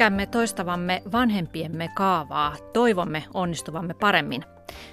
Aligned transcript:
Pelkäämme 0.00 0.26
toistavamme 0.26 1.02
vanhempiemme 1.12 1.88
kaavaa, 1.94 2.56
toivomme 2.72 3.24
onnistuvamme 3.34 3.94
paremmin. 3.94 4.44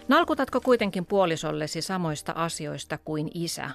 Nalkutatko 0.07 0.61
kuitenkin 0.61 1.05
puolisollesi 1.05 1.81
samoista 1.81 2.31
asioista 2.31 2.97
kuin 2.97 3.31
isä? 3.33 3.69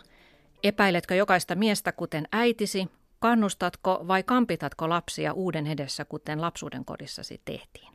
Epäiletkö 0.62 1.14
jokaista 1.14 1.54
miestä 1.54 1.92
kuten 1.92 2.28
äitisi? 2.32 2.88
Kannustatko 3.18 4.04
vai 4.08 4.22
kampitatko 4.22 4.88
lapsia 4.88 5.32
uuden 5.32 5.66
edessä, 5.66 6.04
kuten 6.04 6.40
lapsuuden 6.40 6.84
kodissasi 6.84 7.40
tehtiin? 7.44 7.92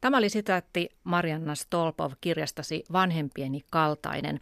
Tämä 0.00 0.16
oli 0.16 0.28
sitaatti 0.28 0.88
Marianna 1.04 1.54
Stolpov 1.54 2.12
kirjastasi 2.20 2.84
Vanhempieni 2.92 3.64
kaltainen, 3.70 4.40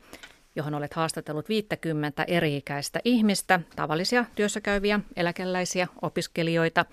johon 0.57 0.75
olet 0.75 0.95
haastatellut 0.95 1.49
50 1.49 2.25
eri-ikäistä 2.25 3.01
ihmistä, 3.05 3.61
tavallisia 3.77 4.25
työssäkäyviä, 4.35 5.01
eläkeläisiä, 5.17 5.89
opiskelijoita, 6.03 6.85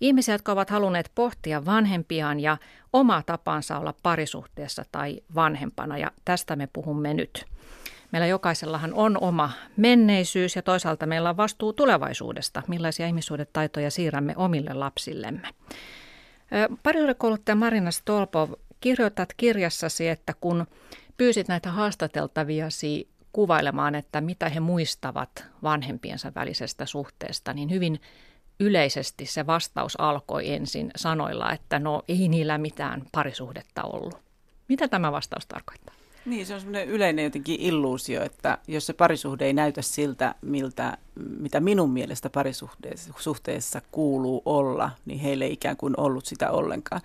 ihmisiä, 0.00 0.34
jotka 0.34 0.52
ovat 0.52 0.70
halunneet 0.70 1.10
pohtia 1.14 1.64
vanhempiaan 1.64 2.40
ja 2.40 2.56
omaa 2.92 3.22
tapaansa 3.22 3.78
olla 3.78 3.94
parisuhteessa 4.02 4.84
tai 4.92 5.20
vanhempana, 5.34 5.98
ja 5.98 6.10
tästä 6.24 6.56
me 6.56 6.68
puhumme 6.72 7.14
nyt. 7.14 7.44
Meillä 8.12 8.26
jokaisellahan 8.26 8.94
on 8.94 9.18
oma 9.20 9.52
menneisyys 9.76 10.56
ja 10.56 10.62
toisaalta 10.62 11.06
meillä 11.06 11.30
on 11.30 11.36
vastuu 11.36 11.72
tulevaisuudesta, 11.72 12.62
millaisia 12.68 13.06
ihmissuhdetaitoja 13.06 13.90
siirrämme 13.90 14.34
omille 14.36 14.74
lapsillemme. 14.74 15.48
Parisuudekouluttaja 16.82 17.56
Marina 17.56 17.90
Stolpov, 17.90 18.50
kirjoitat 18.80 19.28
kirjassasi, 19.36 20.08
että 20.08 20.34
kun 20.40 20.66
pyysit 21.16 21.48
näitä 21.48 21.70
haastateltaviasi 21.70 23.08
kuvailemaan, 23.32 23.94
että 23.94 24.20
mitä 24.20 24.48
he 24.48 24.60
muistavat 24.60 25.44
vanhempiensa 25.62 26.32
välisestä 26.34 26.86
suhteesta, 26.86 27.52
niin 27.52 27.70
hyvin 27.70 28.00
yleisesti 28.60 29.26
se 29.26 29.46
vastaus 29.46 30.00
alkoi 30.00 30.52
ensin 30.52 30.90
sanoilla, 30.96 31.52
että 31.52 31.78
no 31.78 32.02
ei 32.08 32.28
niillä 32.28 32.58
mitään 32.58 33.02
parisuhdetta 33.12 33.82
ollut. 33.82 34.18
Mitä 34.68 34.88
tämä 34.88 35.12
vastaus 35.12 35.46
tarkoittaa? 35.46 35.93
Niin, 36.26 36.46
se 36.46 36.54
on 36.54 36.60
semmoinen 36.60 36.88
yleinen 36.88 37.24
jotenkin 37.24 37.60
illuusio, 37.60 38.22
että 38.22 38.58
jos 38.68 38.86
se 38.86 38.92
parisuhde 38.92 39.44
ei 39.44 39.52
näytä 39.52 39.82
siltä, 39.82 40.34
miltä, 40.40 40.98
mitä 41.38 41.60
minun 41.60 41.90
mielestä 41.90 42.30
parisuhteessa 42.30 43.82
kuuluu 43.92 44.42
olla, 44.44 44.90
niin 45.04 45.18
heille 45.18 45.44
ei 45.44 45.52
ikään 45.52 45.76
kuin 45.76 45.94
ollut 46.00 46.26
sitä 46.26 46.50
ollenkaan. 46.50 47.00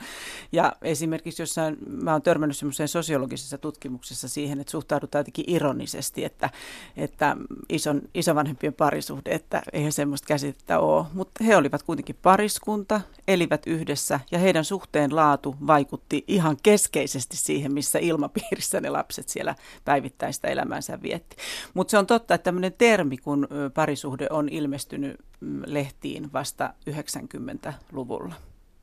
Ja 0.52 0.74
esimerkiksi 0.82 1.42
jossain, 1.42 1.78
mä 1.88 2.12
oon 2.12 2.22
törmännyt 2.22 2.58
semmoiseen 2.58 2.90
sosiologisessa 2.90 3.58
tutkimuksessa 3.58 4.28
siihen, 4.28 4.60
että 4.60 4.72
suhtaudutaan 4.72 5.20
jotenkin 5.20 5.46
ironisesti, 5.48 6.26
että, 6.26 6.50
että 6.98 7.38
ison, 7.70 8.02
isovanhempien 8.14 8.74
parisuhde, 8.74 9.32
että 9.32 9.62
eihän 9.74 9.92
semmoista 9.92 10.28
käsitettä 10.28 10.80
ole. 10.80 11.06
Mutta 11.14 11.44
he 11.44 11.56
olivat 11.56 11.84
kuitenkin 11.84 12.18
pariskunta, 12.22 13.02
elivät 13.28 13.68
yhdessä 13.68 14.20
ja 14.32 14.40
heidän 14.40 14.66
suhteen 14.66 15.16
laatu 15.16 15.56
vaikutti 15.68 16.24
ihan 16.28 16.58
keskeisesti 16.64 17.38
siihen, 17.38 17.74
missä 17.74 18.00
ilmapiirissä 18.00 18.82
ne 18.82 18.90
lapset 19.10 19.30
siellä 19.30 19.56
päivittäistä 19.86 20.48
elämänsä 20.48 21.02
vietti. 21.02 21.36
Mutta 21.74 21.92
se 21.92 21.98
on 21.98 22.08
totta, 22.08 22.36
että 22.36 22.44
tämmöinen 22.44 22.74
termi, 22.74 23.18
kun 23.18 23.48
parisuhde 23.74 24.28
on 24.30 24.50
ilmestynyt 24.50 25.18
mm, 25.40 25.62
lehtiin 25.66 26.34
vasta 26.34 26.74
90-luvulla. 26.90 28.36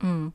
Mm. 0.03 0.31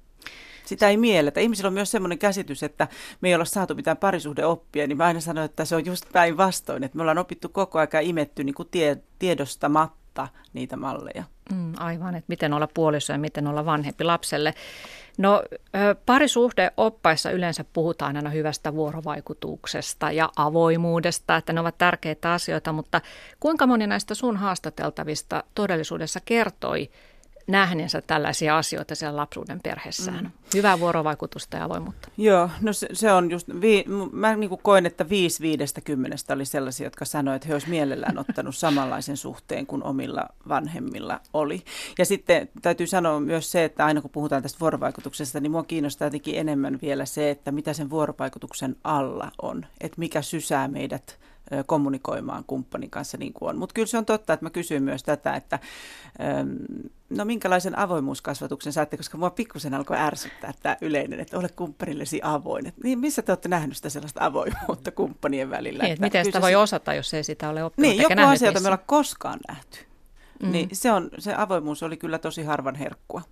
Sitä 0.64 0.88
ei 0.88 0.96
mielletä. 0.96 1.40
Ihmisillä 1.40 1.68
on 1.68 1.74
myös 1.74 1.90
sellainen 1.90 2.18
käsitys, 2.18 2.62
että 2.62 2.88
me 3.20 3.28
ei 3.28 3.34
olla 3.34 3.44
saatu 3.44 3.74
mitään 3.74 3.96
parisuhdeoppia, 3.96 4.86
niin 4.86 4.96
mä 4.96 5.05
aina 5.05 5.20
sanon, 5.20 5.44
että 5.44 5.64
se 5.64 5.77
on 5.77 5.86
just 5.86 6.05
päinvastoin, 6.12 6.84
että 6.84 6.96
me 6.96 7.02
ollaan 7.02 7.18
opittu 7.18 7.48
koko 7.48 7.78
ajan 7.78 8.02
imetty 8.02 8.44
niin 8.44 8.55
kuin 8.55 8.68
tie, 8.70 8.96
tiedostamatta 9.18 10.28
niitä 10.52 10.77
malleja. 10.77 11.24
Mm, 11.52 11.72
aivan, 11.78 12.14
että 12.14 12.28
miten 12.28 12.52
olla 12.52 12.68
puoliso 12.74 13.12
ja 13.12 13.18
miten 13.18 13.46
olla 13.46 13.64
vanhempi 13.64 14.05
lapselle. 14.05 14.55
No 15.18 15.42
parisuhdeoppaissa 16.06 17.30
yleensä 17.30 17.64
puhutaan 17.73 18.17
aina 18.17 18.30
hyvästä 18.30 18.74
vuorovaikutuksesta 18.74 20.12
ja 20.12 20.30
avoimuudesta, 20.36 21.36
että 21.36 21.52
ne 21.52 21.61
ovat 21.61 21.78
tärkeitä 21.78 22.33
asioita, 22.33 22.73
mutta 22.73 23.00
kuinka 23.40 23.67
moni 23.67 23.86
näistä 23.86 24.14
sun 24.14 24.36
haastateltavista 24.36 25.45
todellisuudessa 25.55 26.20
kertoi 26.24 26.90
nähneensä 27.47 28.03
tällaisia 28.03 28.58
asioita 28.58 28.95
siellä 28.95 29.17
lapsuuden 29.17 29.61
perheessään. 29.63 30.25
Mm. 30.25 30.30
Hyvää 30.55 30.80
vuorovaikutusta 30.80 31.57
ja 31.57 31.64
avoimuutta. 31.64 32.08
Joo, 32.17 32.51
no 32.61 32.73
se, 32.73 32.89
se 32.92 33.13
on 33.13 33.30
just, 33.30 33.48
vi, 33.61 33.85
mä 34.13 34.36
niin 34.36 34.48
kuin 34.48 34.61
koen, 34.63 34.86
että 34.86 35.08
viisi 35.08 35.42
viidestä 35.42 35.80
kymmenestä 35.80 36.35
oli 36.35 36.45
sellaisia, 36.45 36.86
jotka 36.86 37.05
sanoivat, 37.05 37.36
että 37.36 37.48
he 37.48 37.55
olisivat 37.55 37.70
mielellään 37.70 38.19
ottanut 38.19 38.57
samanlaisen 38.57 39.17
suhteen 39.17 39.67
kuin 39.67 39.83
omilla 39.83 40.29
vanhemmilla 40.48 41.20
oli. 41.33 41.63
Ja 41.98 42.05
sitten 42.05 42.48
täytyy 42.63 42.86
sanoa 42.86 43.20
myös 43.20 43.53
se, 43.53 43.64
että 43.64 43.85
aina 43.85 44.01
kun 44.01 44.11
puhutaan 44.11 44.42
tästä 44.42 44.61
vuorovaikutuksesta, 44.61 45.41
niin 45.41 45.53
mua 45.53 45.64
kiinnostaa 45.64 46.07
jotenkin 46.07 46.39
enemmän 46.39 46.79
vielä 46.83 47.05
se, 47.05 47.30
että 47.30 47.53
mitä 47.53 47.73
sen 47.73 47.91
vuorovaikutuksen 47.91 48.77
alla 48.85 49.33
on, 49.42 49.67
että 49.80 49.98
mikä 49.98 50.23
sysää 50.23 50.69
meidät 50.69 51.19
kommunikoimaan 51.67 52.45
kumppanin 52.46 52.90
kanssa 52.90 53.18
niin 53.18 53.33
kuin 53.33 53.48
on. 53.48 53.58
Mutta 53.58 53.73
kyllä 53.73 53.86
se 53.86 53.98
on 53.98 54.07
totta, 54.07 54.33
että 54.33 54.46
mä 54.46 54.51
kysyin 54.51 54.83
myös 54.83 55.02
tätä, 55.02 55.35
että 55.35 55.58
no 57.11 57.24
minkälaisen 57.24 57.79
avoimuuskasvatuksen 57.79 58.73
saatte, 58.73 58.96
koska 58.96 59.18
mua 59.18 59.30
pikkusen 59.30 59.74
alkoi 59.74 59.96
ärsyttää 59.96 60.52
tämä 60.62 60.77
yleinen, 60.80 61.20
että 61.20 61.39
ole 61.39 61.48
kumppanillesi 61.48 62.20
avoin. 62.23 62.67
Et 62.67 62.74
niin, 62.83 62.98
missä 62.98 63.23
te 63.23 63.33
olette 63.33 63.48
nähneet 63.48 63.77
sitä 63.77 63.91
sellaista 63.91 64.24
avoimuutta 64.24 64.91
kumppanien 64.91 65.51
välillä? 65.51 65.83
Niin, 65.83 65.92
että 65.92 66.07
miten 66.07 66.24
sitä 66.24 66.41
voi 66.41 66.55
osata, 66.55 66.95
jos 66.95 67.14
ei 67.14 67.24
sitä 67.24 67.48
ole 67.48 67.64
oppinut 67.64 67.91
Niin, 67.91 68.02
joku 68.02 68.14
asia, 68.27 68.48
jota 68.48 68.61
me 68.61 68.68
ollaan 68.68 68.86
koskaan 68.86 69.41
nähty. 69.48 69.79
Mm. 70.42 70.52
Niin 70.52 70.68
se, 70.73 70.92
on, 70.92 71.11
se 71.18 71.35
avoimuus 71.35 71.83
oli 71.83 71.96
kyllä 71.96 72.18
tosi 72.18 72.42
harvan 72.42 72.74
herkkua. 72.74 73.23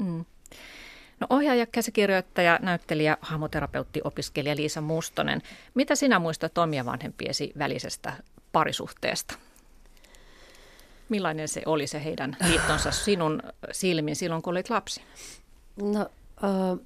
Mm. 0.00 0.24
No 1.20 1.26
ohjaaja, 1.30 1.66
käsikirjoittaja, 1.66 2.58
näyttelijä, 2.62 3.16
hahmoterapeutti, 3.20 4.00
opiskelija 4.04 4.56
Liisa 4.56 4.80
Mustonen. 4.80 5.42
Mitä 5.74 5.94
sinä 5.94 6.18
muistat 6.18 6.58
omia 6.58 6.84
vanhempiesi 6.84 7.52
välisestä 7.58 8.12
parisuhteesta? 8.52 9.34
Millainen 11.08 11.48
se 11.48 11.62
oli 11.66 11.86
se 11.86 12.04
heidän 12.04 12.36
liittonsa 12.48 12.90
sinun 12.90 13.42
silmin 13.72 14.16
silloin, 14.16 14.42
kun 14.42 14.50
olit 14.50 14.70
lapsi? 14.70 15.02
No, 15.82 16.10
äh, 16.44 16.78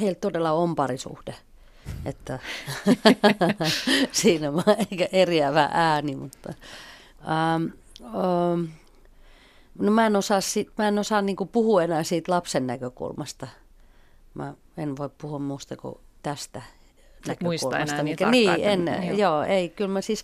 heillä 0.00 0.14
todella 0.14 0.52
on 0.52 0.74
parisuhde. 0.74 1.34
Että 2.04 2.38
siinä 4.12 4.50
on 4.50 4.62
eikä 4.90 5.08
eriävä 5.12 5.68
ääni, 5.72 6.16
mutta 6.16 6.52
ähm, 7.20 7.64
ähm, 8.02 8.64
No 9.78 9.90
mä 9.90 10.06
en 10.06 10.16
osaa, 10.16 10.40
mä 10.78 10.88
en 10.88 10.98
osaa 10.98 11.22
niinku 11.22 11.46
puhua 11.46 11.82
enää 11.82 12.02
siitä 12.02 12.32
lapsen 12.32 12.66
näkökulmasta. 12.66 13.46
Mä 14.34 14.54
en 14.76 14.96
voi 14.96 15.10
puhua 15.20 15.38
muusta 15.38 15.76
kuin 15.76 15.94
tästä 16.22 16.62
Et 17.28 17.40
muista 17.40 17.78
enää 17.78 18.02
mikä, 18.02 18.30
Niin, 18.30 18.50
en, 18.50 18.86
joo. 19.06 19.16
joo, 19.16 19.42
ei, 19.42 19.68
kyllä 19.68 19.90
mä 19.90 20.00
siis, 20.00 20.22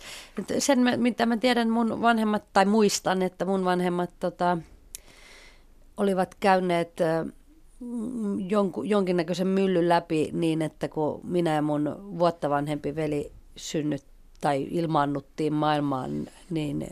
sen 0.59 0.79
mitä 0.97 1.25
mä 1.25 1.37
tiedän 1.37 1.69
mun 1.69 2.01
vanhemmat, 2.01 2.43
tai 2.53 2.65
muistan, 2.65 3.21
että 3.21 3.45
mun 3.45 3.65
vanhemmat 3.65 4.09
tota, 4.19 4.57
olivat 5.97 6.35
käyneet 6.39 6.93
jonku, 8.47 8.83
jonkinnäköisen 8.83 9.47
myllyn 9.47 9.89
läpi 9.89 10.29
niin, 10.33 10.61
että 10.61 10.87
kun 10.87 11.21
minä 11.23 11.53
ja 11.53 11.61
mun 11.61 11.95
vuotta 12.19 12.49
vanhempi 12.49 12.95
veli 12.95 13.31
synnyt 13.55 14.03
tai 14.41 14.67
ilmaannuttiin 14.71 15.53
maailmaan, 15.53 16.27
niin 16.49 16.89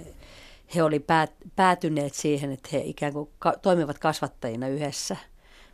he 0.75 0.83
oli 0.83 0.99
päät, 0.99 1.31
päätyneet 1.55 2.13
siihen, 2.13 2.51
että 2.51 2.69
he 2.73 2.79
ikään 2.79 3.13
kuin 3.13 3.29
ka- 3.39 3.57
toimivat 3.61 3.99
kasvattajina 3.99 4.67
yhdessä. 4.67 5.17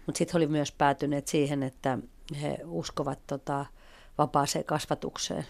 Mutta 0.05 0.17
sitten 0.17 0.33
he 0.33 0.37
oli 0.37 0.47
myös 0.47 0.71
päätyneet 0.71 1.27
siihen, 1.27 1.63
että 1.63 1.97
he 2.41 2.57
uskovat 2.65 3.19
tota, 3.27 3.65
vapaaseen 4.17 4.65
kasvatukseen. 4.65 5.45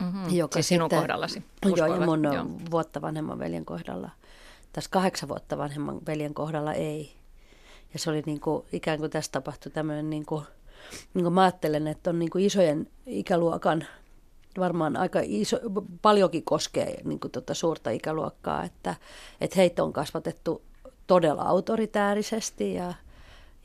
Mm-hmm. 0.00 0.36
Joka 0.36 0.54
siis 0.54 0.68
sinun 0.68 0.84
sitten, 0.84 0.98
kohdallasi? 0.98 1.44
Joo, 1.76 1.86
ja 1.86 2.06
mun 2.06 2.24
joo. 2.24 2.46
vuotta 2.70 3.02
vanhemman 3.02 3.38
veljen 3.38 3.64
kohdalla. 3.64 4.10
Tässä 4.72 4.90
kahdeksan 4.90 5.28
vuotta 5.28 5.58
vanhemman 5.58 6.00
veljen 6.06 6.34
kohdalla 6.34 6.72
ei. 6.72 7.16
Ja 7.92 7.98
se 7.98 8.10
oli 8.10 8.22
niin 8.26 8.40
kuin, 8.40 8.64
ikään 8.72 8.98
kuin 8.98 9.10
tässä 9.10 9.32
tapahtui 9.32 9.72
tämmöinen, 9.72 10.10
niin 10.10 10.26
kuin, 10.26 10.44
niin 11.14 11.24
kuin 11.24 11.32
mä 11.32 11.42
ajattelen, 11.42 11.86
että 11.86 12.10
on 12.10 12.18
niin 12.18 12.30
kuin 12.30 12.44
isojen 12.44 12.88
ikäluokan 13.06 13.86
varmaan 14.60 14.96
aika 14.96 15.20
iso, 15.22 15.56
paljonkin 16.02 16.44
koskee 16.44 17.00
niin 17.04 17.20
kuin 17.20 17.30
tuota 17.30 17.54
suurta 17.54 17.90
ikäluokkaa, 17.90 18.64
että, 18.64 18.94
että 19.40 19.56
heitä 19.56 19.84
on 19.84 19.92
kasvatettu 19.92 20.62
todella 21.06 21.42
autoritäärisesti 21.42 22.74
ja, 22.74 22.94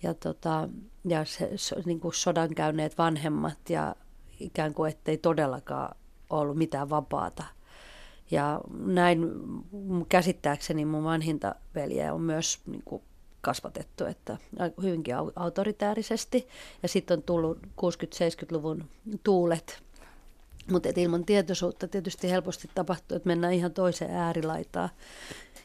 ja, 0.04 0.14
tota, 0.14 0.70
ja 1.06 1.26
se, 1.26 1.50
niin 1.86 2.00
kuin 2.00 2.14
sodan 2.14 2.56
käyneet 2.56 2.98
vanhemmat 2.98 3.70
ja 3.70 3.96
ikään 4.40 4.74
kuin 4.74 4.92
ettei 4.92 5.18
todellakaan 5.18 5.96
ollut 6.30 6.58
mitään 6.58 6.90
vapaata. 6.90 7.44
Ja 8.32 8.62
näin 8.80 9.32
käsittääkseni 10.10 10.86
mun 10.86 11.04
vanhinta 11.04 11.56
veljeä 11.76 12.14
on 12.14 12.22
myös 12.22 12.60
niin 12.66 12.84
kuin 12.86 13.02
kasvatettu, 13.42 14.06
että 14.06 14.38
hyvinkin 14.82 15.16
autoritäärisesti. 15.36 16.48
Ja 16.84 16.90
sitten 16.90 17.18
on 17.18 17.24
tullut 17.24 17.58
60-70-luvun 17.64 18.84
tuulet, 19.24 19.84
mutta 20.72 20.90
ilman 20.96 21.26
tietoisuutta 21.26 21.88
tietysti 21.88 22.32
helposti 22.32 22.70
tapahtuu, 22.76 23.16
että 23.18 23.28
mennään 23.28 23.54
ihan 23.54 23.74
toiseen 23.74 24.12
äärilaitaan, 24.12 24.90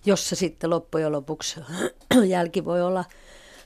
jossa 0.06 0.36
sitten 0.36 0.70
loppujen 0.70 1.12
lopuksi 1.12 1.60
jälki 2.28 2.64
voi 2.64 2.82
olla 2.82 3.04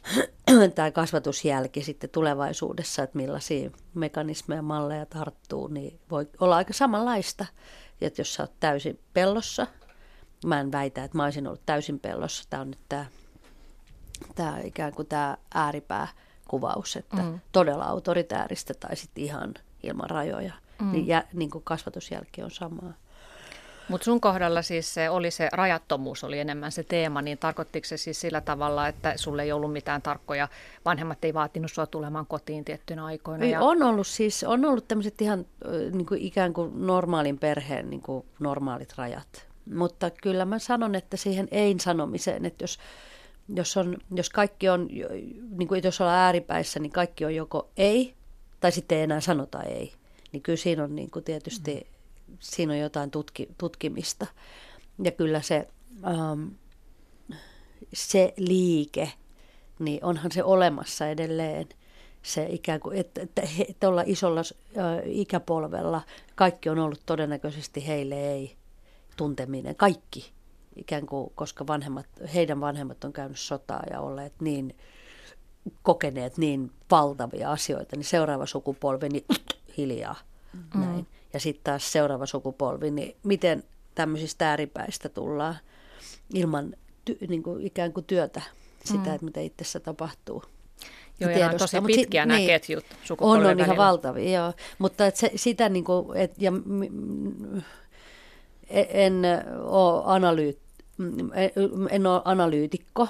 tämä 0.74 0.90
kasvatusjälki 0.90 1.82
sitten 1.82 2.10
tulevaisuudessa, 2.10 3.02
että 3.02 3.16
millaisia 3.16 3.70
mekanismeja, 3.94 4.62
malleja 4.62 5.06
tarttuu, 5.06 5.68
niin 5.68 6.00
voi 6.10 6.28
olla 6.40 6.56
aika 6.56 6.72
samanlaista. 6.72 7.46
Että 8.00 8.20
jos 8.20 8.34
sä 8.34 8.42
oot 8.42 8.52
täysin 8.60 9.00
pellossa, 9.12 9.66
mä 10.46 10.60
en 10.60 10.72
väitä, 10.72 11.04
että 11.04 11.16
mä 11.16 11.24
olisin 11.24 11.46
ollut 11.46 11.66
täysin 11.66 12.00
pellossa, 12.00 12.44
tämä 12.50 12.60
on 12.60 12.68
nyt 12.70 12.80
tämä, 12.88 13.06
tämä 14.34 14.58
ikään 14.64 14.92
kuin 14.92 15.08
tämä 15.08 15.36
ääripääkuvaus, 15.54 16.96
että 16.96 17.16
mm. 17.16 17.40
todella 17.52 17.84
autoritääristä 17.84 18.74
tai 18.74 18.96
sitten 18.96 19.24
ihan 19.24 19.54
ilman 19.82 20.10
rajoja, 20.10 20.54
mm. 20.80 20.92
niin, 20.92 21.06
jä, 21.06 21.24
niin 21.32 21.50
kuin 21.50 21.64
kasvatusjälki 21.64 22.42
on 22.42 22.50
samaa. 22.50 22.92
Mutta 23.88 24.04
sun 24.04 24.20
kohdalla 24.20 24.62
siis 24.62 24.94
se 24.94 25.10
oli 25.10 25.30
se 25.30 25.48
rajattomuus 25.52 26.24
oli 26.24 26.38
enemmän 26.38 26.72
se 26.72 26.82
teema, 26.82 27.22
niin 27.22 27.38
tarkoittiko 27.38 27.86
se 27.86 27.96
siis 27.96 28.20
sillä 28.20 28.40
tavalla, 28.40 28.88
että 28.88 29.12
sulle 29.16 29.42
ei 29.42 29.52
ollut 29.52 29.72
mitään 29.72 30.02
tarkkoja, 30.02 30.48
vanhemmat 30.84 31.24
ei 31.24 31.34
vaatinut 31.34 31.72
sua 31.72 31.86
tulemaan 31.86 32.26
kotiin 32.26 32.64
tiettyinä 32.64 33.04
aikoina? 33.04 33.46
Ja... 33.46 33.60
On 33.60 33.82
ollut 33.82 34.06
siis, 34.06 34.44
on 34.44 34.64
ollut 34.64 34.88
tämmöiset 34.88 35.22
ihan 35.22 35.46
niin 35.92 36.06
kuin 36.06 36.20
ikään 36.20 36.52
kuin 36.52 36.86
normaalin 36.86 37.38
perheen 37.38 37.90
niin 37.90 38.02
kuin 38.02 38.26
normaalit 38.38 38.92
rajat. 38.96 39.46
Mutta 39.74 40.10
kyllä 40.10 40.44
mä 40.44 40.58
sanon, 40.58 40.94
että 40.94 41.16
siihen 41.16 41.48
ei-sanomiseen, 41.50 42.46
että 42.46 42.64
jos, 42.64 42.78
jos, 43.54 43.76
on, 43.76 43.96
jos 44.14 44.30
kaikki 44.30 44.68
on, 44.68 44.88
niin 45.58 45.68
kuin 45.68 45.80
jos 45.84 46.00
ollaan 46.00 46.18
ääripäissä, 46.18 46.80
niin 46.80 46.92
kaikki 46.92 47.24
on 47.24 47.34
joko 47.34 47.70
ei, 47.76 48.14
tai 48.60 48.72
sitten 48.72 48.98
ei 48.98 49.04
enää 49.04 49.20
sanota 49.20 49.62
ei. 49.62 49.92
Niin 50.32 50.42
kyllä 50.42 50.56
siinä 50.56 50.84
on 50.84 50.96
niin 50.96 51.10
kuin 51.10 51.24
tietysti... 51.24 51.74
Mm 51.74 52.00
siinä 52.38 52.72
on 52.72 52.78
jotain 52.78 53.10
tutki, 53.10 53.48
tutkimista. 53.58 54.26
Ja 55.02 55.10
kyllä 55.10 55.42
se, 55.42 55.68
ähm, 56.06 56.46
se 57.92 58.34
liike, 58.36 59.12
niin 59.78 60.04
onhan 60.04 60.32
se 60.32 60.44
olemassa 60.44 61.08
edelleen. 61.08 61.68
Se 62.22 62.46
ikään 62.50 62.80
kuin, 62.80 62.98
että, 62.98 63.20
että, 63.20 63.42
että 63.68 63.88
olla 63.88 64.02
isolla 64.06 64.40
äh, 64.40 64.84
ikäpolvella, 65.04 66.02
kaikki 66.34 66.68
on 66.68 66.78
ollut 66.78 67.02
todennäköisesti 67.06 67.86
heille 67.86 68.32
ei 68.32 68.56
tunteminen. 69.16 69.76
Kaikki 69.76 70.32
ikään 70.76 71.06
kuin, 71.06 71.32
koska 71.34 71.66
vanhemmat, 71.66 72.06
heidän 72.34 72.60
vanhemmat 72.60 73.04
on 73.04 73.12
käynyt 73.12 73.38
sotaa 73.38 73.82
ja 73.90 74.00
olleet 74.00 74.32
niin 74.40 74.76
kokeneet 75.82 76.38
niin 76.38 76.72
valtavia 76.90 77.50
asioita, 77.50 77.96
niin 77.96 78.04
seuraava 78.04 78.46
sukupolvi 78.46 79.08
niin 79.08 79.24
hiljaa. 79.76 80.16
Mm. 80.52 80.80
Näin 80.80 81.06
ja 81.32 81.40
sitten 81.40 81.64
taas 81.64 81.92
seuraava 81.92 82.26
sukupolvi, 82.26 82.90
niin 82.90 83.16
miten 83.22 83.64
tämmöisistä 83.94 84.50
ääripäistä 84.50 85.08
tullaan 85.08 85.56
ilman 86.34 86.74
ty, 87.04 87.18
niin 87.28 87.42
kuin 87.42 87.66
ikään 87.66 87.92
kuin 87.92 88.06
työtä, 88.06 88.42
sitä, 88.84 89.08
mm. 89.08 89.14
että 89.14 89.24
mitä 89.24 89.40
itsessä 89.40 89.80
tapahtuu. 89.80 90.44
Joo, 91.20 91.30
ja 91.30 91.50
on 91.50 91.56
tosi 91.56 91.76
pitkiä 91.86 92.26
nämä 92.26 92.38
niin, 92.38 92.46
ketjut 92.46 92.84
On, 93.20 93.46
on 93.46 93.60
ihan 93.60 93.76
valtavia, 93.76 94.40
joo. 94.40 94.52
Mutta 94.78 95.06
et 95.06 95.16
se, 95.16 95.30
sitä 95.36 95.68
niin 95.68 95.84
kuin, 95.84 96.16
et, 96.16 96.34
ja, 96.38 96.50
m, 96.50 96.82
e, 98.68 98.84
en 98.88 99.22
ole 99.64 100.02
analyyt, 100.04 100.58
en 101.90 102.06
ole 102.06 102.22
analyytikko, 102.24 103.08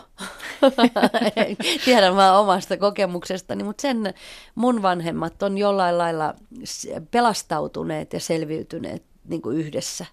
tiedän 1.84 2.16
vaan 2.16 2.40
omasta 2.40 2.76
kokemuksestani, 2.76 3.64
mutta 3.64 3.82
sen 3.82 4.14
mun 4.54 4.82
vanhemmat 4.82 5.42
on 5.42 5.58
jollain 5.58 5.98
lailla 5.98 6.34
pelastautuneet 7.10 8.12
ja 8.12 8.20
selviytyneet 8.20 9.02
niin 9.28 9.42
kuin 9.42 9.56
yhdessä. 9.56 10.06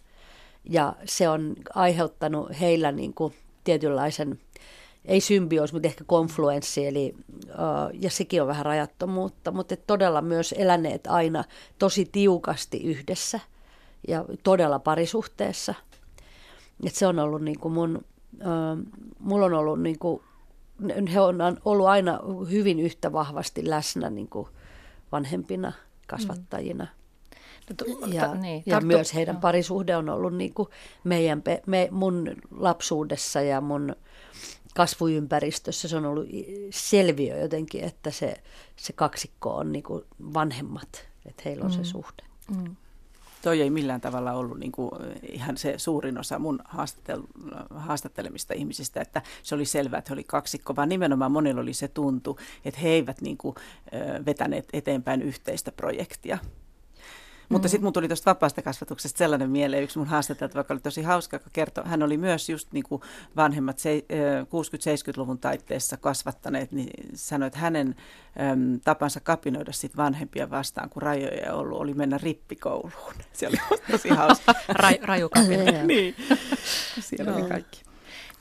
Ja 0.69 0.95
se 1.05 1.29
on 1.29 1.55
aiheuttanut 1.75 2.49
heillä 2.59 2.91
niin 2.91 3.13
kuin 3.13 3.33
tietynlaisen, 3.63 4.39
ei 5.05 5.21
symbioos, 5.21 5.73
mutta 5.73 5.87
ehkä 5.87 6.03
konfluenssi, 6.07 6.87
eli, 6.87 7.15
ja 7.93 8.09
sekin 8.09 8.41
on 8.41 8.47
vähän 8.47 8.65
rajattomuutta, 8.65 9.51
mutta 9.51 9.75
todella 9.87 10.21
myös 10.21 10.55
eläneet 10.57 11.07
aina 11.07 11.43
tosi 11.79 12.09
tiukasti 12.11 12.83
yhdessä 12.83 13.39
ja 14.07 14.25
todella 14.43 14.79
parisuhteessa. 14.79 15.73
Et 16.85 16.95
se 16.95 17.07
on 17.07 17.19
ollut 17.19 17.41
niin 17.41 17.59
kuin 17.59 17.73
mun, 17.73 18.05
uh, 18.33 19.01
mulla 19.19 19.45
on 19.45 19.53
ollut 19.53 19.81
niin 19.81 19.99
kuin 19.99 20.21
he 21.13 21.19
on 21.19 21.37
ollut 21.65 21.87
aina 21.87 22.19
hyvin 22.49 22.79
yhtä 22.79 23.13
vahvasti 23.13 23.69
läsnä 23.69 24.09
niin 24.09 24.27
kuin 24.27 24.47
vanhempina 25.11 25.73
kasvattajina. 26.07 26.83
Mm. 26.83 28.13
Ja, 28.13 28.35
niin, 28.35 28.63
ja 28.65 28.81
myös 28.81 29.13
heidän 29.13 29.35
no. 29.35 29.41
parisuhde 29.41 29.95
on 29.97 30.09
ollut 30.09 30.35
niin 30.35 30.53
kuin 30.53 30.69
meidän, 31.03 31.43
me, 31.65 31.87
mun 31.91 32.35
lapsuudessa 32.51 33.41
ja 33.41 33.61
mun 33.61 33.95
kasvuympäristössä 34.75 35.87
se 35.87 35.97
on 35.97 36.05
ollut 36.05 36.27
selviö 36.69 37.37
jotenkin, 37.37 37.83
että 37.83 38.11
se, 38.11 38.35
se 38.75 38.93
kaksikko 38.93 39.55
on 39.55 39.71
niin 39.71 39.83
kuin 39.83 40.03
vanhemmat, 40.33 41.07
että 41.25 41.41
heillä 41.45 41.65
on 41.65 41.71
mm. 41.71 41.77
se 41.77 41.83
suhde. 41.83 42.23
Mm 42.57 42.75
toi 43.41 43.61
ei 43.61 43.69
millään 43.69 44.01
tavalla 44.01 44.33
ollut 44.33 44.59
niin 44.59 44.71
kuin 44.71 44.91
ihan 45.31 45.57
se 45.57 45.73
suurin 45.77 46.17
osa 46.17 46.39
mun 46.39 46.59
haastattel- 46.69 47.27
haastattelemista 47.69 48.53
ihmisistä, 48.53 49.01
että 49.01 49.21
se 49.43 49.55
oli 49.55 49.65
selvää, 49.65 49.97
että 49.97 50.09
he 50.09 50.13
oli 50.13 50.23
kaksikko, 50.23 50.75
vaan 50.75 50.89
nimenomaan 50.89 51.31
monilla 51.31 51.61
oli 51.61 51.73
se 51.73 51.87
tuntu, 51.87 52.39
että 52.65 52.79
he 52.79 52.89
eivät 52.89 53.21
niin 53.21 53.37
kuin, 53.37 53.55
vetäneet 54.25 54.65
eteenpäin 54.73 55.21
yhteistä 55.21 55.71
projektia. 55.71 56.37
Mutta 57.49 57.67
mm. 57.67 57.69
sitten 57.69 57.83
mun 57.83 57.93
tuli 57.93 58.07
tuosta 58.07 58.29
vapaasta 58.29 58.61
kasvatuksesta 58.61 59.17
sellainen 59.17 59.49
mieleen, 59.49 59.83
yksi 59.83 59.97
mun 59.97 60.07
haastateltava, 60.07 60.59
joka 60.59 60.73
oli 60.73 60.81
tosi 60.81 61.01
hauska, 61.01 61.35
joka 61.35 61.49
kertoi, 61.53 61.83
hän 61.87 62.03
oli 62.03 62.17
myös 62.17 62.49
just 62.49 62.71
niin 62.71 62.83
kuin 62.83 63.01
vanhemmat 63.35 63.77
60-70-luvun 63.77 65.39
taitteessa 65.39 65.97
kasvattaneet, 65.97 66.71
niin 66.71 67.09
sanoi, 67.13 67.47
että 67.47 67.59
hänen 67.59 67.95
äm, 68.51 68.79
tapansa 68.83 69.19
kapinoida 69.19 69.71
sit 69.71 69.97
vanhempia 69.97 70.49
vastaan, 70.49 70.89
kun 70.89 71.01
rajoja 71.01 71.45
ei 71.45 71.51
ollut, 71.51 71.79
oli 71.79 71.93
mennä 71.93 72.17
rippikouluun. 72.17 73.13
Se 73.33 73.47
oli 73.47 73.57
tosi 73.91 74.09
hauska. 74.09 74.53
Ra- 74.81 75.03
raju 75.05 75.29
niin, 75.87 76.15
siellä 76.99 77.35
oli 77.35 77.43
kaikki. 77.43 77.81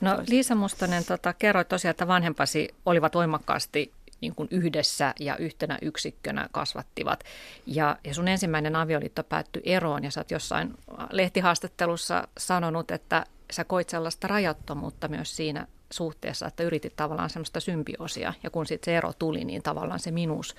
No 0.01 0.23
Liisa 0.27 0.55
Mustonen, 0.55 1.05
tota, 1.05 1.33
kerroit 1.33 1.67
tosiaan, 1.67 1.91
että 1.91 2.07
vanhempasi 2.07 2.69
olivat 2.85 3.15
voimakkaasti 3.15 3.93
niin 4.21 4.35
kuin 4.35 4.47
yhdessä 4.51 5.13
ja 5.19 5.37
yhtenä 5.37 5.77
yksikkönä 5.81 6.49
kasvattivat. 6.51 7.23
Ja, 7.65 7.97
ja 8.03 8.13
sun 8.13 8.27
ensimmäinen 8.27 8.75
avioliitto 8.75 9.23
päättyi 9.23 9.61
eroon 9.65 10.03
ja 10.03 10.11
sä 10.11 10.19
oot 10.19 10.31
jossain 10.31 10.73
lehtihaastattelussa 11.11 12.27
sanonut, 12.37 12.91
että 12.91 13.25
sä 13.51 13.63
koit 13.63 13.89
sellaista 13.89 14.27
rajattomuutta 14.27 15.07
myös 15.07 15.35
siinä 15.35 15.67
suhteessa, 15.91 16.47
että 16.47 16.63
yritit 16.63 16.95
tavallaan 16.95 17.29
semmoista 17.29 17.59
symbioosia. 17.59 18.33
Ja 18.43 18.49
kun 18.49 18.65
sitten 18.65 18.91
se 18.91 18.97
ero 18.97 19.13
tuli, 19.19 19.45
niin 19.45 19.63
tavallaan 19.63 19.99
se 19.99 20.11
minuus 20.11 20.55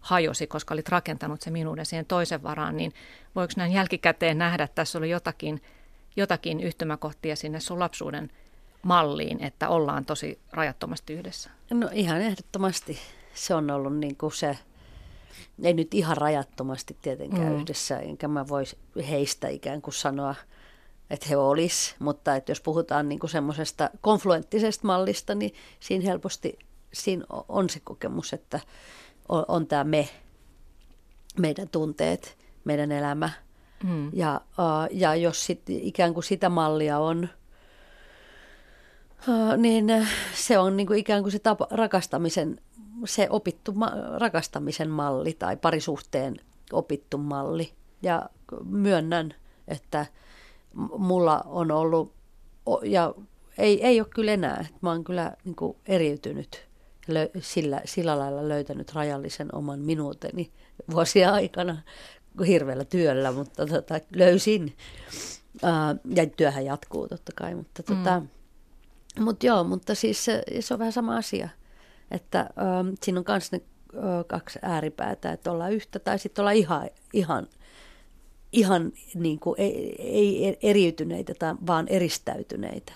hajosi, 0.00 0.46
koska 0.46 0.74
olit 0.74 0.88
rakentanut 0.88 1.42
se 1.42 1.50
minuuden 1.50 1.86
siihen 1.86 2.06
toisen 2.06 2.42
varaan, 2.42 2.76
niin 2.76 2.92
voiko 3.34 3.52
näin 3.56 3.72
jälkikäteen 3.72 4.38
nähdä, 4.38 4.64
että 4.64 4.74
tässä 4.74 4.98
oli 4.98 5.10
jotakin, 5.10 5.62
jotakin 6.16 6.60
yhtymäkohtia 6.60 7.36
sinne 7.36 7.60
sun 7.60 7.78
lapsuuden 7.78 8.30
malliin, 8.82 9.44
että 9.44 9.68
ollaan 9.68 10.04
tosi 10.04 10.38
rajattomasti 10.52 11.12
yhdessä? 11.12 11.50
No 11.70 11.88
ihan 11.92 12.20
ehdottomasti. 12.20 12.98
Se 13.34 13.54
on 13.54 13.70
ollut 13.70 13.96
niin 13.96 14.16
kuin 14.16 14.32
se, 14.32 14.58
ei 15.62 15.74
nyt 15.74 15.94
ihan 15.94 16.16
rajattomasti 16.16 16.96
tietenkään 17.02 17.52
mm. 17.52 17.60
yhdessä, 17.60 17.98
enkä 17.98 18.28
mä 18.28 18.48
voisi 18.48 18.78
heistä 19.10 19.48
ikään 19.48 19.82
kuin 19.82 19.94
sanoa, 19.94 20.34
että 21.10 21.26
he 21.28 21.36
olis, 21.36 21.94
mutta 21.98 22.36
että 22.36 22.50
jos 22.50 22.60
puhutaan 22.60 23.08
niin 23.08 23.18
kuin 23.18 23.30
semmoisesta 23.30 23.90
konfluenttisesta 24.00 24.86
mallista, 24.86 25.34
niin 25.34 25.54
siinä 25.80 26.04
helposti 26.04 26.58
siinä 26.92 27.24
on 27.48 27.70
se 27.70 27.80
kokemus, 27.84 28.32
että 28.32 28.60
on, 29.28 29.44
on 29.48 29.66
tämä 29.66 29.84
me, 29.84 30.08
meidän 31.38 31.68
tunteet, 31.68 32.38
meidän 32.64 32.92
elämä. 32.92 33.30
Mm. 33.84 34.10
Ja, 34.12 34.40
ja 34.90 35.14
jos 35.14 35.46
sit, 35.46 35.62
ikään 35.68 36.14
kuin 36.14 36.24
sitä 36.24 36.48
mallia 36.48 36.98
on– 36.98 37.28
niin 39.56 40.06
se 40.34 40.58
on 40.58 40.76
niin 40.76 40.86
kuin 40.86 40.98
ikään 40.98 41.22
kuin 41.22 41.32
se 41.32 41.38
tapa, 41.38 41.66
rakastamisen, 41.70 42.60
se 43.04 43.26
opittu 43.30 43.72
ma- 43.72 43.92
rakastamisen 44.18 44.90
malli 44.90 45.32
tai 45.32 45.56
parisuhteen 45.56 46.36
opittu 46.72 47.18
malli. 47.18 47.72
Ja 48.02 48.30
myönnän, 48.64 49.34
että 49.68 50.06
mulla 50.98 51.40
on 51.46 51.70
ollut, 51.70 52.12
ja 52.82 53.14
ei, 53.58 53.86
ei 53.86 54.00
ole 54.00 54.08
kyllä 54.14 54.32
enää, 54.32 54.58
että 54.60 54.78
mä 54.80 54.90
oon 54.90 55.04
kyllä 55.04 55.32
niin 55.44 55.56
kuin 55.56 55.76
eriytynyt 55.86 56.68
sillä, 57.40 57.80
sillä 57.84 58.18
lailla 58.18 58.48
löytänyt 58.48 58.94
rajallisen 58.94 59.54
oman 59.54 59.78
minuuteni 59.78 60.50
vuosia 60.90 61.32
aikana 61.32 61.76
hirveällä 62.46 62.84
työllä, 62.84 63.32
mutta 63.32 63.66
tota, 63.66 63.94
löysin. 64.16 64.76
Ja 66.14 66.26
työhän 66.36 66.64
jatkuu 66.64 67.08
totta 67.08 67.32
kai, 67.36 67.54
mutta 67.54 67.82
tota, 67.82 68.20
mm 68.20 68.28
mutta 69.18 69.46
joo, 69.46 69.64
mutta 69.64 69.94
siis 69.94 70.24
se, 70.24 70.42
se 70.60 70.74
on 70.74 70.78
vähän 70.78 70.92
sama 70.92 71.16
asia, 71.16 71.48
että 72.10 72.50
ö, 72.50 72.96
siinä 73.02 73.18
on 73.18 73.24
myös 73.28 73.52
ne 73.52 73.60
ö, 73.94 73.98
kaksi 74.26 74.58
ääripäätä, 74.62 75.32
että 75.32 75.52
ollaan 75.52 75.72
yhtä 75.72 75.98
tai 75.98 76.18
sitten 76.18 76.42
ollaan 76.42 76.56
ihan, 76.56 76.90
ihan, 77.12 77.46
ihan 78.52 78.92
niin 79.14 79.40
kuin 79.40 79.60
ei, 79.60 79.96
ei 79.98 80.58
eriytyneitä, 80.62 81.34
tai, 81.38 81.54
vaan 81.66 81.88
eristäytyneitä. 81.88 82.92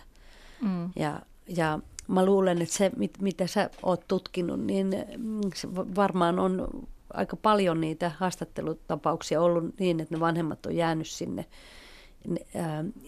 Mm. 0.61 0.91
Ja, 0.97 1.23
ja 1.49 1.79
mä 2.09 2.25
luulen, 2.25 2.63
että 2.63 2.75
se, 2.75 2.91
mit, 2.97 3.19
mitä 3.21 3.47
sä 3.47 3.71
oot 3.83 4.09
tutkinut, 4.09 4.61
niin 4.61 4.97
mm, 5.17 5.41
se 5.55 5.69
varmaan 5.75 6.39
on 6.39 6.69
aika 7.13 7.37
paljon 7.37 7.81
niitä 7.81 8.13
haastattelutapauksia 8.19 9.41
ollut 9.41 9.79
niin, 9.79 10.01
että 10.01 10.15
ne 10.15 10.21
vanhemmat 10.21 10.67
on 10.67 10.77
jäänyt 10.77 11.07
sinne 11.07 11.45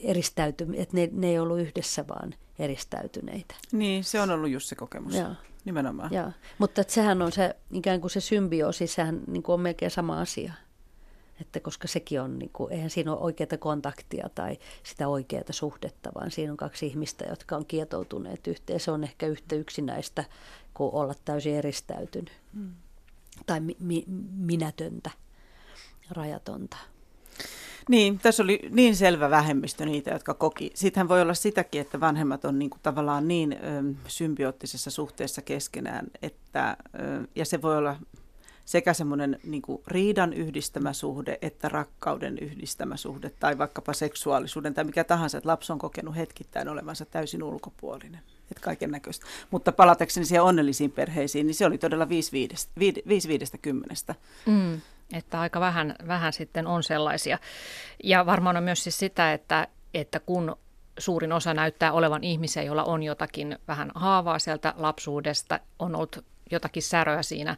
eristäyty, 0.03 0.67
että 0.77 0.97
ne, 0.97 1.09
ne 1.13 1.27
ei 1.27 1.39
ollut 1.39 1.61
yhdessä 1.61 2.09
vaan 2.09 2.35
eristäytyneitä. 2.59 3.55
Niin, 3.73 4.05
se 4.05 4.21
on 4.21 4.31
ollut 4.31 4.51
just 4.51 4.69
se 4.69 4.75
kokemus. 4.75 5.15
Joo. 5.15 5.31
Nimenomaan. 5.65 6.13
Joo. 6.13 6.33
Mutta 6.59 6.81
että 6.81 6.93
sehän 6.93 7.23
on 7.23 7.33
se 7.33 7.57
ikään 7.73 8.01
kuin 8.01 8.11
se 8.11 8.21
symbioosi, 8.21 8.87
sehän 8.87 9.21
niin 9.27 9.43
kuin 9.43 9.55
on 9.55 9.61
melkein 9.61 9.91
sama 9.91 10.21
asia. 10.21 10.53
Että 11.41 11.61
koska 11.61 11.89
sekin 11.89 12.21
on, 12.21 12.39
niin 12.39 12.51
kuin, 12.53 12.73
eihän 12.73 12.91
siinä 12.91 13.13
ole 13.13 13.21
oikeaa 13.21 13.59
kontaktia 13.59 14.29
tai 14.35 14.59
sitä 14.83 15.09
oikeaa 15.09 15.45
suhdetta, 15.51 16.11
vaan 16.15 16.31
siinä 16.31 16.53
on 16.53 16.57
kaksi 16.57 16.87
ihmistä, 16.87 17.25
jotka 17.25 17.57
on 17.57 17.67
kietoutuneet 17.67 18.47
yhteen. 18.47 18.81
Se 18.81 18.91
on 18.91 19.05
ehkä 19.05 19.27
yhtä 19.27 19.55
yksinäistä 19.55 20.25
kuin 20.75 20.95
olla 20.95 21.15
täysin 21.25 21.55
eristäytynyt 21.55 22.33
hmm. 22.55 22.75
tai 23.47 23.61
mi- 23.61 23.77
mi- 23.81 24.05
minätöntä, 24.37 25.11
rajatonta. 26.11 26.77
Niin, 27.89 28.19
tässä 28.19 28.43
oli 28.43 28.61
niin 28.71 28.97
selvä 28.97 29.31
vähemmistö 29.31 29.87
niitä, 29.87 30.11
jotka 30.11 30.35
koki. 30.35 30.71
Siitähän 30.75 31.09
voi 31.09 31.23
olla 31.23 31.35
sitäkin, 31.35 31.81
että 31.81 32.01
vanhemmat 32.01 32.45
on 32.45 32.59
niin 32.59 32.71
kuin 32.71 32.81
tavallaan 32.83 33.29
niin 33.29 33.53
ö, 33.53 33.57
symbioottisessa 34.09 34.91
suhteessa 34.91 35.43
keskenään, 35.43 36.07
että, 36.23 36.77
ö, 36.95 37.27
ja 37.35 37.45
se 37.45 37.63
voi 37.63 37.77
olla 37.77 37.97
sekä 38.65 38.95
semmoinen 38.95 39.41
niin 39.45 39.63
riidan 39.87 40.33
yhdistämä 40.33 40.93
suhde 40.93 41.39
että 41.43 41.69
rakkauden 41.69 42.39
yhdistämä 42.39 42.97
suhde 42.97 43.31
tai 43.41 43.59
vaikkapa 43.59 43.93
seksuaalisuuden 43.93 44.75
tai 44.75 44.85
mikä 44.85 45.05
tahansa, 45.05 45.39
että 45.39 45.49
lapsi 45.49 45.73
on 45.73 45.79
kokenut 45.79 46.17
hetkittäin 46.17 46.69
olevansa 46.69 47.05
täysin 47.05 47.43
ulkopuolinen. 47.43 48.21
Että 48.51 48.61
kaiken 48.61 48.91
näköistä. 48.91 49.27
Mutta 49.51 49.73
palatakseni 49.73 50.27
siihen 50.27 50.43
onnellisiin 50.43 50.91
perheisiin, 50.91 51.47
niin 51.47 51.55
se 51.55 51.67
oli 51.67 51.79
todella 51.79 52.09
5 52.09 52.33
viidestä, 52.33 52.73
viidestä 53.29 53.59
kymmenestä. 53.59 54.15
Mm, 54.47 54.81
että 55.13 55.41
aika 55.41 55.61
vähän, 55.61 55.95
vähän 56.09 56.33
sitten 56.33 56.67
on 56.67 56.83
sellaisia. 56.83 57.39
Ja 58.05 58.27
varmaan 58.27 58.57
on 58.57 58.63
myös 58.63 58.85
siis 58.85 58.99
sitä, 58.99 59.33
että, 59.33 59.69
että 59.95 60.21
kun 60.21 60.57
suurin 60.99 61.33
osa 61.33 61.55
näyttää 61.55 61.93
olevan 61.93 62.25
ihmisiä, 62.25 62.63
joilla 62.63 62.85
on 62.85 63.03
jotakin 63.03 63.59
vähän 63.69 63.91
haavaa 63.95 64.39
sieltä 64.39 64.75
lapsuudesta, 64.77 65.61
on 65.79 65.97
ollut 65.97 66.25
jotakin 66.51 66.83
säröä 66.83 67.23
siinä 67.23 67.57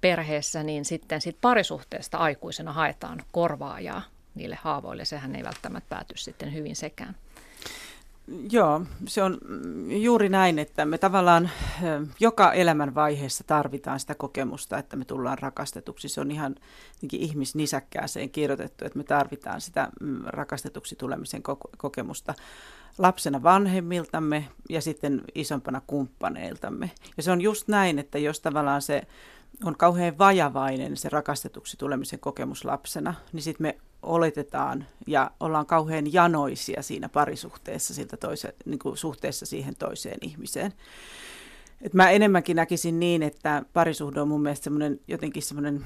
perheessä, 0.00 0.62
niin 0.62 0.84
sitten 0.84 1.20
sit 1.20 1.38
parisuhteesta 1.40 2.18
aikuisena 2.18 2.72
haetaan 2.72 3.22
korvaajaa 3.32 4.02
niille 4.34 4.58
haavoille. 4.62 5.04
Sehän 5.04 5.36
ei 5.36 5.44
välttämättä 5.44 5.88
pääty 5.88 6.16
sitten 6.16 6.54
hyvin 6.54 6.76
sekään. 6.76 7.16
Joo, 8.50 8.82
se 9.06 9.22
on 9.22 9.38
juuri 9.88 10.28
näin, 10.28 10.58
että 10.58 10.84
me 10.84 10.98
tavallaan 10.98 11.50
joka 12.20 12.52
elämän 12.52 12.94
vaiheessa 12.94 13.44
tarvitaan 13.46 14.00
sitä 14.00 14.14
kokemusta, 14.14 14.78
että 14.78 14.96
me 14.96 15.04
tullaan 15.04 15.38
rakastetuksi. 15.38 16.08
Se 16.08 16.20
on 16.20 16.30
ihan 16.30 16.54
ihmisnisäkkääseen 17.12 18.30
kirjoitettu, 18.30 18.84
että 18.84 18.98
me 18.98 19.04
tarvitaan 19.04 19.60
sitä 19.60 19.88
mm, 20.00 20.20
rakastetuksi 20.24 20.96
tulemisen 20.96 21.42
kokemusta 21.76 22.34
lapsena 22.98 23.42
vanhemmiltamme 23.42 24.48
ja 24.70 24.80
sitten 24.80 25.22
isompana 25.34 25.82
kumppaneiltamme. 25.86 26.90
Ja 27.16 27.22
se 27.22 27.32
on 27.32 27.40
just 27.40 27.68
näin, 27.68 27.98
että 27.98 28.18
jos 28.18 28.40
tavallaan 28.40 28.82
se 28.82 29.02
on 29.64 29.76
kauhean 29.76 30.18
vajavainen 30.18 30.96
se 30.96 31.08
rakastetuksi 31.08 31.76
tulemisen 31.76 32.20
kokemus 32.20 32.64
lapsena, 32.64 33.14
niin 33.32 33.42
sitten 33.42 33.64
me 33.64 33.78
oletetaan 34.04 34.86
ja 35.06 35.30
ollaan 35.40 35.66
kauhean 35.66 36.12
janoisia 36.12 36.82
siinä 36.82 37.08
parisuhteessa 37.08 37.94
siltä 37.94 38.16
toise, 38.16 38.54
niin 38.64 38.78
kuin 38.78 38.96
suhteessa 38.96 39.46
siihen 39.46 39.76
toiseen 39.76 40.18
ihmiseen. 40.20 40.72
Et 41.82 41.94
mä 41.94 42.10
enemmänkin 42.10 42.56
näkisin 42.56 43.00
niin, 43.00 43.22
että 43.22 43.62
parisuhde 43.72 44.20
on 44.20 44.28
mun 44.28 44.42
mielestä 44.42 44.64
semmoinen 44.64 45.00
jotenkin 45.08 45.42
semmoinen 45.42 45.84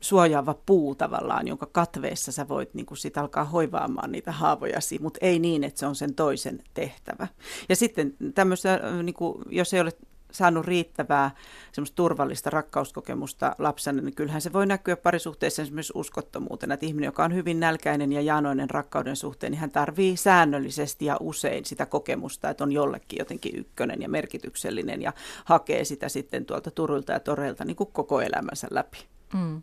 suojaava 0.00 0.54
puu 0.66 0.94
tavallaan, 0.94 1.48
jonka 1.48 1.66
katveessa 1.66 2.32
sä 2.32 2.48
voit 2.48 2.74
niin 2.74 2.86
sit 2.94 3.18
alkaa 3.18 3.44
hoivaamaan 3.44 4.12
niitä 4.12 4.32
haavojasi, 4.32 4.98
mutta 4.98 5.18
ei 5.22 5.38
niin, 5.38 5.64
että 5.64 5.80
se 5.80 5.86
on 5.86 5.96
sen 5.96 6.14
toisen 6.14 6.60
tehtävä. 6.74 7.26
Ja 7.68 7.76
sitten 7.76 8.14
tämmöistä, 8.34 8.80
niin 9.02 9.14
kuin, 9.14 9.42
jos 9.50 9.74
ei 9.74 9.80
ole 9.80 9.92
saanut 10.32 10.66
riittävää 10.66 11.30
semmoista 11.72 11.96
turvallista 11.96 12.50
rakkauskokemusta 12.50 13.56
lapsena, 13.58 14.02
niin 14.02 14.14
kyllähän 14.14 14.40
se 14.40 14.52
voi 14.52 14.66
näkyä 14.66 14.96
parisuhteessa 14.96 15.62
esimerkiksi 15.62 15.92
uskottomuutena. 15.96 16.74
Että 16.74 16.86
ihminen, 16.86 17.08
joka 17.08 17.24
on 17.24 17.34
hyvin 17.34 17.60
nälkäinen 17.60 18.12
ja 18.12 18.20
janoinen 18.20 18.70
rakkauden 18.70 19.16
suhteen, 19.16 19.50
niin 19.52 19.60
hän 19.60 19.70
tarvii 19.70 20.16
säännöllisesti 20.16 21.04
ja 21.04 21.16
usein 21.20 21.64
sitä 21.64 21.86
kokemusta, 21.86 22.50
että 22.50 22.64
on 22.64 22.72
jollekin 22.72 23.18
jotenkin 23.18 23.56
ykkönen 23.56 24.02
ja 24.02 24.08
merkityksellinen 24.08 25.02
ja 25.02 25.12
hakee 25.44 25.84
sitä 25.84 26.08
sitten 26.08 26.46
tuolta 26.46 26.70
turuilta 26.70 27.12
ja 27.12 27.20
toreilta 27.20 27.64
niin 27.64 27.76
kuin 27.76 27.92
koko 27.92 28.20
elämänsä 28.20 28.66
läpi. 28.70 28.98
Mm. 29.34 29.62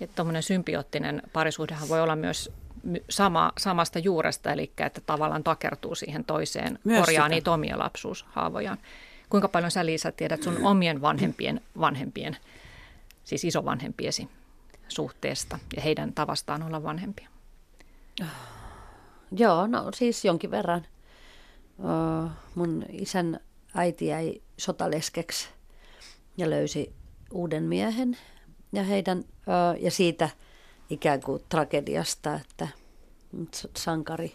Ja 0.00 0.06
tuommoinen 0.06 0.42
symbioottinen 0.42 1.22
parisuhdehan 1.32 1.88
voi 1.88 2.00
olla 2.00 2.16
myös 2.16 2.50
sama, 3.10 3.52
samasta 3.58 3.98
juuresta, 3.98 4.52
eli 4.52 4.72
että 4.78 5.00
tavallaan 5.06 5.44
takertuu 5.44 5.94
siihen 5.94 6.24
toiseen, 6.24 6.78
Myös 6.84 7.00
korjaa 7.00 7.24
sitä. 7.24 7.34
niitä 7.34 7.52
omia 7.52 7.78
lapsuushaavojaan. 7.78 8.78
Kuinka 9.30 9.48
paljon 9.48 9.70
sä 9.70 9.86
Liisa 9.86 10.12
tiedät 10.12 10.42
sun 10.42 10.66
omien 10.66 11.00
vanhempien 11.00 11.60
vanhempien, 11.80 12.36
siis 13.24 13.44
isovanhempiesi 13.44 14.28
suhteesta 14.88 15.58
ja 15.76 15.82
heidän 15.82 16.12
tavastaan 16.12 16.62
olla 16.62 16.82
vanhempia? 16.82 17.28
Joo, 19.32 19.66
no 19.66 19.92
siis 19.94 20.24
jonkin 20.24 20.50
verran. 20.50 20.86
mun 22.54 22.84
isän 22.92 23.40
äiti 23.74 24.06
jäi 24.06 24.42
sotaleskeksi 24.58 25.48
ja 26.36 26.50
löysi 26.50 26.92
uuden 27.30 27.62
miehen 27.62 28.16
ja, 28.72 28.82
heidän, 28.82 29.24
ja 29.80 29.90
siitä 29.90 30.28
ikään 30.90 31.20
kuin 31.20 31.42
tragediasta, 31.48 32.34
että 32.34 32.68
sankari 33.76 34.34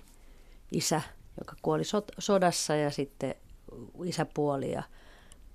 isä, 0.72 1.02
joka 1.40 1.56
kuoli 1.62 1.84
sodassa 2.20 2.76
ja 2.76 2.92
sitten 2.92 3.36
isäpuoli 4.04 4.72
ja, 4.72 4.84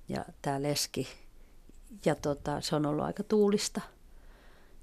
ja 0.08 0.25
tämä 0.42 0.62
leski. 0.62 1.08
Ja 2.04 2.14
tota, 2.14 2.61
se 2.61 2.76
on 2.76 2.87
ollut 2.87 3.04
aika 3.04 3.23
tuulista. 3.23 3.80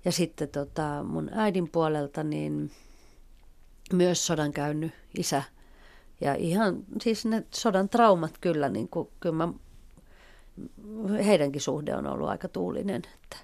Ja 0.06 0.12
sitten 0.12 0.50
tota, 0.50 1.04
mun 1.04 1.30
äidin 1.34 1.70
puolelta 1.70 2.24
niin 2.24 2.72
myös 3.94 4.28
sodan 4.28 4.54
käynyt 4.54 4.92
isä. 5.18 5.44
Ja 6.22 6.36
ihan 6.36 6.84
siis 7.02 7.26
ne 7.26 7.44
sodan 7.56 7.90
traumat 7.90 8.38
kyllä, 8.42 8.70
niin 8.70 8.90
kuin, 8.90 9.10
kyllä 9.20 9.36
mä, 9.36 9.54
heidänkin 11.26 11.62
suhde 11.62 11.96
on 11.96 12.08
ollut 12.08 12.30
aika 12.30 12.48
tuulinen. 12.48 13.02
Että, 13.14 13.38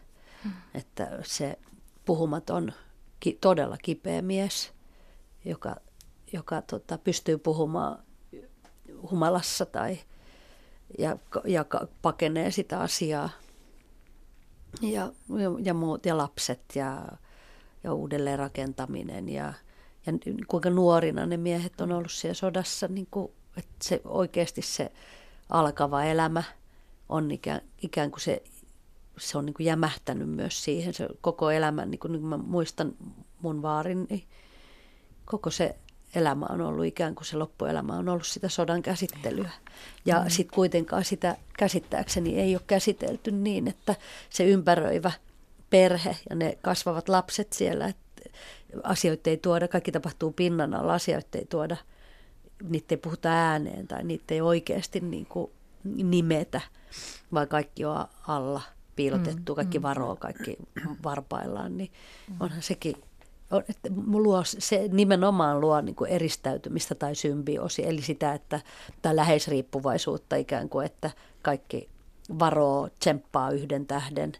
hmm. 0.43 0.51
että 0.73 1.19
se 1.23 1.59
puhumaton, 2.05 2.73
ki, 3.19 3.37
todella 3.41 3.77
kipeä 3.77 4.21
mies, 4.21 4.71
joka, 5.45 5.75
joka 6.33 6.61
tota, 6.61 6.97
pystyy 6.97 7.37
puhumaan 7.37 8.03
humalassa 9.11 9.65
tai, 9.65 9.99
ja, 10.97 11.17
ja 11.45 11.65
pakenee 12.01 12.51
sitä 12.51 12.79
asiaa. 12.79 13.29
Ja, 14.81 15.11
ja, 15.59 15.73
muut, 15.73 16.05
ja 16.05 16.17
lapset 16.17 16.61
ja, 16.75 17.07
ja 17.83 17.93
uudelleen 17.93 18.39
rakentaminen 18.39 19.29
ja, 19.29 19.53
ja 20.05 20.13
kuinka 20.47 20.69
nuorina 20.69 21.25
ne 21.25 21.37
miehet 21.37 21.81
on 21.81 21.91
ollut 21.91 22.11
siellä 22.11 22.33
sodassa, 22.33 22.87
niin 22.87 23.07
kuin, 23.11 23.31
että 23.57 23.75
se 23.83 24.01
oikeasti 24.05 24.61
se 24.61 24.91
alkava 25.49 26.03
elämä 26.03 26.43
on 27.09 27.31
ikään, 27.31 27.61
ikään 27.81 28.11
kuin 28.11 28.21
se, 28.21 28.43
se 29.17 29.37
on 29.37 29.45
niin 29.45 29.53
kuin 29.53 29.65
jämähtänyt 29.65 30.29
myös 30.29 30.63
siihen, 30.63 30.93
se 30.93 31.07
koko 31.21 31.51
elämän, 31.51 31.91
niin 31.91 31.99
kuin, 31.99 32.11
niin 32.11 32.21
kuin 32.21 32.29
mä 32.29 32.37
muistan 32.37 32.93
mun 33.41 33.61
vaarin, 33.61 34.07
niin 34.09 34.23
koko 35.25 35.49
se 35.49 35.75
elämä 36.15 36.45
on 36.49 36.61
ollut 36.61 36.85
ikään 36.85 37.15
kuin 37.15 37.25
se 37.25 37.37
loppuelämä 37.37 37.93
on 37.93 38.09
ollut 38.09 38.27
sitä 38.27 38.49
sodan 38.49 38.81
käsittelyä. 38.81 39.49
Ja 40.05 40.19
mm. 40.23 40.29
sitten 40.29 40.55
kuitenkaan 40.55 41.05
sitä 41.05 41.37
käsittääkseni 41.57 42.39
ei 42.39 42.55
ole 42.55 42.61
käsitelty 42.67 43.31
niin, 43.31 43.67
että 43.67 43.95
se 44.29 44.45
ympäröivä 44.45 45.11
perhe 45.69 46.17
ja 46.29 46.35
ne 46.35 46.57
kasvavat 46.61 47.09
lapset 47.09 47.53
siellä, 47.53 47.85
että 47.85 48.29
asioita 48.83 49.29
ei 49.29 49.37
tuoda, 49.37 49.67
kaikki 49.67 49.91
tapahtuu 49.91 50.31
pinnan 50.31 50.73
alla, 50.73 50.93
asioita 50.93 51.37
ei 51.37 51.45
tuoda, 51.45 51.77
niitä 52.63 52.95
ei 52.95 52.97
puhuta 52.97 53.29
ääneen 53.29 53.87
tai 53.87 54.03
niitä 54.03 54.33
ei 54.33 54.41
oikeasti 54.41 54.99
niin 54.99 55.25
kuin 55.25 55.51
nimetä, 55.83 56.61
vaan 57.33 57.47
kaikki 57.47 57.85
on 57.85 58.05
alla 58.27 58.61
piilotettu, 58.95 59.55
kaikki 59.55 59.79
mm. 59.79 59.83
varoo, 59.83 60.15
kaikki 60.15 60.57
varpaillaan, 61.03 61.77
niin 61.77 61.91
onhan 62.39 62.61
sekin 62.61 62.95
luo, 64.13 64.41
se 64.45 64.89
nimenomaan 64.91 65.61
luo 65.61 65.81
niin 65.81 65.95
kuin 65.95 66.11
eristäytymistä 66.11 66.95
tai 66.95 67.15
symbioosi, 67.15 67.87
eli 67.87 68.01
sitä, 68.01 68.33
että 68.33 68.59
tämä 69.01 69.15
läheisriippuvaisuutta 69.15 70.35
ikään 70.35 70.69
kuin, 70.69 70.85
että 70.85 71.11
kaikki 71.41 71.89
varoo, 72.39 72.89
tsemppaa 72.99 73.51
yhden 73.51 73.85
tähden 73.85 74.31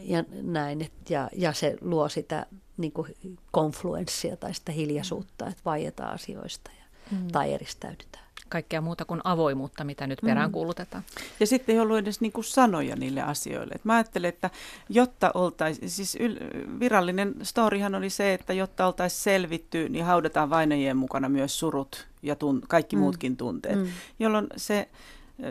ja 0.00 0.24
näin, 0.42 0.82
et, 0.82 1.10
ja, 1.10 1.30
ja 1.32 1.52
se 1.52 1.76
luo 1.80 2.08
sitä 2.08 2.46
niin 2.76 2.92
kuin 2.92 3.16
konfluenssia 3.50 4.36
tai 4.36 4.54
sitä 4.54 4.72
hiljaisuutta, 4.72 5.46
että 5.46 5.62
vaietaan 5.64 6.14
asioista. 6.14 6.70
Ja, 6.78 6.83
mm. 7.10 7.28
tai 7.32 7.52
eristäydytään. 7.52 8.24
Kaikkea 8.48 8.80
muuta 8.80 9.04
kuin 9.04 9.20
avoimuutta, 9.24 9.84
mitä 9.84 10.06
nyt 10.06 10.18
perään 10.24 10.52
kuulutetaan. 10.52 11.04
Ja 11.40 11.46
sitten 11.46 11.74
ei 11.74 11.80
ollut 11.80 11.98
edes 11.98 12.20
niin 12.20 12.32
kuin 12.32 12.44
sanoja 12.44 12.96
niille 12.96 13.22
asioille. 13.22 13.74
Et 13.74 13.84
mä 13.84 13.94
ajattelen, 13.94 14.28
että 14.28 14.50
jotta 14.88 15.30
oltaisiin, 15.34 15.90
siis 15.90 16.16
yl- 16.16 16.80
virallinen 16.80 17.34
storihan 17.42 17.94
oli 17.94 18.10
se, 18.10 18.34
että 18.34 18.52
jotta 18.52 18.86
oltaisiin 18.86 19.22
selvitty, 19.22 19.88
niin 19.88 20.04
haudataan 20.04 20.50
vainajien 20.50 20.96
mukana 20.96 21.28
myös 21.28 21.58
surut 21.58 22.06
ja 22.22 22.34
tun- 22.34 22.66
kaikki 22.68 22.96
mm. 22.96 23.00
muutkin 23.00 23.36
tunteet, 23.36 23.78
mm. 23.78 23.86
jolloin 24.18 24.46
se 24.56 24.88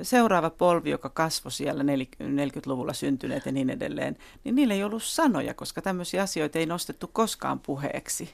seuraava 0.01 0.49
polvi, 0.49 0.89
joka 0.89 1.09
kasvoi 1.09 1.51
siellä 1.51 1.83
40-luvulla 1.83 2.93
syntyneet 2.93 3.45
ja 3.45 3.51
niin 3.51 3.69
edelleen, 3.69 4.17
niin 4.43 4.55
niillä 4.55 4.73
ei 4.73 4.83
ollut 4.83 5.03
sanoja, 5.03 5.53
koska 5.53 5.81
tämmöisiä 5.81 6.21
asioita 6.21 6.59
ei 6.59 6.65
nostettu 6.65 7.09
koskaan 7.13 7.59
puheeksi. 7.59 8.33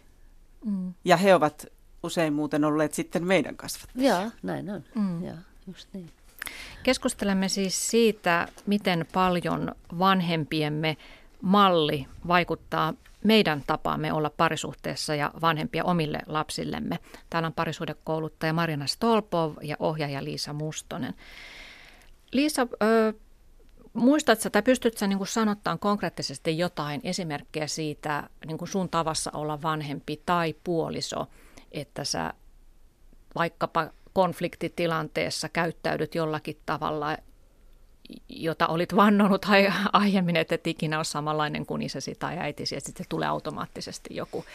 Mm. 0.65 0.93
Ja 1.05 1.17
he 1.17 1.35
ovat 1.35 1.65
usein 2.03 2.33
muuten 2.33 2.63
olleet 2.63 2.93
sitten 2.93 3.23
meidän 3.23 3.57
kasvat. 3.57 3.89
Joo, 3.95 4.31
näin 4.43 4.69
on. 4.69 4.83
Mm. 4.95 5.23
Joo, 5.23 5.35
just 5.67 5.87
niin. 5.93 6.09
Keskustelemme 6.83 7.49
siis 7.49 7.89
siitä, 7.89 8.47
miten 8.65 9.05
paljon 9.13 9.71
vanhempiemme 9.99 10.97
malli 11.41 12.07
vaikuttaa 12.27 12.93
meidän 13.23 13.63
tapaamme 13.67 14.13
olla 14.13 14.29
parisuhteessa 14.29 15.15
ja 15.15 15.31
vanhempia 15.41 15.83
omille 15.83 16.19
lapsillemme. 16.27 16.99
Täällä 17.29 17.47
on 17.47 17.53
parisuhdekouluttaja 17.53 18.53
Marina 18.53 18.87
Stolpov 18.87 19.53
ja 19.61 19.75
ohjaaja 19.79 20.23
Liisa 20.23 20.53
Mustonen. 20.53 21.13
Liisa, 22.31 22.67
ö, 22.83 23.13
muistatko 23.93 24.49
tai 24.49 24.61
pystytkö 24.61 25.07
niin 25.07 25.27
sanottaan 25.27 25.79
konkreettisesti 25.79 26.57
jotain 26.57 27.01
esimerkkejä 27.03 27.67
siitä 27.67 28.29
niin 28.45 28.57
kuin 28.57 28.69
sun 28.69 28.89
tavassa 28.89 29.31
olla 29.33 29.61
vanhempi 29.61 30.21
tai 30.25 30.55
puoliso, 30.63 31.27
että 31.71 32.03
sä 32.03 32.33
vaikkapa 33.35 33.89
konfliktitilanteessa 34.13 35.49
käyttäydyt 35.49 36.15
jollakin 36.15 36.57
tavalla, 36.65 37.17
jota 38.29 38.67
olit 38.67 38.95
vannonut 38.95 39.45
aiemmin, 39.93 40.35
että 40.35 40.55
et 40.55 40.67
ikinä 40.67 40.97
ole 40.97 41.03
samanlainen 41.03 41.65
kuin 41.65 41.81
isäsi 41.81 42.15
tai 42.19 42.37
äitisi, 42.37 42.75
että 42.75 42.87
sitten 42.87 43.05
tulee 43.09 43.27
automaattisesti 43.27 44.15
joku, 44.15 44.45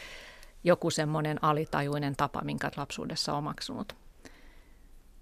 joku 0.64 0.90
semmoinen 0.90 1.44
alitajuinen 1.44 2.16
tapa, 2.16 2.40
minkä 2.40 2.70
lapsuudessa 2.76 3.34
omaksunut. 3.34 3.96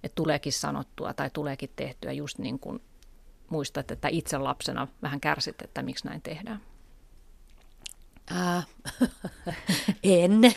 Että 0.04 0.14
tuleekin 0.14 0.52
sanottua 0.52 1.14
tai 1.14 1.30
tuleekin 1.32 1.70
tehtyä 1.76 2.12
just 2.12 2.38
niin 2.38 2.58
kuin 2.58 2.82
muistat, 3.48 3.90
että 3.90 4.08
itse 4.08 4.38
lapsena 4.38 4.88
vähän 5.02 5.20
kärsit, 5.20 5.62
että 5.62 5.82
miksi 5.82 6.06
näin 6.06 6.22
tehdään. 6.22 6.60
Äh, 8.30 8.66
en. 10.02 10.40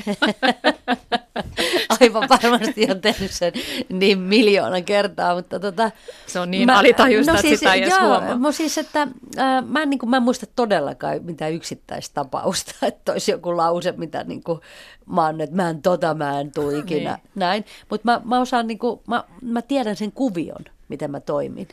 Aivan 2.01 2.29
varmasti 2.29 2.88
on 2.91 3.01
tehnyt 3.01 3.31
sen 3.31 3.53
niin 3.89 4.19
miljoona 4.19 4.81
kertaa, 4.81 5.36
mutta 5.36 5.60
tota, 5.60 5.91
Se 6.27 6.39
on 6.39 6.51
niin 6.51 6.65
mä, 6.65 6.79
alitajuista, 6.79 7.34
no 7.34 7.41
siis, 7.41 7.53
että 7.53 7.60
sitä 7.60 7.74
ei 7.74 7.81
edes 7.81 8.00
huomaa. 8.00 8.38
Mä 8.38 8.51
siis, 8.51 8.77
että 8.77 9.01
äh, 9.38 9.65
mä, 9.67 9.81
en, 9.84 9.89
niin 9.89 10.00
kuin, 10.00 10.10
mä 10.10 10.17
en 10.17 10.24
muista 10.24 10.45
todellakaan 10.55 11.24
mitään 11.24 11.53
yksittäistapausta, 11.53 12.72
että 12.88 13.12
olisi 13.12 13.31
joku 13.31 13.57
lause, 13.57 13.93
mitä 13.98 14.24
niin 14.24 14.43
kuin, 14.43 14.60
mä 15.05 15.25
oon, 15.25 15.41
että 15.41 15.55
mä 15.55 15.69
en 15.69 15.81
tota, 15.81 16.13
mä 16.13 16.39
en 16.39 16.51
tuu 16.51 16.69
ikinä, 16.69 17.13
niin. 17.13 17.31
näin. 17.36 17.65
Mutta 17.89 18.12
mä, 18.12 18.22
mä 18.24 18.39
osaan, 18.39 18.67
niin 18.67 18.79
kuin, 18.79 19.00
mä, 19.07 19.24
mä 19.41 19.62
tiedän 19.62 19.95
sen 19.95 20.12
kuvion, 20.12 20.65
miten 20.88 21.12
mä 21.12 21.19
toimin. 21.19 21.67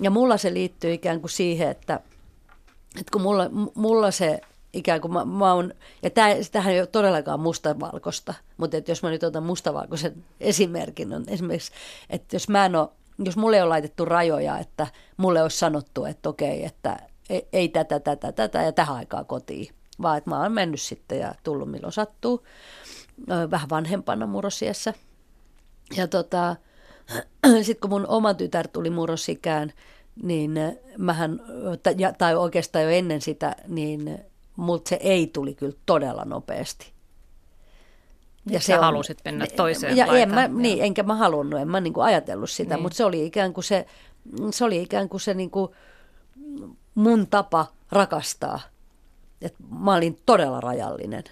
Ja 0.00 0.10
mulla 0.10 0.36
se 0.36 0.54
liittyy 0.54 0.92
ikään 0.92 1.20
kuin 1.20 1.30
siihen, 1.30 1.68
että, 1.68 2.00
että 3.00 3.12
kun 3.12 3.22
mulla, 3.22 3.50
mulla 3.74 4.10
se 4.10 4.40
ikään 4.72 5.00
kuin 5.00 5.12
mä, 5.12 5.24
mä 5.24 5.52
oon, 5.52 5.74
ja 6.02 6.10
tämähän 6.10 6.72
ei 6.72 6.80
ole 6.80 6.86
todellakaan 6.86 7.40
mustavalkoista, 7.40 8.34
mutta 8.56 8.76
että 8.76 8.90
jos 8.90 9.02
mä 9.02 9.10
nyt 9.10 9.22
otan 9.22 9.42
mustavalkoisen 9.42 10.24
esimerkin, 10.40 11.12
on 11.12 11.24
esimerkiksi, 11.26 11.72
että 12.10 12.36
jos 12.36 12.48
mä 12.48 12.66
en 12.66 12.76
ole, 12.76 12.88
jos 13.18 13.36
mulle 13.36 13.62
ole 13.62 13.68
laitettu 13.68 14.04
rajoja, 14.04 14.58
että 14.58 14.86
mulle 15.16 15.42
olisi 15.42 15.58
sanottu, 15.58 16.04
että 16.04 16.28
okei, 16.28 16.64
että 16.64 16.96
ei, 17.30 17.48
ei 17.52 17.68
tätä, 17.68 18.00
tätä, 18.00 18.32
tätä 18.32 18.62
ja 18.62 18.72
tähän 18.72 18.96
aikaan 18.96 19.26
kotiin, 19.26 19.74
vaan 20.02 20.18
että 20.18 20.30
mä 20.30 20.40
oon 20.40 20.52
mennyt 20.52 20.80
sitten 20.80 21.18
ja 21.18 21.34
tullut 21.42 21.70
milloin 21.70 21.92
sattuu, 21.92 22.46
vähän 23.50 23.70
vanhempana 23.70 24.26
murrosiessä. 24.26 24.94
Ja 25.96 26.08
tota, 26.08 26.56
sitten 27.62 27.80
kun 27.80 27.90
mun 27.90 28.06
oma 28.06 28.34
tytär 28.34 28.68
tuli 28.68 28.90
murrosikään, 28.90 29.72
niin 30.22 30.54
mähän, 30.98 31.40
tai 32.18 32.34
oikeastaan 32.34 32.84
jo 32.84 32.90
ennen 32.90 33.20
sitä, 33.20 33.56
niin 33.68 34.31
mutta 34.56 34.88
se 34.88 34.98
ei 35.00 35.26
tuli 35.26 35.54
kyllä 35.54 35.76
todella 35.86 36.24
nopeasti. 36.24 36.92
Ja 38.50 38.60
se 38.60 38.78
on, 38.78 38.84
halusit 38.84 39.18
mennä 39.24 39.46
toiseen 39.56 39.96
ja 39.96 40.06
en 40.06 40.34
mä, 40.34 40.48
niin, 40.48 40.84
enkä 40.84 41.02
mä 41.02 41.14
halunnut, 41.14 41.60
en 41.60 41.68
mä 41.68 41.80
niin 41.80 41.92
kuin 41.92 42.04
ajatellut 42.04 42.50
sitä, 42.50 42.74
niin. 42.74 42.82
mutta 42.82 42.96
se 42.96 43.04
oli 43.04 43.26
ikään 43.26 43.52
kuin 43.52 43.64
se, 43.64 43.86
se, 44.50 44.64
oli 44.64 44.82
ikään 44.82 45.08
kuin 45.08 45.20
se 45.20 45.34
niin 45.34 45.50
kuin 45.50 45.72
mun 46.94 47.26
tapa 47.26 47.66
rakastaa. 47.92 48.60
Et 49.42 49.54
mä 49.80 49.94
olin 49.94 50.18
todella 50.26 50.60
rajallinen. 50.60 51.24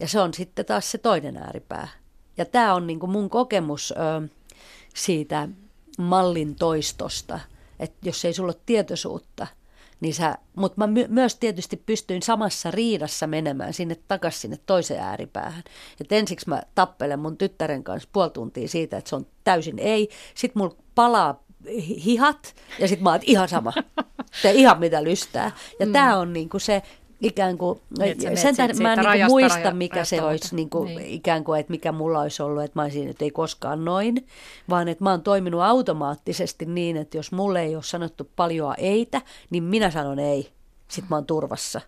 Ja 0.00 0.08
se 0.08 0.20
on 0.20 0.34
sitten 0.34 0.64
taas 0.64 0.90
se 0.90 0.98
toinen 0.98 1.36
ääripää. 1.36 1.88
Ja 2.36 2.44
tämä 2.44 2.74
on 2.74 2.86
niin 2.86 3.00
kuin 3.00 3.10
mun 3.10 3.30
kokemus 3.30 3.92
ö, 3.92 4.28
siitä 4.94 5.48
mallin 5.98 6.54
toistosta, 6.54 7.40
että 7.78 8.08
jos 8.08 8.24
ei 8.24 8.32
sulla 8.32 8.52
ole 8.52 8.60
tietoisuutta– 8.66 9.46
niin 10.04 10.14
sä, 10.14 10.38
mutta 10.56 10.74
mä 10.78 10.86
my, 10.86 11.06
myös 11.08 11.36
tietysti 11.36 11.76
pystyin 11.76 12.22
samassa 12.22 12.70
riidassa 12.70 13.26
menemään 13.26 13.72
sinne 13.72 13.96
takaisin 14.08 14.40
sinne 14.40 14.56
toiseen 14.66 15.02
ääripäähän. 15.02 15.62
Et 16.00 16.12
ensiksi 16.12 16.48
mä 16.48 16.62
tappelen 16.74 17.18
mun 17.18 17.36
tyttären 17.36 17.84
kanssa 17.84 18.08
puoli 18.12 18.30
tuntia 18.30 18.68
siitä, 18.68 18.96
että 18.96 19.10
se 19.10 19.16
on 19.16 19.26
täysin 19.44 19.78
ei. 19.78 20.08
Sitten 20.34 20.62
mulla 20.62 20.74
palaa 20.94 21.44
hihat 22.04 22.54
ja 22.78 22.88
sitten 22.88 23.02
mä 23.02 23.10
oon 23.10 23.20
ihan 23.22 23.48
sama. 23.48 23.72
Tee 24.42 24.52
ihan 24.52 24.80
mitä 24.80 25.04
lystää. 25.04 25.50
Ja 25.80 25.86
mm. 25.86 25.92
tämä 25.92 26.18
on 26.18 26.32
niinku 26.32 26.58
se 26.58 26.82
ikään 27.20 27.58
kuin, 27.58 27.80
niin, 27.98 28.38
sen 28.38 28.56
tähden 28.56 28.82
mä 28.82 28.92
en 28.92 28.98
niin 28.98 29.26
muista, 29.26 29.58
raja, 29.58 29.74
mikä 29.74 30.04
se 30.04 30.22
olisi 30.22 30.56
niin 30.56 30.70
kuin, 30.70 30.96
niin. 30.96 31.10
ikään 31.10 31.44
kuin, 31.44 31.60
että 31.60 31.70
mikä 31.70 31.92
mulla 31.92 32.20
olisi 32.20 32.42
ollut, 32.42 32.62
että 32.62 32.78
mä 32.78 32.82
olisin, 32.82 33.08
että 33.08 33.24
ei 33.24 33.30
koskaan 33.30 33.84
noin, 33.84 34.26
vaan 34.70 34.88
että 34.88 35.04
mä 35.04 35.10
oon 35.10 35.22
toiminut 35.22 35.62
automaattisesti 35.62 36.66
niin, 36.66 36.96
että 36.96 37.16
jos 37.16 37.32
mulle 37.32 37.62
ei 37.62 37.74
ole 37.74 37.82
sanottu 37.82 38.30
paljon 38.36 38.74
eitä, 38.78 39.22
niin 39.50 39.62
minä 39.62 39.90
sanon 39.90 40.18
ei, 40.18 40.50
sit 40.88 41.04
mä 41.10 41.16
oon 41.16 41.26
turvassa. 41.26 41.80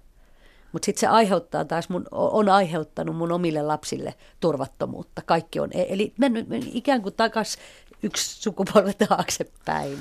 Mutta 0.72 0.86
sitten 0.86 1.00
se 1.00 1.06
aiheuttaa 1.06 1.64
taas, 1.64 1.88
mun, 1.88 2.06
on 2.10 2.48
aiheuttanut 2.48 3.16
mun 3.16 3.32
omille 3.32 3.62
lapsille 3.62 4.14
turvattomuutta. 4.40 5.22
Kaikki 5.26 5.60
on, 5.60 5.70
e- 5.72 5.86
eli 5.88 6.12
mennyt 6.18 6.46
ikään 6.72 7.02
kuin 7.02 7.14
takas 7.14 7.58
yksi 8.02 8.42
sukupolvi 8.42 8.92
taaksepäin. 9.08 9.98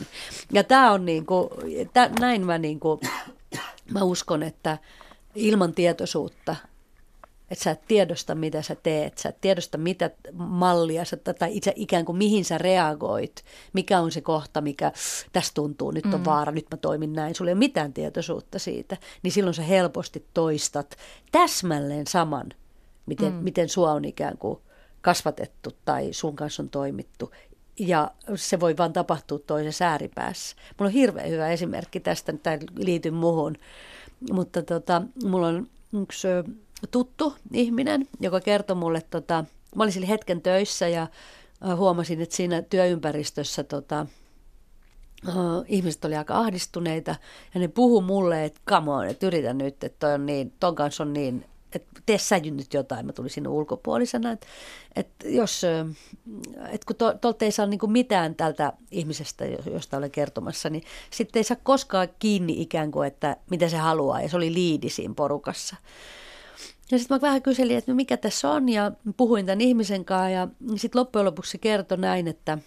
Ja 0.52 0.64
tämä 0.64 0.92
on 0.92 1.06
niin 1.06 1.26
kuin, 1.26 1.50
näin 2.20 2.46
mä 2.46 2.58
niin 2.58 2.80
kuin, 2.80 3.00
mä 3.94 4.04
uskon, 4.04 4.44
että 4.44 4.78
ilman 5.36 5.74
tietoisuutta, 5.74 6.56
että 7.52 7.64
sä 7.64 7.72
et 7.72 7.88
tiedosta, 7.88 8.36
mitä 8.36 8.62
sä 8.62 8.76
teet, 8.76 9.18
sä 9.18 9.30
et 9.30 9.42
tiedosta, 9.42 9.78
mitä 9.78 10.12
mallia, 10.34 11.06
sä, 11.06 11.18
tai 11.18 11.58
itse 11.58 11.74
ikään 11.76 12.06
kuin 12.06 12.18
mihin 12.18 12.46
sä 12.46 12.58
reagoit, 12.58 13.44
mikä 13.74 14.00
on 14.00 14.12
se 14.12 14.22
kohta, 14.22 14.62
mikä 14.62 14.92
tässä 15.34 15.52
tuntuu, 15.54 15.92
nyt 15.92 16.06
on 16.06 16.20
mm. 16.20 16.26
vaara, 16.26 16.52
nyt 16.52 16.66
mä 16.72 16.78
toimin 16.78 17.14
näin, 17.14 17.36
sulla 17.36 17.52
ei 17.52 17.54
ole 17.54 17.60
mitään 17.60 17.94
tietoisuutta 17.94 18.60
siitä, 18.60 18.98
niin 19.24 19.32
silloin 19.32 19.54
sä 19.54 19.62
helposti 19.62 20.26
toistat 20.34 20.96
täsmälleen 21.32 22.08
saman, 22.08 22.50
miten, 23.06 23.34
mm. 23.34 23.44
miten 23.44 23.70
sua 23.70 23.92
on 23.92 24.06
ikään 24.06 24.38
kuin 24.38 24.60
kasvatettu 25.02 25.72
tai 25.86 26.14
sun 26.14 26.36
kanssa 26.36 26.64
on 26.64 26.70
toimittu. 26.70 27.32
Ja 27.80 28.12
se 28.36 28.60
voi 28.60 28.78
vaan 28.78 28.94
tapahtua 28.94 29.40
toisessa 29.40 29.86
ääripäässä. 29.86 30.56
Mulla 30.80 30.90
on 30.90 30.94
hirveän 30.94 31.30
hyvä 31.30 31.50
esimerkki 31.50 32.00
tästä, 32.00 32.34
tämä 32.34 32.58
liittyy 32.78 33.12
muuhun 33.12 33.56
mutta 34.32 34.64
tota, 34.64 35.02
mulla 35.24 35.48
on 35.48 35.68
yksi 36.02 36.28
tuttu 36.92 37.36
ihminen, 37.54 38.08
joka 38.20 38.40
kertoi 38.42 38.76
mulle, 38.76 39.02
tota, 39.10 39.46
mä 39.76 39.84
olin 39.84 39.94
sillä 39.94 40.08
hetken 40.08 40.42
töissä 40.42 40.88
ja 40.88 41.08
huomasin, 41.76 42.22
että 42.22 42.36
siinä 42.36 42.62
työympäristössä 42.62 43.64
tota, 43.64 44.06
ihmiset 45.68 46.06
oli 46.06 46.16
aika 46.16 46.38
ahdistuneita. 46.38 47.16
Ja 47.54 47.60
ne 47.60 47.68
puhu 47.68 48.02
mulle, 48.02 48.46
että 48.46 48.62
come 48.70 48.92
on, 48.92 49.08
että 49.08 49.28
yritä 49.28 49.54
nyt, 49.54 49.84
että 49.84 50.00
toi 50.00 50.14
on 50.14 50.26
niin, 50.26 50.54
ton 50.60 50.76
kanssa 50.76 51.04
on 51.04 51.14
niin 51.14 51.46
että 51.76 52.02
tee 52.06 52.18
sä 52.18 52.40
nyt 52.40 52.74
jotain, 52.74 53.06
mä 53.06 53.14
tulin 53.14 53.30
sinne 53.30 53.50
ulkopuolisena, 53.50 54.32
että, 54.32 54.48
että 54.96 55.30
jos, 55.30 55.62
että 56.72 56.86
kun 56.88 56.96
tuolta 57.22 57.46
ei 57.46 57.52
saa 57.52 57.66
niin 57.66 57.92
mitään 57.92 58.36
tältä 58.36 58.74
ihmisestä, 58.92 59.46
josta 59.46 59.98
olen 59.98 60.12
kertomassa, 60.12 60.70
niin 60.70 60.84
sitten 61.12 61.40
ei 61.40 61.44
saa 61.44 61.58
koskaan 61.64 62.08
kiinni 62.20 62.62
ikään 62.62 62.92
kuin, 62.92 63.08
että 63.08 63.38
mitä 63.50 63.70
se 63.70 63.78
haluaa, 63.78 64.22
ja 64.22 64.30
se 64.30 64.38
oli 64.38 64.54
liidi 64.54 64.90
siinä 64.90 65.14
porukassa. 65.14 65.76
Ja 66.92 66.98
sitten 67.00 67.16
mä 67.16 67.22
vähän 67.22 67.42
kyselin, 67.42 67.78
että 67.78 67.92
no 67.92 67.96
mikä 67.96 68.18
tässä 68.18 68.50
on, 68.50 68.70
ja 68.70 68.92
puhuin 69.18 69.46
tämän 69.46 69.62
ihmisen 69.62 70.06
kanssa, 70.06 70.30
ja 70.30 70.48
sitten 70.76 71.00
loppujen 71.00 71.26
lopuksi 71.26 71.52
se 71.52 71.58
kertoi 71.58 71.98
näin, 71.98 72.28
että, 72.28 72.58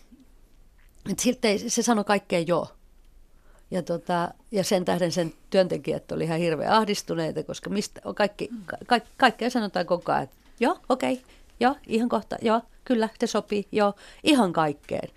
että 1.10 1.22
siltä 1.22 1.48
ei, 1.48 1.58
se 1.58 1.82
sanoi 1.82 2.04
kaikkea 2.04 2.40
joo. 2.40 2.68
Ja, 3.70 3.82
tota, 3.82 4.28
ja 4.50 4.64
sen 4.64 4.84
tähden 4.84 5.12
sen 5.12 5.32
työntekijät 5.50 6.12
oli 6.12 6.24
ihan 6.24 6.38
hirveän 6.38 6.72
ahdistuneita, 6.72 7.42
koska 7.42 7.70
mistä, 7.70 8.00
kaikki, 8.14 8.50
ka, 8.86 9.00
kaikkea 9.16 9.50
sanotaan 9.50 9.86
koko 9.86 10.12
ajan, 10.12 10.24
että 10.24 10.36
joo, 10.60 10.78
okei, 10.88 11.12
okay, 11.12 11.24
joo, 11.60 11.76
ihan 11.86 12.08
kohta, 12.08 12.36
joo, 12.42 12.60
kyllä, 12.84 13.08
te 13.18 13.26
sopii, 13.26 13.66
joo, 13.72 13.94
ihan 14.24 14.52
kaikkeen. 14.52 15.08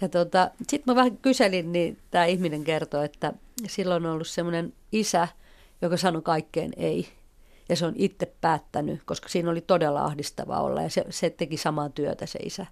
Ja 0.00 0.08
tota, 0.08 0.50
sitten 0.68 0.92
mä 0.92 0.96
vähän 0.96 1.18
kyselin, 1.18 1.72
niin 1.72 1.98
tämä 2.10 2.24
ihminen 2.24 2.64
kertoi, 2.64 3.04
että 3.04 3.32
silloin 3.68 4.06
on 4.06 4.12
ollut 4.12 4.28
semmoinen 4.28 4.72
isä, 4.92 5.28
joka 5.82 5.96
sanoi 5.96 6.22
kaikkeen 6.22 6.72
ei. 6.76 7.08
Ja 7.68 7.76
se 7.76 7.86
on 7.86 7.92
itse 7.96 8.32
päättänyt, 8.40 9.02
koska 9.04 9.28
siinä 9.28 9.50
oli 9.50 9.60
todella 9.60 10.04
ahdistavaa 10.04 10.60
olla 10.60 10.82
ja 10.82 10.90
se, 10.90 11.04
se 11.10 11.30
teki 11.30 11.56
samaa 11.56 11.88
työtä 11.88 12.26
se 12.26 12.38
isä. 12.38 12.66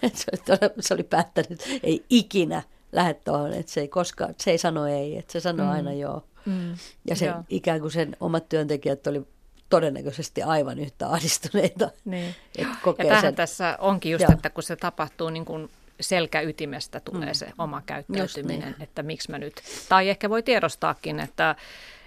se, 0.14 0.24
oli 0.32 0.42
todella, 0.46 0.74
se 0.80 0.94
oli 0.94 1.02
päättänyt, 1.02 1.80
ei 1.82 2.04
ikinä 2.10 2.62
lähde 2.92 3.14
tuohon, 3.14 3.52
että 3.52 3.72
se 3.72 3.80
ei 3.80 3.88
koskaan, 3.88 4.34
se 4.38 4.50
ei 4.50 4.58
sano 4.58 4.86
ei, 4.86 5.18
että 5.18 5.32
se 5.32 5.40
sanoo 5.40 5.66
mm. 5.66 5.72
aina 5.72 5.92
joo. 5.92 6.24
Mm. 6.46 6.76
Ja 7.04 7.16
se, 7.16 7.26
joo. 7.26 7.44
ikään 7.48 7.80
kuin 7.80 7.90
sen 7.90 8.16
omat 8.20 8.48
työntekijät 8.48 9.06
oli 9.06 9.22
todennäköisesti 9.68 10.42
aivan 10.42 10.78
yhtä 10.78 11.08
ahdistuneita. 11.08 11.90
Niin. 12.04 12.34
Että 12.58 12.76
kokee 12.82 13.06
ja 13.06 13.20
sen. 13.20 13.34
tässä 13.34 13.76
onkin 13.80 14.12
just, 14.12 14.22
joo. 14.22 14.32
että 14.32 14.50
kun 14.50 14.62
se 14.62 14.76
tapahtuu 14.76 15.30
niin 15.30 15.44
kuin 15.44 15.70
selkäytimestä 16.00 17.00
tulee 17.00 17.26
mm. 17.28 17.34
se 17.34 17.52
oma 17.58 17.82
käyttäytyminen, 17.86 18.60
niin. 18.60 18.82
että 18.82 19.02
miksi 19.02 19.30
mä 19.30 19.38
nyt, 19.38 19.54
tai 19.88 20.08
ehkä 20.08 20.30
voi 20.30 20.42
tiedostaakin, 20.42 21.20
että 21.20 21.56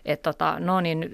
että 0.06 0.34
tota, 0.34 0.60
no 0.60 0.82
niin, 0.82 1.10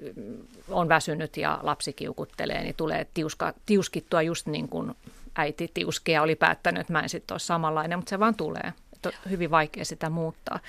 on 0.68 0.88
väsynyt 0.88 1.36
ja 1.36 1.58
lapsi 1.62 1.92
kiukuttelee, 1.92 2.62
niin 2.62 2.74
tulee 2.74 3.06
tiuska, 3.14 3.54
tiuskittua 3.66 4.22
just 4.22 4.46
niin 4.46 4.68
kuin 4.68 4.94
äiti 5.36 5.70
tiuskia 5.74 6.22
oli 6.22 6.34
päättänyt, 6.34 6.80
että 6.80 6.92
mä 6.92 7.00
en 7.00 7.08
sitten 7.08 7.34
ole 7.34 7.38
samanlainen, 7.38 7.98
mutta 7.98 8.10
se 8.10 8.18
vaan 8.18 8.34
tulee. 8.34 8.72
On 9.06 9.12
hyvin 9.30 9.50
vaikea 9.50 9.84
sitä 9.84 10.10
muuttaa. 10.10 10.60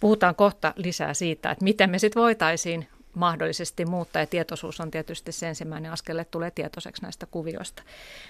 Puhutaan 0.00 0.34
kohta 0.34 0.74
lisää 0.76 1.14
siitä, 1.14 1.50
että 1.50 1.64
miten 1.64 1.90
me 1.90 1.98
sitten 1.98 2.22
voitaisiin 2.22 2.88
mahdollisesti 3.14 3.84
muuttaa, 3.84 4.22
ja 4.22 4.26
tietoisuus 4.26 4.80
on 4.80 4.90
tietysti 4.90 5.32
se 5.32 5.48
ensimmäinen 5.48 5.92
askel, 5.92 6.18
että 6.18 6.30
tulee 6.30 6.50
tietoiseksi 6.50 7.02
näistä 7.02 7.26
kuvioista. 7.26 7.82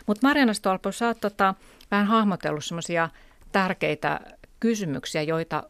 Mutta 0.07 0.27
Mariana 0.27 0.55
Stolpo, 0.55 0.93
sä 0.93 1.07
oot 1.07 1.21
tota, 1.21 1.55
vähän 1.91 2.07
hahmotellut 2.07 2.65
semmoisia 2.65 3.09
tärkeitä 3.53 4.21
kysymyksiä, 4.61 5.23
joita 5.23 5.63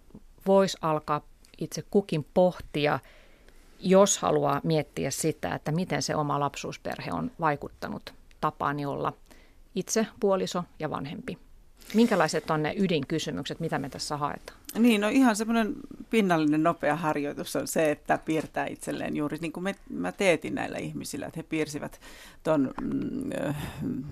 voisi 0.47 0.79
alkaa 0.81 1.21
itse 1.59 1.83
kukin 1.91 2.27
pohtia, 2.35 2.99
jos 3.81 4.19
haluaa 4.19 4.61
miettiä 4.65 5.11
sitä, 5.11 5.55
että 5.55 5.73
miten 5.73 6.03
se 6.03 6.17
oma 6.17 6.41
lapsuusperhe 6.41 7.13
on 7.13 7.31
vaikuttanut 7.41 8.15
tapaani 8.41 8.87
olla 8.87 9.13
itse, 9.75 10.07
puoliso 10.21 10.65
ja 10.79 10.91
vanhempi. 10.91 11.39
Minkälaiset 11.95 12.51
on 12.51 12.63
ne 12.63 12.75
ydinkysymykset, 12.79 13.61
mitä 13.61 13.79
me 13.79 13.89
tässä 13.89 14.17
haetaan? 14.17 14.59
Niin, 14.79 15.01
no 15.01 15.09
ihan 15.09 15.37
semmoinen 15.37 15.75
pinnallinen 16.11 16.63
nopea 16.63 16.97
harjoitus 16.97 17.57
on 17.57 17.69
se, 17.69 17.91
että 17.91 18.19
piirtää 18.19 18.67
itselleen 18.67 19.17
juuri 19.17 19.39
niin 19.41 19.53
kuin 19.53 19.65
me, 19.65 19.75
mä 19.91 20.13
teetin 20.13 20.55
näillä 20.55 20.79
ihmisillä, 20.79 21.27
että 21.27 21.39
he 21.39 21.43
piirsivät 21.43 22.01
ton 22.43 22.75
mm, 22.81 24.05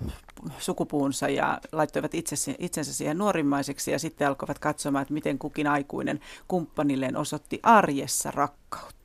sukupuunsa 0.59 1.29
ja 1.29 1.61
laittoivat 1.71 2.13
itsensä, 2.15 2.51
itsensä 2.59 2.93
siihen 2.93 3.17
nuorimmaiseksi 3.17 3.91
ja 3.91 3.99
sitten 3.99 4.27
alkoivat 4.27 4.59
katsomaan, 4.59 5.01
että 5.01 5.13
miten 5.13 5.39
kukin 5.39 5.67
aikuinen 5.67 6.19
kumppanilleen 6.47 7.17
osoitti 7.17 7.59
arjessa 7.63 8.31
rakkautta. 8.31 9.00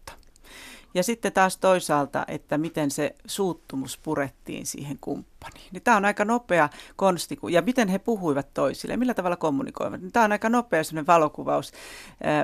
Ja 0.97 1.03
sitten 1.03 1.33
taas 1.33 1.57
toisaalta, 1.57 2.25
että 2.29 2.59
miten 2.59 2.91
se 2.91 3.15
suuttumus 3.27 3.99
purettiin 3.99 4.67
siihen 4.67 4.99
kumppaniin. 5.01 5.69
Niin 5.73 5.83
tämä 5.83 5.97
on 5.97 6.05
aika 6.05 6.25
nopea 6.25 6.69
konsti, 6.97 7.39
ja 7.51 7.63
miten 7.63 7.89
he 7.89 7.99
puhuivat 7.99 8.55
toisille, 8.55 8.97
millä 8.97 9.15
tavalla 9.15 9.37
kommunikoivat. 9.37 10.01
Niin 10.01 10.13
tämä 10.13 10.25
on 10.25 10.33
aika 10.33 10.49
nopea 10.49 10.85
sellainen 10.85 11.07
valokuvaus. 11.07 11.73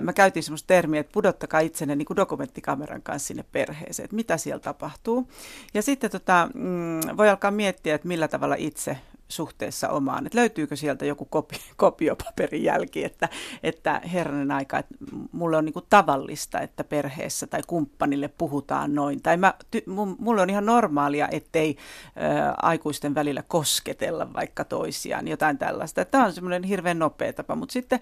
Mä 0.00 0.12
käytin 0.12 0.42
sellaista 0.42 0.66
termiä, 0.66 1.00
että 1.00 1.12
pudottakaa 1.12 1.60
itsenne 1.60 1.96
niin 1.96 2.06
kuin 2.06 2.16
dokumenttikameran 2.16 3.02
kanssa 3.02 3.26
sinne 3.26 3.44
perheeseen, 3.52 4.04
että 4.04 4.16
mitä 4.16 4.36
siellä 4.36 4.60
tapahtuu. 4.60 5.28
Ja 5.74 5.82
sitten 5.82 6.10
tota, 6.10 6.48
mm, 6.54 7.16
voi 7.16 7.28
alkaa 7.28 7.50
miettiä, 7.50 7.94
että 7.94 8.08
millä 8.08 8.28
tavalla 8.28 8.54
itse 8.58 8.98
suhteessa 9.32 9.88
omaan. 9.88 10.26
Että 10.26 10.38
löytyykö 10.38 10.76
sieltä 10.76 11.04
joku 11.04 11.24
kopi, 11.24 11.56
kopiopaperin 11.76 12.62
jälki, 12.62 13.04
että, 13.04 13.28
että 13.62 14.00
herranen 14.12 14.50
aika, 14.50 14.78
että 14.78 14.94
mulle 15.32 15.56
on 15.56 15.64
niinku 15.64 15.80
tavallista, 15.80 16.60
että 16.60 16.84
perheessä 16.84 17.46
tai 17.46 17.60
kumppanille 17.66 18.28
puhutaan 18.28 18.94
noin. 18.94 19.22
Tai 19.22 19.36
mä, 19.36 19.54
ty, 19.70 19.82
mulle 20.18 20.42
on 20.42 20.50
ihan 20.50 20.66
normaalia, 20.66 21.28
ettei 21.30 21.76
ä, 21.76 22.54
aikuisten 22.62 23.14
välillä 23.14 23.42
kosketella 23.42 24.32
vaikka 24.32 24.64
toisiaan, 24.64 25.28
jotain 25.28 25.58
tällaista. 25.58 26.04
Tämä 26.04 26.24
on 26.24 26.32
semmoinen 26.32 26.62
hirveän 26.62 26.98
nopea 26.98 27.32
tapa, 27.32 27.56
mutta 27.56 27.72
sitten 27.72 28.00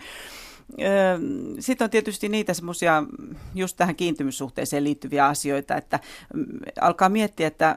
sitten 1.58 1.84
on 1.84 1.90
tietysti 1.90 2.28
niitä 2.28 2.54
semmoisia 2.54 3.02
just 3.54 3.76
tähän 3.76 3.96
kiintymyssuhteeseen 3.96 4.84
liittyviä 4.84 5.26
asioita, 5.26 5.76
että 5.76 6.00
mm, 6.34 6.46
alkaa 6.80 7.08
miettiä, 7.08 7.46
että 7.46 7.76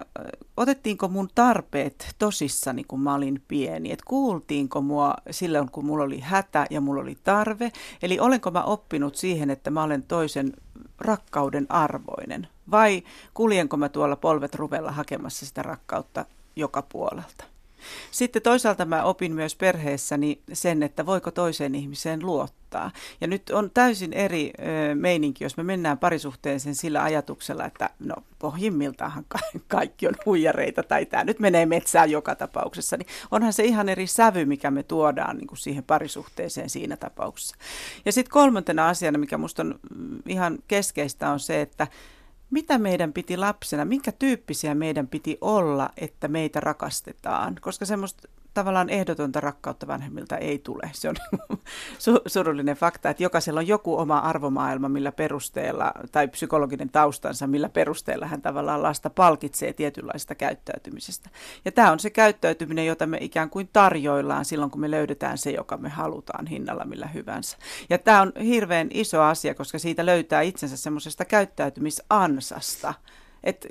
otettiinko 0.57 1.07
mun 1.07 1.29
tarpeet 1.35 2.15
tosissani, 2.19 2.83
kun 2.83 2.99
mä 2.99 3.13
olin 3.13 3.41
pieni, 3.47 3.91
että 3.91 4.05
kuultiinko 4.07 4.81
mua 4.81 5.13
silloin, 5.31 5.71
kun 5.71 5.85
mulla 5.85 6.03
oli 6.03 6.19
hätä 6.19 6.65
ja 6.69 6.81
mulla 6.81 7.01
oli 7.01 7.17
tarve, 7.23 7.71
eli 8.01 8.19
olenko 8.19 8.51
mä 8.51 8.63
oppinut 8.63 9.15
siihen, 9.15 9.49
että 9.49 9.69
mä 9.69 9.83
olen 9.83 10.03
toisen 10.03 10.53
rakkauden 10.99 11.65
arvoinen, 11.69 12.47
vai 12.71 13.03
kuljenko 13.33 13.77
mä 13.77 13.89
tuolla 13.89 14.15
polvet 14.15 14.55
ruvella 14.55 14.91
hakemassa 14.91 15.45
sitä 15.45 15.61
rakkautta 15.61 16.25
joka 16.55 16.81
puolelta. 16.81 17.52
Sitten 18.11 18.41
toisaalta 18.41 18.85
mä 18.85 19.03
opin 19.03 19.33
myös 19.33 19.55
perheessäni 19.55 20.41
sen, 20.53 20.83
että 20.83 21.05
voiko 21.05 21.31
toiseen 21.31 21.75
ihmiseen 21.75 22.25
luottaa. 22.25 22.91
Ja 23.21 23.27
nyt 23.27 23.49
on 23.49 23.71
täysin 23.73 24.13
eri 24.13 24.51
ö, 24.59 24.95
meininki, 24.95 25.43
jos 25.43 25.57
me 25.57 25.63
mennään 25.63 25.97
parisuhteeseen 25.97 26.75
sillä 26.75 27.03
ajatuksella, 27.03 27.65
että 27.65 27.89
no 27.99 28.15
pohjimmiltaan 28.39 29.25
kaikki 29.67 30.07
on 30.07 30.15
huijareita 30.25 30.83
tai 30.83 31.05
tämä 31.05 31.23
nyt 31.23 31.39
menee 31.39 31.65
metsään 31.65 32.11
joka 32.11 32.35
tapauksessa. 32.35 32.97
Niin 32.97 33.07
onhan 33.31 33.53
se 33.53 33.63
ihan 33.63 33.89
eri 33.89 34.07
sävy, 34.07 34.45
mikä 34.45 34.71
me 34.71 34.83
tuodaan 34.83 35.37
niin 35.37 35.47
kuin 35.47 35.57
siihen 35.57 35.83
parisuhteeseen 35.83 36.69
siinä 36.69 36.97
tapauksessa. 36.97 37.55
Ja 38.05 38.11
sitten 38.11 38.31
kolmantena 38.31 38.89
asiana, 38.89 39.17
mikä 39.17 39.37
minusta 39.37 39.61
on 39.61 39.79
mm, 39.95 40.19
ihan 40.27 40.59
keskeistä, 40.67 41.31
on 41.31 41.39
se, 41.39 41.61
että 41.61 41.87
mitä 42.53 42.77
meidän 42.77 43.13
piti 43.13 43.37
lapsena, 43.37 43.85
minkä 43.85 44.11
tyyppisiä 44.11 44.75
meidän 44.75 45.07
piti 45.07 45.37
olla, 45.41 45.89
että 45.97 46.27
meitä 46.27 46.59
rakastetaan, 46.59 47.55
koska 47.61 47.85
semmoista 47.85 48.27
tavallaan 48.53 48.89
ehdotonta 48.89 49.39
rakkautta 49.39 49.87
vanhemmilta 49.87 50.37
ei 50.37 50.59
tule. 50.59 50.91
Se 50.93 51.09
on 51.09 51.15
surullinen 52.27 52.75
fakta, 52.75 53.09
että 53.09 53.23
jokaisella 53.23 53.59
on 53.59 53.67
joku 53.67 53.97
oma 53.97 54.19
arvomaailma, 54.19 54.89
millä 54.89 55.11
perusteella, 55.11 55.91
tai 56.11 56.27
psykologinen 56.27 56.89
taustansa, 56.89 57.47
millä 57.47 57.69
perusteella 57.69 58.27
hän 58.27 58.41
tavallaan 58.41 58.83
lasta 58.83 59.09
palkitsee 59.09 59.73
tietynlaista 59.73 60.35
käyttäytymisestä. 60.35 61.29
Ja 61.65 61.71
tämä 61.71 61.91
on 61.91 61.99
se 61.99 62.09
käyttäytyminen, 62.09 62.85
jota 62.85 63.07
me 63.07 63.17
ikään 63.21 63.49
kuin 63.49 63.69
tarjoillaan 63.73 64.45
silloin, 64.45 64.71
kun 64.71 64.81
me 64.81 64.91
löydetään 64.91 65.37
se, 65.37 65.51
joka 65.51 65.77
me 65.77 65.89
halutaan 65.89 66.47
hinnalla 66.47 66.85
millä 66.85 67.07
hyvänsä. 67.07 67.57
Ja 67.89 67.97
tämä 67.97 68.21
on 68.21 68.31
hirveän 68.45 68.87
iso 68.91 69.21
asia, 69.21 69.55
koska 69.55 69.79
siitä 69.79 70.05
löytää 70.05 70.41
itsensä 70.41 70.77
semmoisesta 70.77 71.25
käyttäytymisansasta, 71.25 72.93
et 73.43 73.67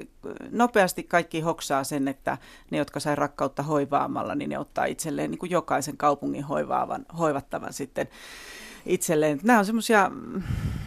nopeasti 0.51 1.03
kaikki 1.03 1.41
hoksaa 1.41 1.85
sen, 1.85 2.09
että 2.09 2.39
ne, 2.71 2.79
jotka 2.79 3.01
sai 3.01 3.17
rakkautta 3.17 3.63
hoivaamalla, 3.63 4.35
niin 4.35 4.51
ne 4.51 4.59
ottaa 4.59 4.85
itselleen 4.85 5.31
niin 5.31 5.39
kuin 5.39 5.51
jokaisen 5.51 5.97
kaupungin 5.97 6.45
hoivaavan, 6.45 7.07
hoivattavan 7.19 7.73
sitten 7.73 8.09
itselleen. 8.87 9.41
Nämä 9.43 9.59
on 9.59 9.67
semmoisia 9.67 10.11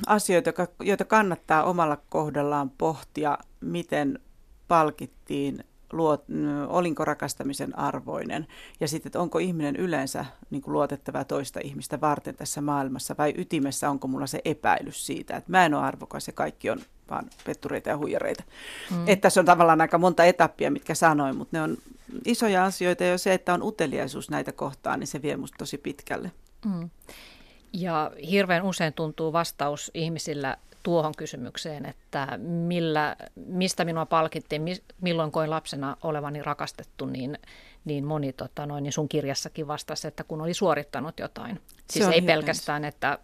asioita, 0.07 0.51
joita 0.83 1.05
kannattaa 1.05 1.63
omalla 1.63 1.97
kohdallaan 2.09 2.69
pohtia, 2.69 3.37
miten 3.61 4.19
palkittiin 4.67 5.63
luot, 5.91 6.25
olinko 6.67 7.05
rakastamisen 7.05 7.79
arvoinen 7.79 8.47
ja 8.79 8.87
sitten, 8.87 9.09
että 9.09 9.19
onko 9.19 9.39
ihminen 9.39 9.75
yleensä 9.75 10.25
niin 10.49 10.61
kuin 10.61 10.73
luotettava 10.73 11.23
toista 11.23 11.59
ihmistä 11.63 12.01
varten 12.01 12.35
tässä 12.35 12.61
maailmassa 12.61 13.15
vai 13.17 13.33
ytimessä 13.37 13.89
onko 13.89 14.07
mulla 14.07 14.27
se 14.27 14.41
epäilys 14.45 15.05
siitä, 15.05 15.37
että 15.37 15.51
mä 15.51 15.65
en 15.65 15.73
ole 15.73 15.83
arvokas 15.83 16.27
ja 16.27 16.33
kaikki 16.33 16.69
on 16.69 16.79
vaan 17.09 17.29
pettureita 17.45 17.89
ja 17.89 17.97
huijareita. 17.97 18.43
Mm. 18.91 19.07
Että 19.07 19.21
tässä 19.21 19.39
on 19.39 19.45
tavallaan 19.45 19.81
aika 19.81 19.97
monta 19.97 20.23
etappia, 20.23 20.71
mitkä 20.71 20.95
sanoin, 20.95 21.37
mutta 21.37 21.57
ne 21.57 21.63
on 21.63 21.77
isoja 22.25 22.65
asioita 22.65 23.03
ja 23.03 23.17
se, 23.17 23.33
että 23.33 23.53
on 23.53 23.63
uteliaisuus 23.63 24.29
näitä 24.29 24.51
kohtaan, 24.51 24.99
niin 24.99 25.07
se 25.07 25.21
vie 25.21 25.37
musta 25.37 25.57
tosi 25.57 25.77
pitkälle. 25.77 26.31
Mm. 26.65 26.89
Ja 27.73 28.11
hirveän 28.29 28.63
usein 28.63 28.93
tuntuu 28.93 29.33
vastaus 29.33 29.91
ihmisillä 29.93 30.57
tuohon 30.83 31.13
kysymykseen, 31.17 31.85
että 31.85 32.37
millä, 32.41 33.15
mistä 33.35 33.85
minua 33.85 34.05
palkittiin, 34.05 34.61
milloin 35.01 35.31
koin 35.31 35.49
lapsena 35.49 35.97
olevani 36.03 36.41
rakastettu, 36.41 37.05
niin, 37.05 37.37
niin 37.85 38.05
moni 38.05 38.33
tota, 38.33 38.65
noin, 38.65 38.83
niin 38.83 38.93
sun 38.93 39.09
kirjassakin 39.09 39.67
vastasi, 39.67 40.07
että 40.07 40.23
kun 40.23 40.41
oli 40.41 40.53
suorittanut 40.53 41.19
jotain. 41.19 41.59
Siis 41.89 42.07
ei 42.07 42.21
pelkästään, 42.21 42.85
että, 42.85 43.19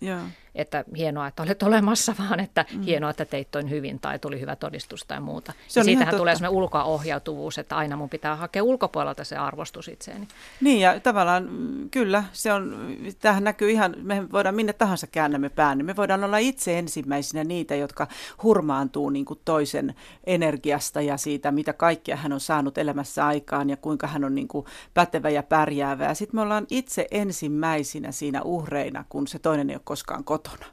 että 0.55 0.85
hienoa, 0.97 1.27
että 1.27 1.43
olet 1.43 1.63
olemassa, 1.63 2.15
vaan 2.29 2.39
että 2.39 2.65
mm. 2.73 2.81
hienoa, 2.81 3.09
että 3.09 3.25
teit 3.25 3.51
toin 3.51 3.69
hyvin 3.69 3.99
tai 3.99 4.19
tuli 4.19 4.39
hyvä 4.39 4.55
todistus 4.55 5.05
tai 5.07 5.19
muuta. 5.19 5.53
Se 5.67 5.79
ja 5.79 5.83
siitähän 5.83 6.15
tulee 6.15 6.35
sellainen 6.35 6.57
ulkoohjautuvuus, 6.57 7.57
että 7.57 7.75
aina 7.75 7.95
mun 7.95 8.09
pitää 8.09 8.35
hakea 8.35 8.63
ulkopuolelta 8.63 9.23
se 9.23 9.37
arvostus 9.37 9.87
itseeni. 9.87 10.27
Niin 10.61 10.79
ja 10.79 10.99
tavallaan 10.99 11.47
mm, 11.51 11.89
kyllä, 11.89 12.23
se 12.33 12.53
on, 12.53 12.95
tähän 13.19 13.43
näkyy 13.43 13.71
ihan, 13.71 13.95
me 14.01 14.31
voidaan 14.31 14.55
minne 14.55 14.73
tahansa 14.73 15.07
käännämme 15.07 15.49
pään, 15.49 15.77
niin 15.77 15.85
me 15.85 15.95
voidaan 15.95 16.23
olla 16.23 16.37
itse 16.37 16.79
ensimmäisenä 16.79 17.43
niitä, 17.43 17.75
jotka 17.75 18.07
hurmaantuu 18.43 19.09
niin 19.09 19.25
kuin 19.25 19.39
toisen 19.45 19.95
energiasta 20.25 21.01
ja 21.01 21.17
siitä, 21.17 21.51
mitä 21.51 21.73
kaikkea 21.73 22.15
hän 22.15 22.33
on 22.33 22.39
saanut 22.39 22.77
elämässä 22.77 23.25
aikaan 23.25 23.69
ja 23.69 23.77
kuinka 23.77 24.07
hän 24.07 24.23
on 24.23 24.35
niin 24.35 24.47
kuin 24.51 24.65
pätevä 24.93 25.29
ja 25.29 25.43
pärjäävä. 25.43 26.03
Ja 26.03 26.13
sitten 26.13 26.37
me 26.37 26.41
ollaan 26.41 26.67
itse 26.69 27.07
ensimmäisinä 27.11 28.11
siinä 28.11 28.41
uhreina, 28.41 29.05
kun 29.09 29.27
se 29.27 29.39
toinen 29.39 29.69
ei 29.69 29.75
ole 29.75 29.81
koskaan 29.83 30.23
kotona. 30.23 30.65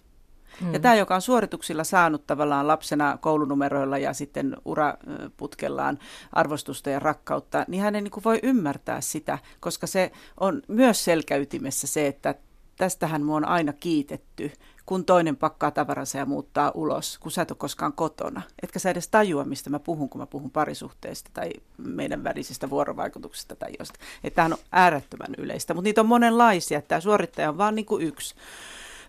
Mm. 0.60 0.72
Ja 0.72 0.80
tämä, 0.80 0.94
joka 0.94 1.14
on 1.14 1.22
suorituksilla 1.22 1.84
saanut 1.84 2.26
tavallaan 2.26 2.68
lapsena 2.68 3.18
koulunumeroilla 3.20 3.98
ja 3.98 4.12
sitten 4.12 4.56
uraputkellaan 4.64 5.98
arvostusta 6.32 6.90
ja 6.90 6.98
rakkautta, 6.98 7.64
niin 7.68 7.82
hän 7.82 7.94
ei 7.94 8.02
niin 8.02 8.10
kuin 8.10 8.24
voi 8.24 8.38
ymmärtää 8.42 9.00
sitä, 9.00 9.38
koska 9.60 9.86
se 9.86 10.12
on 10.40 10.62
myös 10.68 11.04
selkäytimessä 11.04 11.86
se, 11.86 12.06
että 12.06 12.34
tästähän 12.76 13.22
mua 13.22 13.36
on 13.36 13.48
aina 13.48 13.72
kiitetty, 13.72 14.52
kun 14.88 15.04
toinen 15.04 15.36
pakkaa 15.36 15.70
tavaransa 15.70 16.18
ja 16.18 16.26
muuttaa 16.26 16.72
ulos, 16.74 17.18
kun 17.18 17.32
sä 17.32 17.42
et 17.42 17.50
ole 17.50 17.56
koskaan 17.58 17.92
kotona. 17.92 18.42
Etkä 18.62 18.78
sä 18.78 18.90
edes 18.90 19.08
tajua, 19.08 19.44
mistä 19.44 19.70
mä 19.70 19.78
puhun, 19.78 20.08
kun 20.08 20.20
mä 20.20 20.26
puhun 20.26 20.50
parisuhteesta 20.50 21.30
tai 21.34 21.50
meidän 21.78 22.24
välisistä 22.24 22.70
vuorovaikutuksista 22.70 23.56
tai 23.56 23.70
jostain. 23.78 24.06
Tämä 24.34 24.46
on 24.46 24.56
äärettömän 24.72 25.34
yleistä, 25.38 25.74
mutta 25.74 25.84
niitä 25.84 26.00
on 26.00 26.06
monenlaisia. 26.06 26.82
Tämä 26.82 27.00
suorittaja 27.00 27.48
on 27.48 27.58
vaan 27.58 27.74
niin 27.74 27.86
kuin 27.86 28.06
yksi 28.06 28.34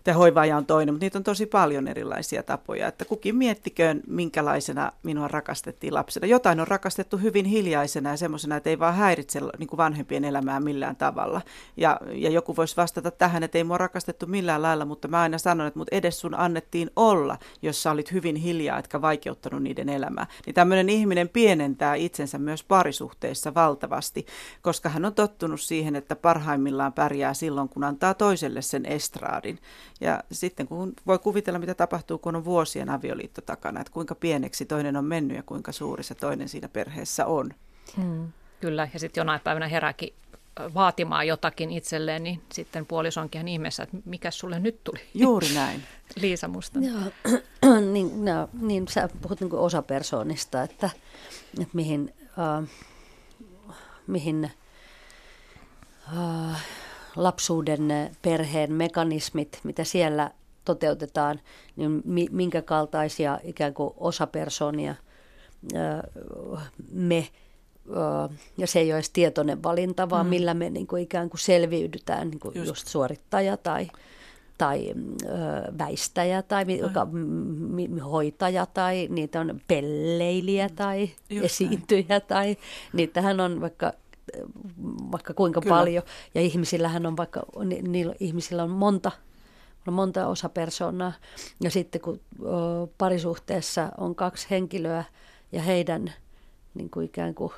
ja 0.06 0.14
hoivaaja 0.14 0.56
on 0.56 0.66
toinen, 0.66 0.94
mutta 0.94 1.04
niitä 1.04 1.18
on 1.18 1.24
tosi 1.24 1.46
paljon 1.46 1.88
erilaisia 1.88 2.42
tapoja, 2.42 2.88
että 2.88 3.04
kukin 3.04 3.36
miettiköön, 3.36 4.00
minkälaisena 4.06 4.92
minua 5.02 5.28
rakastettiin 5.28 5.94
lapsena. 5.94 6.26
Jotain 6.26 6.60
on 6.60 6.68
rakastettu 6.68 7.16
hyvin 7.16 7.44
hiljaisena 7.44 8.10
ja 8.10 8.16
semmoisena, 8.16 8.56
että 8.56 8.70
ei 8.70 8.78
vaan 8.78 8.94
häiritse 8.94 9.40
niin 9.58 9.66
kuin 9.66 9.78
vanhempien 9.78 10.24
elämää 10.24 10.60
millään 10.60 10.96
tavalla. 10.96 11.40
Ja, 11.76 12.00
ja 12.12 12.30
joku 12.30 12.56
voisi 12.56 12.76
vastata 12.76 13.10
tähän, 13.10 13.42
että 13.42 13.58
ei 13.58 13.64
mua 13.64 13.78
rakastettu 13.78 14.26
millään 14.26 14.62
lailla, 14.62 14.84
mutta 14.84 15.08
mä 15.08 15.20
aina 15.20 15.38
sanon, 15.38 15.66
että 15.66 15.78
mut 15.78 15.88
edes 15.88 16.20
sun 16.20 16.34
annettiin 16.34 16.90
olla, 16.96 17.38
jos 17.62 17.82
sä 17.82 17.90
olit 17.90 18.12
hyvin 18.12 18.36
hiljaa, 18.36 18.78
etkä 18.78 19.02
vaikeuttanut 19.02 19.62
niiden 19.62 19.88
elämää. 19.88 20.26
Niin 20.46 20.54
tämmöinen 20.54 20.88
ihminen 20.88 21.28
pienentää 21.28 21.94
itsensä 21.94 22.38
myös 22.38 22.64
parisuhteissa 22.64 23.54
valtavasti, 23.54 24.26
koska 24.62 24.88
hän 24.88 25.04
on 25.04 25.14
tottunut 25.14 25.60
siihen, 25.60 25.96
että 25.96 26.16
parhaimmillaan 26.16 26.92
pärjää 26.92 27.34
silloin, 27.34 27.68
kun 27.68 27.84
antaa 27.84 28.14
toiselle 28.14 28.62
sen 28.62 28.86
estraadin. 28.86 29.58
Ja 30.00 30.24
sitten 30.32 30.68
kun 30.68 30.92
voi 31.06 31.18
kuvitella, 31.18 31.58
mitä 31.58 31.74
tapahtuu, 31.74 32.18
kun 32.18 32.36
on 32.36 32.44
vuosien 32.44 32.88
avioliitto 32.88 33.40
takana, 33.40 33.80
että 33.80 33.92
kuinka 33.92 34.14
pieneksi 34.14 34.66
toinen 34.66 34.96
on 34.96 35.04
mennyt 35.04 35.36
ja 35.36 35.42
kuinka 35.42 35.72
suuri 35.72 36.02
se 36.02 36.14
toinen 36.14 36.48
siinä 36.48 36.68
perheessä 36.68 37.26
on. 37.26 37.50
Hmm. 37.96 38.32
Kyllä, 38.60 38.88
ja 38.92 38.98
sitten 38.98 39.20
jonain 39.20 39.40
päivänä 39.40 39.68
herääkin 39.68 40.14
vaatimaan 40.74 41.26
jotakin 41.26 41.70
itselleen, 41.70 42.22
niin 42.22 42.42
sitten 42.52 42.86
puoliso 42.86 43.20
onkin 43.20 43.38
ihan 43.38 43.48
ihmeessä, 43.48 43.82
että 43.82 43.96
mikä 44.04 44.30
sulle 44.30 44.58
nyt 44.60 44.84
tuli. 44.84 45.00
Juuri 45.14 45.48
näin. 45.54 45.82
Liisa 46.20 46.48
Musta. 46.48 46.78
Joo, 46.78 47.40
niin, 47.92 48.24
no, 48.24 48.48
niin 48.60 48.88
sä 48.88 49.08
puhut 49.22 49.40
niin 49.40 49.54
osapersoonista, 49.54 50.62
että, 50.62 50.90
että 51.60 51.70
mihin, 51.72 52.14
äh, 52.38 52.68
mihin 54.06 54.50
äh, 56.18 56.64
lapsuuden 57.16 57.90
eh, 57.90 58.10
perheen 58.22 58.72
mekanismit, 58.72 59.60
mitä 59.64 59.84
siellä 59.84 60.30
toteutetaan, 60.64 61.40
niin 61.76 62.02
minkä 62.30 62.62
kaltaisia 62.62 63.38
ikään 63.42 63.74
kuin 63.74 63.94
osapersonia 63.96 64.94
eh, 65.74 66.60
me, 66.92 67.18
eh, 67.18 67.28
ja 68.58 68.66
se 68.66 68.78
ei 68.78 68.92
ole 68.92 68.98
edes 68.98 69.10
tietoinen 69.10 69.62
valinta, 69.62 70.10
vaan 70.10 70.26
mm. 70.26 70.30
millä 70.30 70.54
me 70.54 70.70
niin 70.70 70.86
kuin 70.86 71.02
ikään 71.02 71.30
kuin 71.30 71.40
selviydytään, 71.40 72.30
niin 72.30 72.40
kuin 72.40 72.54
just. 72.54 72.68
just 72.68 72.86
suorittaja 72.86 73.56
tai, 73.56 73.90
tai 74.60 74.94
ö, 75.24 75.28
väistäjä 75.78 76.42
tai 76.42 76.64
mi, 76.64 77.98
hoitaja 77.98 78.66
tai 78.66 79.08
niitä 79.10 79.40
on 79.40 79.60
pelleilijä 79.68 80.68
tai 80.76 81.10
Just 81.30 81.44
esiintyjä 81.44 82.04
näin. 82.08 82.22
tai 82.28 82.56
niitähän 82.92 83.40
on 83.40 83.60
vaikka 83.60 83.92
vaikka 85.12 85.34
kuinka 85.34 85.60
Kyllä. 85.60 85.76
paljon. 85.76 86.02
Ja 86.34 86.40
ihmisillähän 86.40 87.06
on 87.06 87.16
vaikka, 87.16 87.42
ni, 87.64 87.82
niillä 87.82 88.14
ihmisillä 88.20 88.62
on 88.62 88.70
monta, 88.70 89.12
on 89.86 89.94
monta 89.94 90.26
osapersonaa. 90.26 91.12
Ja 91.62 91.70
sitten 91.70 92.00
kun 92.00 92.20
o, 92.40 92.86
parisuhteessa 92.98 93.92
on 93.98 94.14
kaksi 94.14 94.46
henkilöä 94.50 95.04
ja 95.52 95.62
heidän 95.62 96.12
niin 96.74 96.90
kuin 96.90 97.06
ikään 97.06 97.34
kuin 97.34 97.52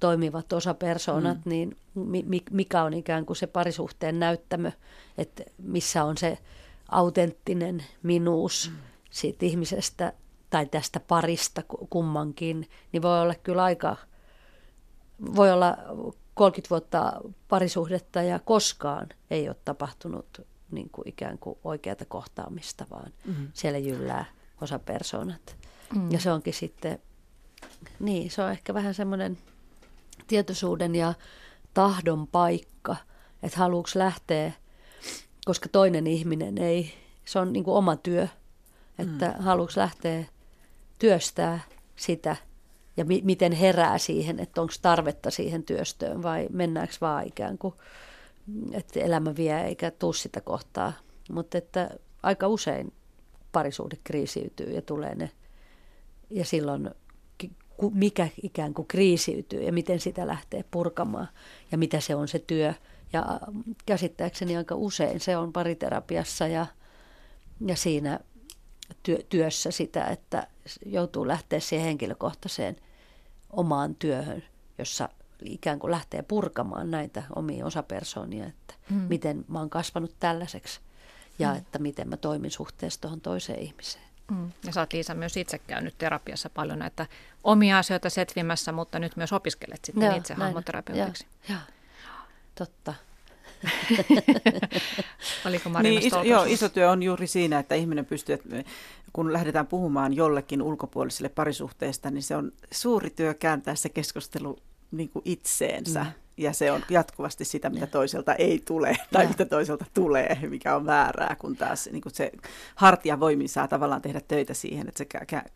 toimivat 0.00 0.52
osapersonat, 0.52 1.38
mm. 1.44 1.50
niin 1.50 1.76
mi, 1.94 2.42
mikä 2.50 2.82
on 2.82 2.94
ikään 2.94 3.26
kuin 3.26 3.36
se 3.36 3.46
parisuhteen 3.46 4.20
näyttämö, 4.20 4.72
että 5.18 5.44
missä 5.58 6.04
on 6.04 6.16
se 6.16 6.38
autenttinen 6.88 7.84
minuus 8.02 8.70
mm. 8.70 8.78
siitä 9.10 9.46
ihmisestä 9.46 10.12
tai 10.50 10.66
tästä 10.66 11.00
parista 11.00 11.62
kummankin, 11.90 12.68
niin 12.92 13.02
voi 13.02 13.20
olla 13.20 13.34
kyllä 13.34 13.62
aika 13.62 13.96
voi 15.36 15.52
olla 15.52 15.76
30 16.34 16.70
vuotta 16.70 17.12
parisuhdetta 17.48 18.22
ja 18.22 18.38
koskaan 18.38 19.08
ei 19.30 19.48
ole 19.48 19.56
tapahtunut 19.64 20.40
niin 20.70 20.90
kuin 20.90 21.08
ikään 21.08 21.38
kuin 21.38 21.58
oikeata 21.64 22.04
kohtaamista, 22.04 22.86
vaan 22.90 23.12
mm-hmm. 23.26 23.48
siellä 23.52 23.78
jyllää 23.78 24.24
osapersonat. 24.60 25.56
Mm. 25.94 26.12
Ja 26.12 26.20
se 26.20 26.32
onkin 26.32 26.54
sitten, 26.54 26.98
niin 28.00 28.30
se 28.30 28.42
on 28.42 28.50
ehkä 28.50 28.74
vähän 28.74 28.94
semmoinen 28.94 29.38
tietoisuuden 30.26 30.94
ja 30.94 31.14
tahdon 31.74 32.26
paikka, 32.26 32.96
että 33.42 33.58
haluuks 33.58 33.96
lähteä, 33.96 34.52
koska 35.44 35.68
toinen 35.68 36.06
ihminen 36.06 36.58
ei, 36.58 36.94
se 37.24 37.38
on 37.38 37.52
niin 37.52 37.64
kuin 37.64 37.76
oma 37.76 37.96
työ, 37.96 38.28
että 38.98 39.34
mm. 39.38 39.44
haluuks 39.44 39.76
lähteä 39.76 40.24
työstää 40.98 41.60
sitä– 41.96 42.36
ja 42.98 43.04
mi- 43.04 43.22
miten 43.24 43.52
herää 43.52 43.98
siihen, 43.98 44.40
että 44.40 44.60
onko 44.60 44.72
tarvetta 44.82 45.30
siihen 45.30 45.62
työstöön 45.62 46.22
vai 46.22 46.46
mennäänkö 46.50 46.94
vaan 47.00 47.26
ikään 47.26 47.58
kuin, 47.58 47.74
että 48.72 49.00
elämä 49.00 49.36
vie 49.36 49.64
eikä 49.64 49.90
tuu 49.90 50.12
sitä 50.12 50.40
kohtaa. 50.40 50.92
Mutta 51.30 51.58
että 51.58 51.90
aika 52.22 52.48
usein 52.48 52.92
parisuhde 53.52 53.96
kriisiytyy 54.04 54.70
ja 54.70 54.82
tulee 54.82 55.14
ne, 55.14 55.30
ja 56.30 56.44
silloin 56.44 56.90
mikä 57.92 58.28
ikään 58.42 58.74
kuin 58.74 58.88
kriisiytyy 58.88 59.62
ja 59.62 59.72
miten 59.72 60.00
sitä 60.00 60.26
lähtee 60.26 60.64
purkamaan 60.70 61.28
ja 61.72 61.78
mitä 61.78 62.00
se 62.00 62.14
on 62.14 62.28
se 62.28 62.38
työ. 62.38 62.74
Ja 63.12 63.40
käsittääkseni 63.86 64.56
aika 64.56 64.74
usein 64.74 65.20
se 65.20 65.36
on 65.36 65.52
pariterapiassa 65.52 66.46
ja, 66.46 66.66
ja 67.66 67.76
siinä 67.76 68.20
työ, 69.02 69.18
työssä 69.28 69.70
sitä, 69.70 70.04
että 70.04 70.46
joutuu 70.86 71.28
lähteä 71.28 71.60
siihen 71.60 71.86
henkilökohtaiseen 71.86 72.76
omaan 73.50 73.94
työhön, 73.94 74.42
jossa 74.78 75.08
ikään 75.44 75.78
kuin 75.78 75.90
lähtee 75.90 76.22
purkamaan 76.22 76.90
näitä 76.90 77.22
omia 77.36 77.66
osapersonia, 77.66 78.46
että 78.46 78.74
mm. 78.90 78.96
miten 78.96 79.44
mä 79.48 79.58
oon 79.58 79.70
kasvanut 79.70 80.14
tällaiseksi 80.20 80.80
ja 81.38 81.50
mm. 81.50 81.56
että 81.56 81.78
miten 81.78 82.08
mä 82.08 82.16
toimin 82.16 82.50
suhteessa 82.50 83.00
tuohon 83.00 83.20
toiseen 83.20 83.58
ihmiseen. 83.58 84.04
Mm. 84.30 84.52
Ja 84.66 84.72
sä 84.72 84.80
oot 84.80 84.92
Liisa 84.92 85.14
myös 85.14 85.36
itse 85.36 85.58
käynyt 85.58 85.98
terapiassa 85.98 86.50
paljon 86.50 86.78
näitä 86.78 87.06
omia 87.44 87.78
asioita 87.78 88.10
setvimässä, 88.10 88.72
mutta 88.72 88.98
nyt 88.98 89.16
myös 89.16 89.32
opiskelet 89.32 89.84
sitten 89.84 90.06
joo, 90.06 90.16
itse 90.16 90.34
hahmoterapeutiksi. 90.34 91.26
Joo, 91.48 91.58
totta. 92.54 92.94
Oliko 95.46 95.70
niin, 95.82 96.02
iso, 96.02 96.22
joo, 96.22 96.44
iso 96.44 96.68
työ 96.68 96.90
on 96.90 97.02
juuri 97.02 97.26
siinä, 97.26 97.58
että 97.58 97.74
ihminen 97.74 98.06
pystyy, 98.06 98.34
että 98.34 98.48
kun 99.12 99.32
lähdetään 99.32 99.66
puhumaan 99.66 100.14
jollekin 100.14 100.62
ulkopuoliselle 100.62 101.28
parisuhteesta, 101.28 102.10
niin 102.10 102.22
se 102.22 102.36
on 102.36 102.52
suuri 102.72 103.10
työ 103.10 103.34
kääntää 103.34 103.74
se 103.74 103.88
keskustelu 103.88 104.58
niin 104.90 105.08
kuin 105.08 105.22
itseensä. 105.24 106.04
Mm. 106.04 106.10
Ja 106.36 106.52
se 106.52 106.72
on 106.72 106.82
jatkuvasti 106.90 107.44
sitä, 107.44 107.70
mitä 107.70 107.86
toiselta 107.86 108.34
ei 108.34 108.62
tule 108.66 108.96
tai 109.12 109.24
ja. 109.24 109.28
mitä 109.28 109.44
toiselta 109.44 109.84
tulee, 109.94 110.38
mikä 110.48 110.76
on 110.76 110.86
väärää, 110.86 111.36
kun 111.38 111.56
taas 111.56 111.88
niin 111.92 112.02
kuin 112.02 112.14
se 112.14 112.32
hartia 112.74 113.20
voimin 113.20 113.48
saa 113.48 113.68
tavallaan 113.68 114.02
tehdä 114.02 114.20
töitä 114.28 114.54
siihen, 114.54 114.88
että 114.88 114.98
se 114.98 115.06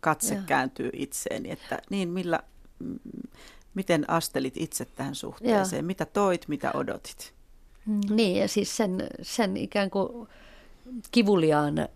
katse 0.00 0.34
ja. 0.34 0.42
kääntyy 0.46 0.90
itseen. 0.92 1.46
Että 1.46 1.82
niin, 1.90 2.08
millä, 2.08 2.40
miten 3.74 4.10
astelit 4.10 4.56
itse 4.56 4.84
tähän 4.84 5.14
suhteeseen, 5.14 5.78
ja. 5.78 5.86
mitä 5.86 6.04
toit, 6.04 6.48
mitä 6.48 6.70
odotit. 6.74 7.34
Mm. 7.86 8.00
Niin, 8.10 8.36
ja 8.36 8.48
siis 8.48 8.76
sen, 8.76 9.06
sen 9.22 9.56
ikään 9.56 9.90
kuin 9.90 10.28
kivuliaan 11.10 11.78
ä, 11.78 11.86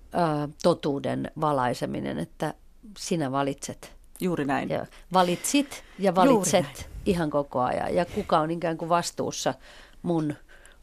totuuden 0.63 1.31
valaiseminen, 1.41 2.19
että 2.19 2.55
sinä 2.99 3.33
valitset. 3.33 3.97
Juuri 4.21 4.45
näin. 4.45 4.69
Ja 4.69 4.87
valitsit 5.13 5.85
ja 5.99 6.15
valitset 6.15 6.91
ihan 7.07 7.31
koko 7.31 7.61
ajan. 7.61 7.95
Ja 7.95 8.05
kuka 8.05 8.39
on 8.39 8.51
ikään 8.51 8.77
kuin 8.77 8.89
vastuussa 8.89 9.55
mun 10.03 10.35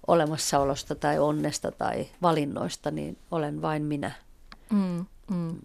olemassaolosta 0.07 0.95
tai 0.95 1.19
onnesta 1.19 1.71
tai 1.71 2.07
valinnoista, 2.21 2.91
niin 2.91 3.17
olen 3.31 3.61
vain 3.61 3.83
minä. 3.83 4.11
Mm, 4.69 5.05
mm. 5.29 5.55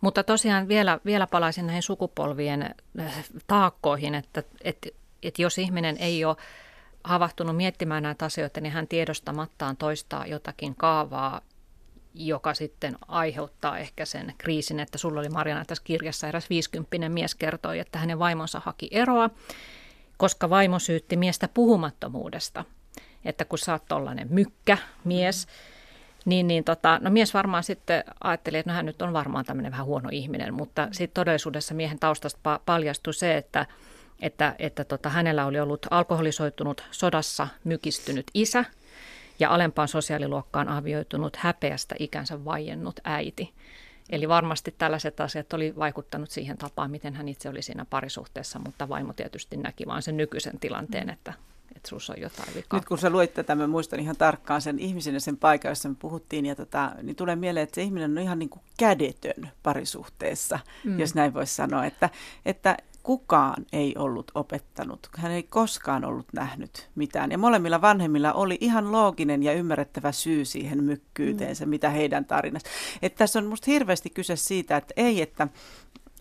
Mutta 0.00 0.24
tosiaan 0.24 0.68
vielä, 0.68 1.00
vielä 1.04 1.26
palaisin 1.26 1.66
näihin 1.66 1.82
sukupolvien 1.82 2.74
äh, 3.00 3.24
taakkoihin, 3.46 4.14
että, 4.14 4.42
että, 4.64 4.88
että 5.22 5.42
jos 5.42 5.58
ihminen 5.58 5.96
ei 5.96 6.24
ole 6.24 6.36
havahtunut 7.06 7.56
miettimään 7.56 8.02
näitä 8.02 8.24
asioita, 8.24 8.60
niin 8.60 8.72
hän 8.72 8.88
tiedostamattaan 8.88 9.76
toistaa 9.76 10.26
jotakin 10.26 10.74
kaavaa, 10.74 11.40
joka 12.14 12.54
sitten 12.54 12.96
aiheuttaa 13.08 13.78
ehkä 13.78 14.04
sen 14.04 14.34
kriisin, 14.38 14.80
että 14.80 14.98
sulla 14.98 15.20
oli 15.20 15.28
Marjana 15.28 15.64
tässä 15.64 15.84
kirjassa 15.84 16.28
eräs 16.28 16.50
50 16.50 17.08
mies 17.08 17.34
kertoi, 17.34 17.78
että 17.78 17.98
hänen 17.98 18.18
vaimonsa 18.18 18.62
haki 18.64 18.88
eroa, 18.90 19.30
koska 20.16 20.50
vaimo 20.50 20.78
syytti 20.78 21.16
miestä 21.16 21.48
puhumattomuudesta. 21.54 22.64
Että 23.24 23.44
kun 23.44 23.58
sä 23.58 23.72
oot 23.72 23.86
tollainen 23.88 24.28
mykkä 24.30 24.78
mies, 25.04 25.46
niin, 26.24 26.48
niin 26.48 26.64
tota, 26.64 26.98
no 27.02 27.10
mies 27.10 27.34
varmaan 27.34 27.64
sitten 27.64 28.04
ajatteli, 28.24 28.58
että 28.58 28.70
no 28.70 28.76
hän 28.76 28.86
nyt 28.86 29.02
on 29.02 29.12
varmaan 29.12 29.44
tämmöinen 29.44 29.72
vähän 29.72 29.86
huono 29.86 30.08
ihminen, 30.12 30.54
mutta 30.54 30.88
sitten 30.92 31.14
todellisuudessa 31.14 31.74
miehen 31.74 31.98
taustasta 31.98 32.60
paljastui 32.66 33.14
se, 33.14 33.36
että, 33.36 33.66
että, 34.20 34.54
että 34.58 34.84
tota, 34.84 35.08
hänellä 35.08 35.46
oli 35.46 35.60
ollut 35.60 35.86
alkoholisoitunut 35.90 36.84
sodassa 36.90 37.48
mykistynyt 37.64 38.26
isä– 38.34 38.64
ja 39.38 39.50
alempaan 39.50 39.88
sosiaaliluokkaan 39.88 40.68
avioitunut 40.68 41.36
häpeästä 41.36 41.94
ikänsä 41.98 42.44
vaiennut 42.44 43.00
äiti. 43.04 43.52
Eli 44.10 44.28
varmasti 44.28 44.74
tällaiset 44.78 45.20
asiat 45.20 45.52
oli 45.52 45.76
vaikuttanut 45.76 46.30
siihen 46.30 46.58
tapaan, 46.58 46.90
miten 46.90 47.14
hän 47.14 47.28
itse 47.28 47.48
oli 47.48 47.62
siinä 47.62 47.84
parisuhteessa, 47.90 48.58
mutta 48.58 48.88
vaimo 48.88 49.12
tietysti 49.12 49.56
näki 49.56 49.86
vain 49.86 50.02
sen 50.02 50.16
nykyisen 50.16 50.60
tilanteen, 50.60 51.10
että, 51.10 51.32
että 51.76 51.88
sinussa 51.88 52.12
on 52.12 52.20
jotain 52.20 52.54
vikaa. 52.54 52.78
Nyt 52.78 52.88
kun 52.88 52.98
sä 52.98 53.10
luit 53.10 53.34
tätä, 53.34 53.54
mä 53.54 53.66
muistan 53.66 54.00
ihan 54.00 54.16
tarkkaan 54.16 54.62
sen 54.62 54.78
ihmisen 54.78 55.14
ja 55.14 55.20
sen 55.20 55.36
paikan, 55.36 55.68
jossa 55.68 55.88
me 55.88 55.94
puhuttiin, 55.98 56.46
ja 56.46 56.54
tota, 56.54 56.92
niin 57.02 57.16
tulee 57.16 57.36
mieleen, 57.36 57.64
että 57.64 57.74
se 57.74 57.82
ihminen 57.82 58.10
on 58.10 58.18
ihan 58.18 58.38
niin 58.38 58.48
kuin 58.48 58.62
kädetön 58.78 59.50
parisuhteessa, 59.62 60.58
mm. 60.84 60.98
jos 60.98 61.14
näin 61.14 61.34
voisi 61.34 61.54
sanoa, 61.54 61.84
että, 61.84 62.10
että 62.44 62.76
kukaan 63.06 63.66
ei 63.72 63.94
ollut 63.98 64.32
opettanut. 64.34 65.08
Hän 65.16 65.32
ei 65.32 65.42
koskaan 65.42 66.04
ollut 66.04 66.26
nähnyt 66.32 66.88
mitään. 66.94 67.30
Ja 67.30 67.38
molemmilla 67.38 67.80
vanhemmilla 67.80 68.32
oli 68.32 68.58
ihan 68.60 68.92
looginen 68.92 69.42
ja 69.42 69.52
ymmärrettävä 69.52 70.12
syy 70.12 70.44
siihen 70.44 70.84
mykkyyteensä, 70.84 71.66
mm. 71.66 71.70
mitä 71.70 71.90
heidän 71.90 72.24
tarinassa. 72.24 72.68
Että 73.02 73.18
tässä 73.18 73.38
on 73.38 73.46
musta 73.46 73.70
hirveästi 73.70 74.10
kyse 74.10 74.36
siitä, 74.36 74.76
että 74.76 74.94
ei, 74.96 75.22
että 75.22 75.48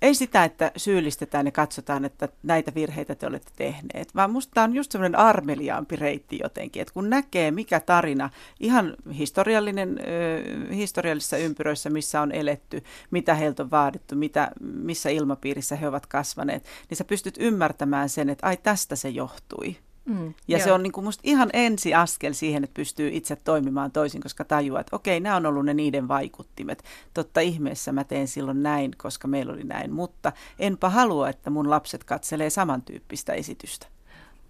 ei 0.05 0.15
sitä, 0.15 0.43
että 0.43 0.71
syyllistetään 0.77 1.45
ja 1.45 1.51
katsotaan, 1.51 2.05
että 2.05 2.29
näitä 2.43 2.71
virheitä 2.75 3.15
te 3.15 3.27
olette 3.27 3.51
tehneet, 3.55 4.15
vaan 4.15 4.31
musta 4.31 4.63
on 4.63 4.75
just 4.75 4.91
semmoinen 4.91 5.19
armeliaampi 5.19 5.95
reitti 5.95 6.39
jotenkin, 6.43 6.81
että 6.81 6.93
kun 6.93 7.09
näkee 7.09 7.51
mikä 7.51 7.79
tarina, 7.79 8.29
ihan 8.59 8.95
historiallinen, 9.17 9.99
ö, 9.99 10.73
historiallisissa 10.73 11.37
ympyröissä, 11.37 11.89
missä 11.89 12.21
on 12.21 12.31
eletty, 12.31 12.83
mitä 13.11 13.35
heiltä 13.35 13.63
on 13.63 13.71
vaadittu, 13.71 14.15
mitä, 14.15 14.51
missä 14.59 15.09
ilmapiirissä 15.09 15.75
he 15.75 15.87
ovat 15.87 16.05
kasvaneet, 16.05 16.65
niin 16.89 16.97
sä 16.97 17.03
pystyt 17.03 17.35
ymmärtämään 17.39 18.09
sen, 18.09 18.29
että 18.29 18.47
ai 18.47 18.57
tästä 18.57 18.95
se 18.95 19.09
johtui. 19.09 19.77
Mm, 20.05 20.33
ja 20.47 20.57
joo. 20.57 20.63
se 20.63 20.71
on 20.71 20.83
niin 20.83 20.91
kuin 20.91 21.03
musta 21.05 21.21
ihan 21.23 21.49
ensi 21.53 21.93
askel 21.93 22.33
siihen, 22.33 22.63
että 22.63 22.73
pystyy 22.73 23.09
itse 23.13 23.35
toimimaan 23.35 23.91
toisin, 23.91 24.21
koska 24.21 24.43
tajuaa, 24.43 24.81
että 24.81 24.95
okei, 24.95 25.19
nämä 25.19 25.35
on 25.35 25.45
ollut 25.45 25.65
ne 25.65 25.73
niiden 25.73 26.07
vaikuttimet. 26.07 26.83
Totta 27.13 27.39
ihmeessä 27.39 27.91
mä 27.91 28.03
teen 28.03 28.27
silloin 28.27 28.63
näin, 28.63 28.91
koska 28.97 29.27
meillä 29.27 29.53
oli 29.53 29.63
näin, 29.63 29.93
mutta 29.93 30.31
enpä 30.59 30.89
halua, 30.89 31.29
että 31.29 31.49
mun 31.49 31.69
lapset 31.69 32.03
katselee 32.03 32.49
samantyyppistä 32.49 33.33
esitystä. 33.33 33.87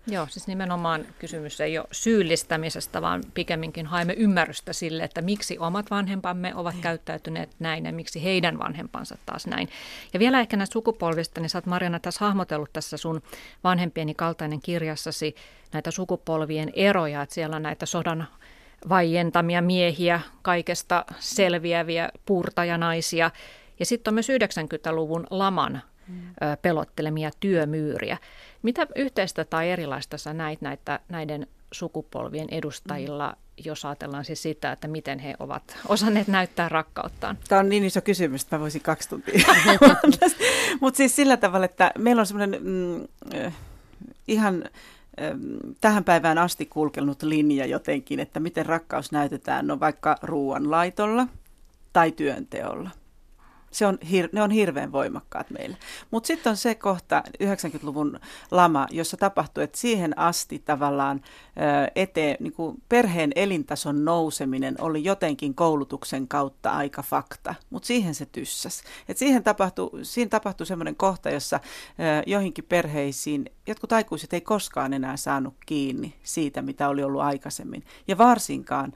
Joo, 0.07 0.27
siis 0.29 0.47
nimenomaan 0.47 1.05
kysymys 1.19 1.61
ei 1.61 1.77
ole 1.77 1.87
syyllistämisestä, 1.91 3.01
vaan 3.01 3.23
pikemminkin 3.33 3.85
haemme 3.85 4.13
ymmärrystä 4.13 4.73
sille, 4.73 5.03
että 5.03 5.21
miksi 5.21 5.59
omat 5.59 5.91
vanhempamme 5.91 6.55
ovat 6.55 6.75
käyttäytyneet 6.81 7.49
näin 7.59 7.85
ja 7.85 7.93
miksi 7.93 8.23
heidän 8.23 8.59
vanhempansa 8.59 9.17
taas 9.25 9.47
näin. 9.47 9.69
Ja 10.13 10.19
vielä 10.19 10.39
ehkä 10.39 10.57
näistä 10.57 10.73
sukupolvista, 10.73 11.41
niin 11.41 11.49
sä 11.49 11.57
oot 11.57 11.65
Marjana 11.65 11.99
tässä 11.99 12.25
hahmotellut 12.25 12.73
tässä 12.73 12.97
sun 12.97 13.21
vanhempieni 13.63 14.13
kaltainen 14.13 14.61
kirjassasi 14.61 15.35
näitä 15.73 15.91
sukupolvien 15.91 16.71
eroja, 16.73 17.21
että 17.21 17.35
siellä 17.35 17.55
on 17.55 17.63
näitä 17.63 17.85
sodan 17.85 18.27
vaientamia 18.89 19.61
miehiä, 19.61 20.19
kaikesta 20.41 21.05
selviäviä 21.19 22.09
puurtajanaisia. 22.25 23.31
Ja 23.79 23.85
sitten 23.85 24.11
on 24.11 24.13
myös 24.13 24.29
90-luvun 24.29 25.27
laman 25.29 25.81
pelottelemia 26.61 27.31
työmyyriä. 27.39 28.17
Mitä 28.65 28.87
yhteistä 28.95 29.45
tai 29.45 29.69
erilaista 29.69 30.17
sä 30.17 30.33
näit 30.33 30.61
näitä, 30.61 30.99
näiden 31.09 31.47
sukupolvien 31.71 32.47
edustajilla, 32.51 33.29
mm. 33.29 33.63
jos 33.65 33.85
ajatellaan 33.85 34.25
siis 34.25 34.41
sitä, 34.41 34.71
että 34.71 34.87
miten 34.87 35.19
he 35.19 35.35
ovat 35.39 35.77
osanneet 35.87 36.27
näyttää 36.27 36.69
rakkauttaan? 36.69 37.37
Tämä 37.47 37.59
on 37.59 37.69
niin 37.69 37.83
iso 37.83 38.01
kysymys, 38.01 38.43
että 38.43 38.55
mä 38.55 38.59
voisin 38.59 38.81
kaksi 38.81 39.09
tuntia. 39.09 39.39
Mutta 40.81 40.97
siis 40.97 41.15
sillä 41.15 41.37
tavalla, 41.37 41.65
että 41.65 41.91
meillä 41.97 42.19
on 42.19 42.25
semmoinen 42.25 42.63
mm, 42.63 43.01
äh, 43.35 43.53
ihan 44.27 44.63
äh, 44.63 45.37
tähän 45.81 46.03
päivään 46.03 46.37
asti 46.37 46.65
kulkenut 46.65 47.23
linja 47.23 47.65
jotenkin, 47.65 48.19
että 48.19 48.39
miten 48.39 48.65
rakkaus 48.65 49.11
näytetään, 49.11 49.67
no 49.67 49.79
vaikka 49.79 50.15
ruoanlaitolla 50.21 51.27
tai 51.93 52.11
työnteolla– 52.11 52.89
se 53.75 53.85
on, 53.85 53.97
ne 54.31 54.41
on 54.41 54.51
hirveän 54.51 54.91
voimakkaat 54.91 55.49
meille. 55.49 55.77
Mutta 56.11 56.27
sitten 56.27 56.49
on 56.49 56.57
se 56.57 56.75
kohta 56.75 57.23
90-luvun 57.43 58.19
lama, 58.51 58.87
jossa 58.91 59.17
tapahtui, 59.17 59.63
että 59.63 59.77
siihen 59.77 60.19
asti 60.19 60.59
tavallaan 60.59 61.21
eteen, 61.95 62.37
niin 62.39 62.53
kuin 62.53 62.83
perheen 62.89 63.31
elintason 63.35 64.05
nouseminen 64.05 64.75
oli 64.81 65.03
jotenkin 65.03 65.55
koulutuksen 65.55 66.27
kautta 66.27 66.69
aika 66.71 67.01
fakta, 67.01 67.55
mutta 67.69 67.87
siihen 67.87 68.15
se 68.15 68.25
tyssäs. 68.25 68.83
Et 69.09 69.17
siihen 69.17 69.43
tapahtui, 69.43 69.89
siinä 70.01 70.29
tapahtui 70.29 70.67
semmoinen 70.67 70.95
kohta, 70.95 71.29
jossa 71.29 71.59
joihinkin 72.25 72.65
perheisiin 72.69 73.45
jotkut 73.67 73.93
aikuiset 73.93 74.33
ei 74.33 74.41
koskaan 74.41 74.93
enää 74.93 75.17
saanut 75.17 75.53
kiinni 75.65 76.15
siitä, 76.23 76.61
mitä 76.61 76.89
oli 76.89 77.03
ollut 77.03 77.21
aikaisemmin. 77.21 77.83
Ja 78.07 78.17
varsinkaan 78.17 78.93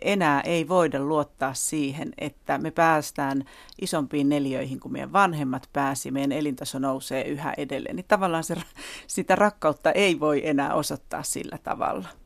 enää 0.00 0.40
ei 0.40 0.68
voida 0.68 1.00
luottaa 1.00 1.54
siihen, 1.54 2.12
että 2.18 2.58
me 2.58 2.70
päästään 2.70 3.44
isompiin 3.80 4.28
neljöihin 4.28 4.80
kuin 4.80 4.92
meidän 4.92 5.12
vanhemmat 5.12 5.68
pääsi, 5.72 6.10
meidän 6.10 6.32
elintaso 6.32 6.78
nousee 6.78 7.22
yhä 7.22 7.54
edelleen. 7.56 7.96
Niin 7.96 8.06
tavallaan 8.08 8.44
se, 8.44 8.56
sitä 9.06 9.36
rakkautta 9.36 9.92
ei 9.92 10.20
voi 10.20 10.48
enää 10.48 10.74
osoittaa 10.74 11.22
sillä 11.22 11.58
tavalla. 11.62 12.21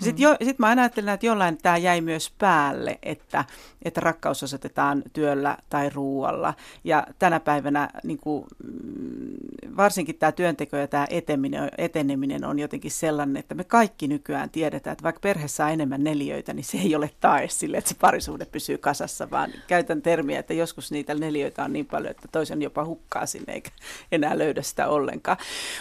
Sitten 0.00 0.30
mm. 0.30 0.46
sit 0.46 0.58
mä 0.58 0.68
ajattelen, 0.68 1.14
että 1.14 1.26
jollain 1.26 1.58
tämä 1.62 1.76
jäi 1.76 2.00
myös 2.00 2.32
päälle, 2.38 2.98
että, 3.02 3.44
että 3.82 4.00
rakkaus 4.00 4.42
osoitetaan 4.42 5.02
työllä 5.12 5.56
tai 5.68 5.90
ruualla. 5.90 6.54
Ja 6.84 7.06
tänä 7.18 7.40
päivänä 7.40 7.90
niin 8.04 8.18
kuin, 8.18 8.44
mm, 8.64 9.76
varsinkin 9.76 10.14
tämä 10.18 10.32
työnteko 10.32 10.76
ja 10.76 10.88
tämä 10.88 11.06
eteneminen, 11.10 11.70
eteneminen 11.78 12.44
on 12.44 12.58
jotenkin 12.58 12.90
sellainen, 12.90 13.36
että 13.36 13.54
me 13.54 13.64
kaikki 13.64 14.08
nykyään 14.08 14.50
tiedetään, 14.50 14.92
että 14.92 15.02
vaikka 15.02 15.20
perheessä 15.20 15.64
on 15.64 15.72
enemmän 15.72 16.04
neliöitä, 16.04 16.54
niin 16.54 16.64
se 16.64 16.78
ei 16.78 16.94
ole 16.94 17.10
tae 17.20 17.48
sille, 17.48 17.76
että 17.76 17.88
se 17.90 17.96
parisuhde 18.00 18.44
pysyy 18.44 18.78
kasassa, 18.78 19.30
vaan 19.30 19.50
käytän 19.66 20.02
termiä, 20.02 20.38
että 20.38 20.54
joskus 20.54 20.92
niitä 20.92 21.14
neliöitä 21.14 21.64
on 21.64 21.72
niin 21.72 21.86
paljon, 21.86 22.10
että 22.10 22.28
toisen 22.32 22.62
jopa 22.62 22.84
hukkaa 22.84 23.26
sinne 23.26 23.52
eikä 23.52 23.70
enää 24.12 24.38
löydä 24.38 24.62
sitä 24.62 24.88
ollenkaan. 24.88 25.36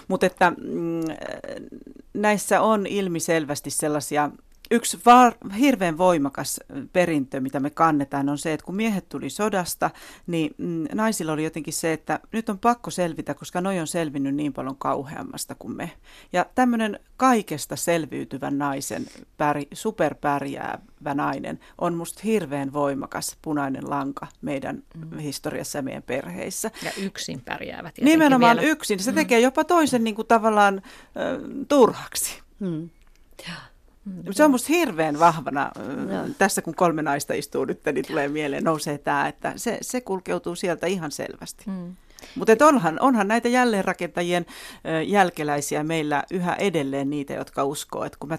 Mutta 0.08 0.26
että 0.26 0.52
mm, 0.52 1.02
näissä 2.14 2.62
on 2.62 2.88
ilmiselvästi 2.88 3.70
sellaisia 3.84 4.32
yksi 4.72 5.00
var, 5.06 5.34
hirveän 5.60 5.98
voimakas 5.98 6.60
perintö, 6.93 7.39
mitä 7.39 7.60
me 7.60 7.69
kannetaan, 7.69 8.30
on 8.30 8.38
se, 8.38 8.54
että 8.54 8.65
kun 8.65 8.76
miehet 8.76 9.10
tuli 9.10 9.30
sodasta, 9.30 9.89
niin 10.28 10.56
mm, 10.58 10.86
naisilla 10.93 11.32
oli 11.34 11.43
jotenkin 11.43 11.74
se, 11.74 11.93
että 11.93 12.19
nyt 12.32 12.50
on 12.50 12.60
pakko 12.60 12.91
selvitä, 12.91 13.34
koska 13.34 13.62
noi 13.62 13.80
on 13.80 13.88
selvinnyt 13.88 14.36
niin 14.36 14.54
paljon 14.54 14.78
kauheammasta 14.78 15.56
kuin 15.56 15.76
me. 15.76 15.91
Ja 16.34 16.46
tämmöinen 16.56 17.00
kaikesta 17.17 17.76
selviytyvän 17.76 18.58
naisen, 18.58 19.06
superpärjäävä 19.74 21.13
nainen, 21.13 21.60
on 21.78 21.96
musta 21.96 22.22
hirveän 22.24 22.74
voimakas 22.74 23.38
punainen 23.41 23.89
lanka 23.89 24.28
meidän 24.41 24.84
mm. 24.96 25.17
historiassa 25.17 25.78
ja 25.78 25.82
meidän 25.82 26.04
perheissä. 26.04 26.72
Ja 26.84 26.91
yksin 26.98 27.41
pärjäävät. 27.41 27.96
Nimenomaan 28.02 28.58
vielä. 28.58 28.72
yksin. 28.72 29.00
Se 29.00 29.12
mm. 29.12 29.15
tekee 29.15 29.39
jopa 29.39 29.63
toisen 29.63 30.04
niin 30.04 30.15
kuin 30.15 30.28
tavallaan 30.28 30.82
äh, 30.86 31.66
turhaksi. 31.68 32.41
Mm. 32.60 32.89
Ja. 33.47 33.72
Se 34.32 34.43
on 34.43 34.51
musta 34.51 34.68
hirveän 34.74 35.20
vahvana. 35.20 35.72
No. 35.78 36.34
Tässä 36.38 36.62
kun 36.62 36.76
kolme 36.76 37.01
naista 37.01 37.34
istuu 37.34 37.66
nyt, 37.66 37.82
niin 37.93 38.08
tulee 38.08 38.28
mieleen, 38.28 38.64
nousee 38.64 38.97
tämä, 38.97 39.28
että 39.28 39.54
se, 39.56 39.78
se 39.82 40.01
kulkeutuu 40.01 40.56
sieltä 40.56 40.88
ihan 40.88 41.12
selvästi. 41.12 41.64
Mm. 41.68 41.95
Mutta 42.36 42.68
onhan, 42.68 42.99
onhan 42.99 43.28
näitä 43.28 43.47
jälleenrakentajien 43.47 44.45
jälkeläisiä 45.08 45.84
meillä 45.84 46.24
yhä 46.32 46.56
edelleen 46.56 47.10
niitä, 47.10 47.34
jotka 47.34 47.64
uskoo, 47.64 48.04
että 48.04 48.18
kun 48.20 48.30
mä 48.30 48.38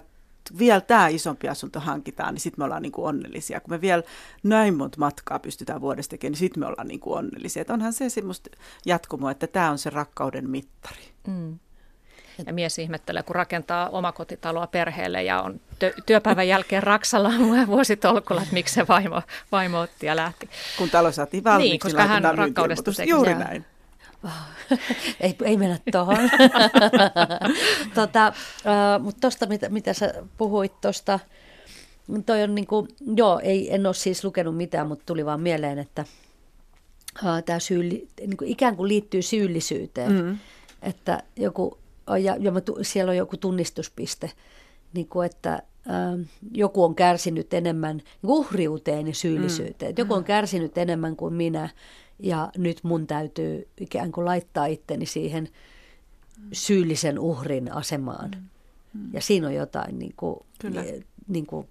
vielä 0.59 0.81
tämä 0.81 1.07
isompi 1.07 1.49
asunto 1.49 1.79
hankitaan, 1.79 2.33
niin 2.33 2.41
sitten 2.41 2.61
me 2.61 2.65
ollaan 2.65 2.81
niinku 2.81 3.05
onnellisia. 3.05 3.59
Kun 3.59 3.73
me 3.73 3.81
vielä 3.81 4.03
näin 4.43 4.77
monta 4.77 4.99
matkaa 4.99 5.39
pystytään 5.39 5.81
vuodesta 5.81 6.11
tekemään, 6.11 6.31
niin 6.31 6.39
sitten 6.39 6.59
me 6.59 6.67
ollaan 6.67 6.87
niinku 6.87 7.13
onnellisia. 7.13 7.61
Et 7.61 7.69
onhan 7.69 7.93
se 7.93 8.09
semmoista 8.09 8.49
jatkumoa, 8.85 9.31
että 9.31 9.47
tämä 9.47 9.71
on 9.71 9.77
se 9.77 9.89
rakkauden 9.89 10.49
mittari. 10.49 11.03
Mm. 11.27 11.59
Ja 12.45 12.53
mies 12.53 12.79
ihmettelee, 12.79 13.23
kun 13.23 13.35
rakentaa 13.35 13.89
omakotitaloa 13.89 14.67
perheelle 14.67 15.23
ja 15.23 15.41
on 15.41 15.59
tö- 15.83 16.01
työpäivän 16.05 16.47
jälkeen 16.47 16.83
Raksalla 16.83 17.31
vuositolkulla, 17.67 18.41
että 18.41 18.53
miksi 18.53 18.73
se 18.73 18.87
vaimo, 18.87 19.21
vaimo 19.51 19.79
otti 19.79 20.05
ja 20.05 20.15
lähti. 20.15 20.49
Kun 20.77 20.89
talo 20.89 21.11
saatiin 21.11 21.43
valmiiksi, 21.43 21.71
niin, 21.71 21.79
koska 21.79 22.05
hän 22.05 22.37
rakkaudesta 22.37 22.91
teki. 22.91 23.09
Juuri 23.09 23.31
ja. 23.31 23.39
näin. 23.39 23.65
ei, 25.19 25.35
ei 25.43 25.57
mennä 25.57 25.79
tuohon. 25.91 26.17
tota, 27.95 28.33
uh, 28.65 29.03
Mutta 29.03 29.21
tuosta, 29.21 29.45
mitä, 29.45 29.69
mitä 29.69 29.93
sä 29.93 30.13
puhuit 30.37 30.81
tuosta, 30.81 31.19
toi 32.25 32.43
on 32.43 32.55
niin 32.55 32.67
kuin, 32.67 32.87
joo, 33.15 33.39
ei, 33.43 33.73
en 33.73 33.85
ole 33.85 33.93
siis 33.93 34.23
lukenut 34.23 34.57
mitään, 34.57 34.87
mutta 34.87 35.03
tuli 35.05 35.25
vaan 35.25 35.41
mieleen, 35.41 35.79
että 35.79 36.05
tämä 37.45 37.59
syyli, 37.59 38.07
niin 38.19 38.37
kuin 38.37 38.49
ikään 38.49 38.75
kuin 38.75 38.87
liittyy 38.87 39.21
syyllisyyteen. 39.21 40.11
Mm. 40.11 40.37
Että 40.81 41.23
joku, 41.35 41.77
ja, 42.07 42.35
ja 42.39 42.51
siellä 42.81 43.09
on 43.09 43.17
joku 43.17 43.37
tunnistuspiste, 43.37 44.31
niin 44.93 45.07
kuin 45.07 45.25
että 45.25 45.63
uh, 45.85 46.25
joku 46.51 46.83
on 46.83 46.95
kärsinyt 46.95 47.53
enemmän 47.53 47.97
niin 47.97 48.05
uhriuteen 48.23 49.07
ja 49.07 49.13
syyllisyyteen. 49.13 49.91
Mm. 49.91 49.95
Joku 49.97 50.13
on 50.13 50.23
kärsinyt 50.23 50.77
enemmän 50.77 51.15
kuin 51.15 51.33
minä 51.33 51.69
ja 52.19 52.51
nyt 52.57 52.83
mun 52.83 53.07
täytyy 53.07 53.67
ikään 53.79 54.11
kuin 54.11 54.25
laittaa 54.25 54.65
itteni 54.65 55.05
siihen 55.05 55.49
syyllisen 56.51 57.19
uhrin 57.19 57.73
asemaan. 57.73 58.31
Mm. 58.31 59.01
Mm. 59.01 59.09
Ja 59.13 59.21
siinä 59.21 59.47
on 59.47 59.53
jotain 59.53 59.99
niin 59.99 60.13
kuin, 60.17 60.39
niin 61.27 61.45
kuin, 61.45 61.67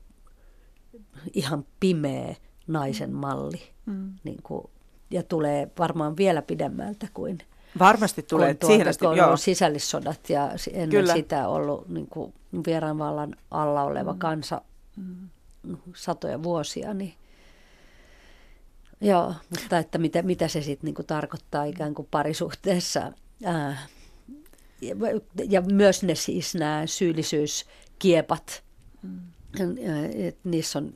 ihan 1.33 1.67
pimeä 1.81 2.37
naisen 2.67 3.11
mm. 3.11 3.17
malli. 3.17 3.63
Mm. 3.87 4.15
Niin 4.25 4.43
kuin, 4.43 4.67
ja 5.11 5.23
tulee 5.23 5.71
varmaan 5.79 6.17
vielä 6.17 6.43
pidemmältä 6.43 7.09
kuin 7.15 7.39
Varmasti 7.79 8.23
tulee. 8.23 8.55
Kun 8.55 8.69
tuota, 8.69 8.91
asti, 8.91 9.05
kun 9.05 9.17
joo. 9.17 9.37
sisällissodat 9.37 10.31
ja 10.31 10.51
ennen 10.73 10.91
Kyllä. 10.91 11.15
sitä 11.15 11.49
ollut 11.49 11.89
niin 11.89 12.07
kuin 12.07 12.35
vieraanvallan 12.67 13.37
alla 13.51 13.83
oleva 13.83 14.13
mm. 14.13 14.19
kansa 14.19 14.61
mm. 14.97 15.29
satoja 15.95 16.43
vuosia, 16.43 16.95
niin 16.95 17.15
Joo, 19.01 19.35
mutta 19.51 19.79
että 19.79 19.99
mitä, 19.99 20.23
mitä 20.23 20.49
se 20.49 20.63
sitten 20.63 20.87
niinku 20.87 21.03
tarkoittaa 21.03 21.65
ikään 21.65 21.95
kuin 21.95 22.09
parisuhteessa. 22.11 23.13
Ää, 23.45 23.87
ja, 24.81 24.97
ja 25.49 25.61
myös 25.61 26.03
ne 26.03 26.15
siis 26.15 26.55
nämä 26.55 26.83
syyllisyyskiepat, 26.87 28.63
mm. 29.03 29.21
niissä, 30.45 30.79
on, 30.79 30.95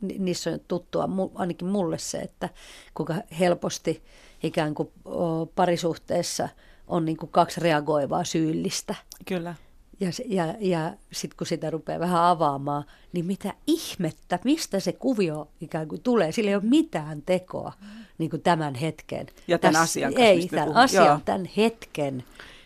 niissä 0.00 0.50
on 0.50 0.60
tuttua 0.68 1.08
ainakin 1.34 1.68
mulle 1.68 1.98
se, 1.98 2.18
että 2.18 2.48
kuinka 2.94 3.14
helposti 3.38 4.02
ikään 4.42 4.74
kuin 4.74 4.92
parisuhteessa 5.54 6.48
on 6.88 7.04
niin 7.04 7.16
kuin 7.16 7.30
kaksi 7.30 7.60
reagoivaa 7.60 8.24
syyllistä. 8.24 8.94
Kyllä. 9.26 9.54
Ja, 10.00 10.08
ja, 10.26 10.54
ja 10.60 10.94
sitten 11.12 11.36
kun 11.36 11.46
sitä 11.46 11.70
rupeaa 11.70 12.00
vähän 12.00 12.24
avaamaan, 12.24 12.84
niin 13.12 13.24
mitä 13.24 13.54
ihmettä, 13.66 14.38
mistä 14.44 14.80
se 14.80 14.92
kuvio 14.92 15.48
ikään 15.60 15.88
kuin 15.88 16.02
tulee? 16.02 16.32
Sillä 16.32 16.50
ei 16.50 16.54
ole 16.54 16.62
mitään 16.66 17.22
tekoa 17.22 17.72
niin 18.18 18.30
kuin 18.30 18.42
tämän 18.42 18.74
hetken. 18.74 19.26
Ja 19.48 19.58
tämän 19.58 19.74
Täs, 19.74 19.82
asian 19.82 20.14
kanssa, 20.14 20.28
Ei, 20.28 20.48
tämän 20.48 20.74
asian, 20.74 21.06
Joo. 21.06 21.20
tämän 21.24 21.48
hetken 21.56 22.24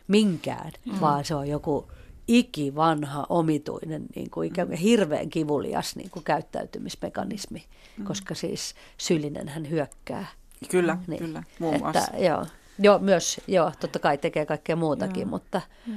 minkään, 0.09 0.73
mm. 0.85 1.01
vaan 1.01 1.25
se 1.25 1.35
on 1.35 1.49
joku 1.49 1.87
ikivanha, 2.29 3.27
omituinen, 3.29 4.07
niin 4.15 4.31
kuin 4.31 4.49
ikään 4.49 4.69
kuin 4.69 4.79
hirveän 4.79 5.31
kivulias 5.31 5.97
niin 5.97 6.11
kuin 6.11 6.25
käyttäytymismekanismi, 6.25 7.65
mm. 7.97 8.05
koska 8.05 8.35
siis 8.35 8.75
syyllinen 8.99 9.49
hän 9.49 9.71
hyökkää. 9.71 10.27
Kyllä, 10.71 10.99
niin, 11.07 11.19
kyllä, 11.19 11.43
muun 11.59 11.79
muassa. 11.79 12.01
Että, 12.01 12.17
joo, 12.25 12.47
joo, 12.79 12.99
myös, 12.99 13.41
joo, 13.47 13.73
totta 13.81 13.99
kai 13.99 14.19
tekee 14.19 14.47
kaikkea 14.47 14.77
muutakin, 14.77 15.21
joo. 15.21 15.31
mutta... 15.31 15.61
Joo 15.87 15.97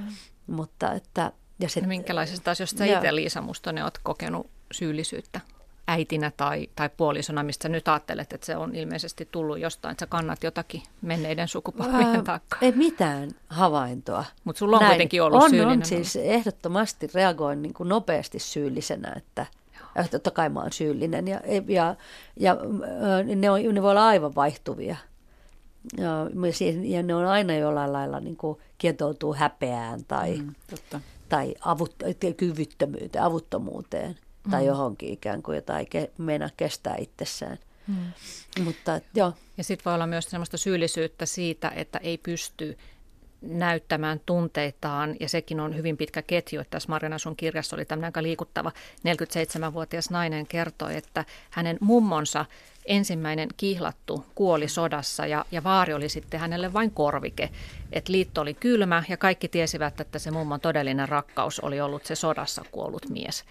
mutta 0.50 0.94
että, 0.94 1.32
ja 1.60 1.70
sit, 1.70 1.84
no 1.84 1.88
minkälaisista 1.88 2.52
asioista 2.52 2.84
itse 2.84 3.16
Liisa 3.16 3.42
Mustonen 3.42 3.84
olet 3.84 4.00
kokenut 4.04 4.50
syyllisyyttä 4.72 5.40
äitinä 5.88 6.32
tai, 6.38 6.70
tai 6.76 6.90
puolisona, 6.98 7.44
mistä 7.44 7.70
nyt 7.70 7.88
ajattelet, 7.88 8.34
että 8.34 8.46
se 8.46 8.58
on 8.58 8.76
ilmeisesti 8.76 9.28
tullut 9.32 9.60
jostain, 9.60 9.92
että 9.92 10.06
sä 10.06 10.08
kannat 10.08 10.44
jotakin 10.44 10.84
menneiden 11.02 11.48
sukupolvien 11.48 12.24
taakkaa? 12.24 12.60
Ei 12.62 12.72
mitään 12.72 13.32
havaintoa. 13.48 14.26
Mutta 14.44 14.60
sulla 14.60 14.78
on 14.78 14.82
Näin. 14.82 14.92
kuitenkin 14.92 15.24
ollut 15.24 15.44
on, 15.44 15.50
syyllinen. 15.50 15.80
On, 15.80 15.86
siis 15.86 16.16
ehdottomasti 16.16 17.10
reagoin 17.14 17.62
niin 17.62 17.74
kuin 17.74 17.90
nopeasti 17.90 18.40
syyllisenä, 18.40 19.14
että 19.18 19.46
ja 19.96 20.08
totta 20.08 20.32
kai 20.32 20.50
mä 20.50 20.60
oon 20.60 20.74
syyllinen 20.74 21.28
ja, 21.28 21.42
ja, 21.68 21.96
ja 22.40 22.58
ne, 23.36 23.50
on, 23.50 23.76
ne 23.76 23.82
voi 23.82 23.92
olla 23.92 24.08
aivan 24.08 24.36
vaihtuvia. 24.36 24.96
Ja, 25.98 26.08
ja 26.84 27.04
ne 27.04 27.16
on 27.16 27.26
aina 27.26 27.56
jollain 27.56 27.94
lailla 27.94 28.20
niin 28.20 28.38
kuin 28.38 28.60
kietoutuu 28.78 29.34
häpeään 29.34 30.06
tai, 30.08 30.38
mm, 30.38 30.56
totta. 30.70 31.02
tai 31.30 31.56
avut, 31.62 31.96
kyvyttömyyteen, 32.38 33.24
avuttomuuteen 33.24 34.18
mm. 34.46 34.52
tai 34.52 34.66
johonkin 34.66 35.10
ikään 35.10 35.44
kuin 35.44 35.56
jotain 35.56 35.88
ke, 35.90 36.12
mennä 36.18 36.50
kestää 36.58 36.96
itsessään. 37.00 37.58
Mm. 37.88 38.64
Mutta, 38.64 39.02
joo. 39.16 39.34
Ja 39.58 39.64
sitten 39.64 39.86
voi 39.86 39.94
olla 39.94 40.08
myös 40.08 40.26
sellaista 40.26 40.58
syyllisyyttä 40.58 41.26
siitä, 41.26 41.72
että 41.76 42.00
ei 42.04 42.18
pysty 42.18 42.78
näyttämään 43.42 44.22
tunteitaan, 44.26 45.16
ja 45.20 45.30
sekin 45.30 45.60
on 45.60 45.76
hyvin 45.76 45.98
pitkä 45.98 46.22
ketju, 46.22 46.62
että 46.62 46.72
tässä 46.72 46.90
Marjana 46.90 47.18
sun 47.18 47.36
kirjassa 47.36 47.76
oli 47.76 47.86
tämmöinen 47.86 48.08
aika 48.08 48.24
liikuttava 48.24 48.72
47-vuotias 49.00 50.10
nainen 50.10 50.48
kertoi, 50.48 50.96
että 50.96 51.26
hänen 51.50 51.78
mummonsa 51.82 52.46
ensimmäinen 52.86 53.50
kihlattu 53.58 54.26
kuoli 54.36 54.68
sodassa 54.68 55.26
ja, 55.26 55.46
ja 55.52 55.64
vaari 55.64 55.94
oli 55.94 56.10
sitten 56.10 56.40
hänelle 56.40 56.74
vain 56.74 56.92
korvike. 56.92 57.50
Et 57.92 58.10
liitto 58.10 58.42
oli 58.42 58.54
kylmä 58.54 59.04
ja 59.10 59.18
kaikki 59.18 59.48
tiesivät, 59.48 60.00
että 60.00 60.20
se 60.20 60.32
mummon 60.32 60.60
todellinen 60.60 61.10
rakkaus 61.10 61.60
oli 61.60 61.82
ollut 61.82 62.06
se 62.06 62.16
sodassa 62.16 62.64
kuollut 62.72 63.10
mies. 63.10 63.44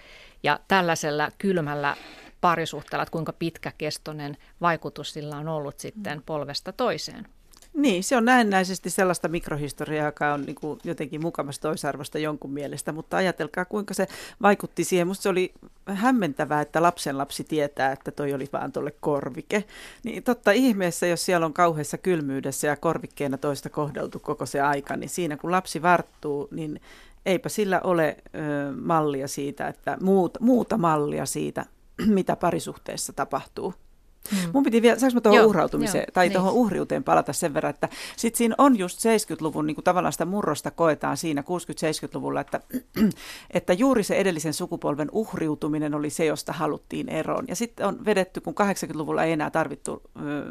Ja 0.43 0.61
tällaisella 0.69 1.29
kylmällä 1.39 1.97
parisuhteella, 2.41 3.03
että 3.03 3.13
kuinka 3.13 3.33
pitkäkestoinen 3.33 4.37
vaikutus 4.61 5.13
sillä 5.13 5.37
on 5.37 5.49
ollut 5.49 5.81
sitten 5.81 6.23
polvesta 6.27 6.73
toiseen. 6.73 7.29
Niin, 7.75 8.05
se 8.05 8.17
on 8.17 8.25
näennäisesti 8.25 8.91
sellaista 8.91 9.29
mikrohistoriaa, 9.29 10.07
joka 10.07 10.33
on 10.33 10.43
niin 10.43 10.55
kuin 10.55 10.79
jotenkin 10.85 11.23
mukavasti 11.23 11.63
toisarvosta 11.63 12.19
jonkun 12.19 12.53
mielestä, 12.53 12.93
mutta 12.93 13.17
ajatelkaa 13.17 13.65
kuinka 13.65 13.95
se 13.95 14.09
vaikutti 14.43 14.85
siihen. 14.85 15.07
Musta 15.07 15.23
se 15.23 15.29
oli 15.29 15.53
hämmentävää, 15.87 16.61
että 16.61 16.83
lapsen 16.83 17.19
lapsi 17.19 17.45
tietää, 17.45 17.93
että 17.93 18.11
toi 18.11 18.35
oli 18.35 18.49
vaan 18.53 18.73
tuolle 18.73 18.95
korvike. 19.01 19.65
Niin 20.03 20.23
totta 20.23 20.53
ihmeessä, 20.53 21.07
jos 21.07 21.25
siellä 21.25 21.47
on 21.47 21.53
kauheassa 21.53 21.99
kylmyydessä 21.99 22.67
ja 22.67 22.77
korvikkeena 22.77 23.39
toista 23.39 23.71
kohdeltu 23.71 24.19
koko 24.19 24.47
se 24.47 24.61
aika, 24.61 24.97
niin 24.97 25.11
siinä 25.11 25.37
kun 25.37 25.51
lapsi 25.51 25.83
varttuu, 25.83 26.49
niin 26.51 26.81
eipä 27.27 27.49
sillä 27.49 27.81
ole 27.85 28.17
ö, 28.35 28.73
mallia 28.81 29.29
siitä, 29.29 29.69
että 29.69 29.97
muuta, 30.01 30.41
muuta 30.43 30.79
mallia 30.79 31.27
siitä, 31.27 31.67
mitä 32.07 32.37
parisuhteessa 32.37 33.13
tapahtuu. 33.13 33.75
Mm. 34.33 34.51
Mun 34.53 34.63
piti 34.63 34.83
vielä, 34.83 34.99
saanko 34.99 35.15
mä 35.15 35.21
tuohon 35.21 35.45
uhrautumiseen 35.45 36.03
joo, 36.03 36.13
tai 36.13 36.27
niin. 36.29 36.33
tuohon 36.33 36.53
uhriuteen 36.53 37.05
palata 37.05 37.33
sen 37.33 37.55
verran, 37.55 37.71
että 37.71 37.89
sit 38.17 38.35
siinä 38.35 38.55
on 38.59 38.79
just 38.79 38.99
70-luvun 38.99 39.67
niin 39.67 39.75
kuin 39.75 39.85
tavallaan 39.85 40.13
sitä 40.13 40.25
murrosta 40.25 40.71
koetaan 40.71 41.17
siinä 41.17 41.43
60-70-luvulla, 41.43 42.41
että, 42.41 42.61
että 43.51 43.73
juuri 43.73 44.03
se 44.03 44.17
edellisen 44.17 44.55
sukupolven 44.55 45.09
uhriutuminen 45.13 45.95
oli 45.95 46.11
se, 46.11 46.25
josta 46.25 46.53
haluttiin 46.53 47.09
eroon. 47.09 47.45
Ja 47.49 47.57
sitten 47.57 47.87
on 47.87 48.05
vedetty, 48.05 48.41
kun 48.41 48.55
80-luvulla 48.61 49.25
ei 49.25 49.33
enää 49.33 49.51
tarvittu 49.51 50.03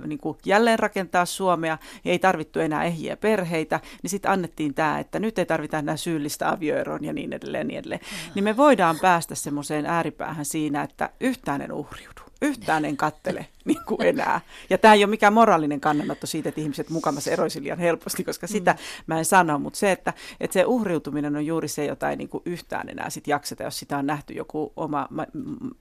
niin 0.05 0.19
kuin 0.19 0.37
jälleen 0.45 0.79
rakentaa 0.79 1.25
Suomea 1.25 1.77
ja 2.05 2.11
ei 2.11 2.19
tarvittu 2.19 2.59
enää 2.59 2.83
ehjiä 2.83 3.17
perheitä, 3.17 3.79
niin 4.03 4.09
sitten 4.09 4.31
annettiin 4.31 4.73
tämä, 4.73 4.99
että 4.99 5.19
nyt 5.19 5.39
ei 5.39 5.45
tarvita 5.45 5.79
enää 5.79 5.97
syyllistä 5.97 6.49
avioeroon 6.49 7.03
ja 7.03 7.13
niin 7.13 7.33
edelleen. 7.33 7.67
Niin, 7.67 7.79
edelleen. 7.79 8.01
Mm. 8.01 8.31
niin 8.35 8.43
me 8.43 8.57
voidaan 8.57 8.99
päästä 9.01 9.35
semmoiseen 9.35 9.85
ääripäähän 9.85 10.45
siinä, 10.45 10.83
että 10.83 11.09
yhtään 11.19 11.61
en 11.61 11.71
uhriudu 11.71 12.26
yhtään 12.41 12.85
en 12.85 12.97
kattele 12.97 13.45
niin 13.65 13.83
kuin 13.87 14.01
enää. 14.01 14.41
Ja 14.69 14.77
tämä 14.77 14.93
ei 14.93 15.03
ole 15.03 15.09
mikään 15.09 15.33
moraalinen 15.33 15.81
kannanotto 15.81 16.27
siitä, 16.27 16.49
että 16.49 16.61
ihmiset 16.61 16.89
mukamassa 16.89 17.31
eroisi 17.31 17.63
liian 17.63 17.79
helposti, 17.79 18.23
koska 18.23 18.47
sitä 18.47 18.71
mm. 18.71 18.77
mä 19.07 19.17
en 19.17 19.25
sano, 19.25 19.59
mutta 19.59 19.79
se, 19.79 19.91
että, 19.91 20.13
että 20.39 20.53
se 20.53 20.65
uhriutuminen 20.65 21.35
on 21.35 21.45
juuri 21.45 21.67
se, 21.67 21.85
jota 21.85 22.09
ei 22.09 22.15
niin 22.15 22.29
kuin 22.29 22.41
yhtään 22.45 22.89
enää 22.89 23.09
sit 23.09 23.27
jakseta, 23.27 23.63
jos 23.63 23.79
sitä 23.79 23.97
on 23.97 24.05
nähty 24.05 24.33
joku 24.33 24.73
oma 24.75 25.07
ma- 25.09 25.27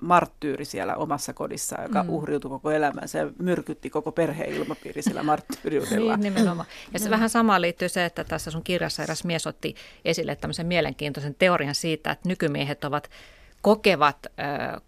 marttyyri 0.00 0.64
siellä 0.64 0.96
omassa 0.96 1.32
kodissa, 1.32 1.82
joka 1.82 2.02
mm. 2.02 2.11
uhriutui 2.11 2.48
koko 2.48 2.70
elämänsä 2.70 3.18
ja 3.18 3.30
myrkytti 3.38 3.90
koko 3.90 4.12
perheen 4.12 4.52
ilmapiiri 4.52 5.02
sillä 5.02 5.22
marttyyriudella. 5.22 6.16
niin, 6.16 6.34
nimenomaan. 6.34 6.68
Ja 6.92 6.98
se 6.98 7.04
mm. 7.04 7.11
vähän 7.11 7.30
sama 7.30 7.61
liittyy 7.61 7.88
se, 7.88 8.04
että 8.04 8.24
tässä 8.24 8.50
sun 8.50 8.64
kirjassa 8.64 9.02
eräs 9.02 9.24
mies 9.24 9.46
otti 9.46 9.74
esille 10.04 10.36
tämmöisen 10.36 10.66
mielenkiintoisen 10.66 11.34
teorian 11.34 11.74
siitä, 11.74 12.11
että 12.11 12.28
nykymiehet 12.28 12.84
ovat 12.84 13.11
kokevat 13.62 14.26
äh, 14.26 14.82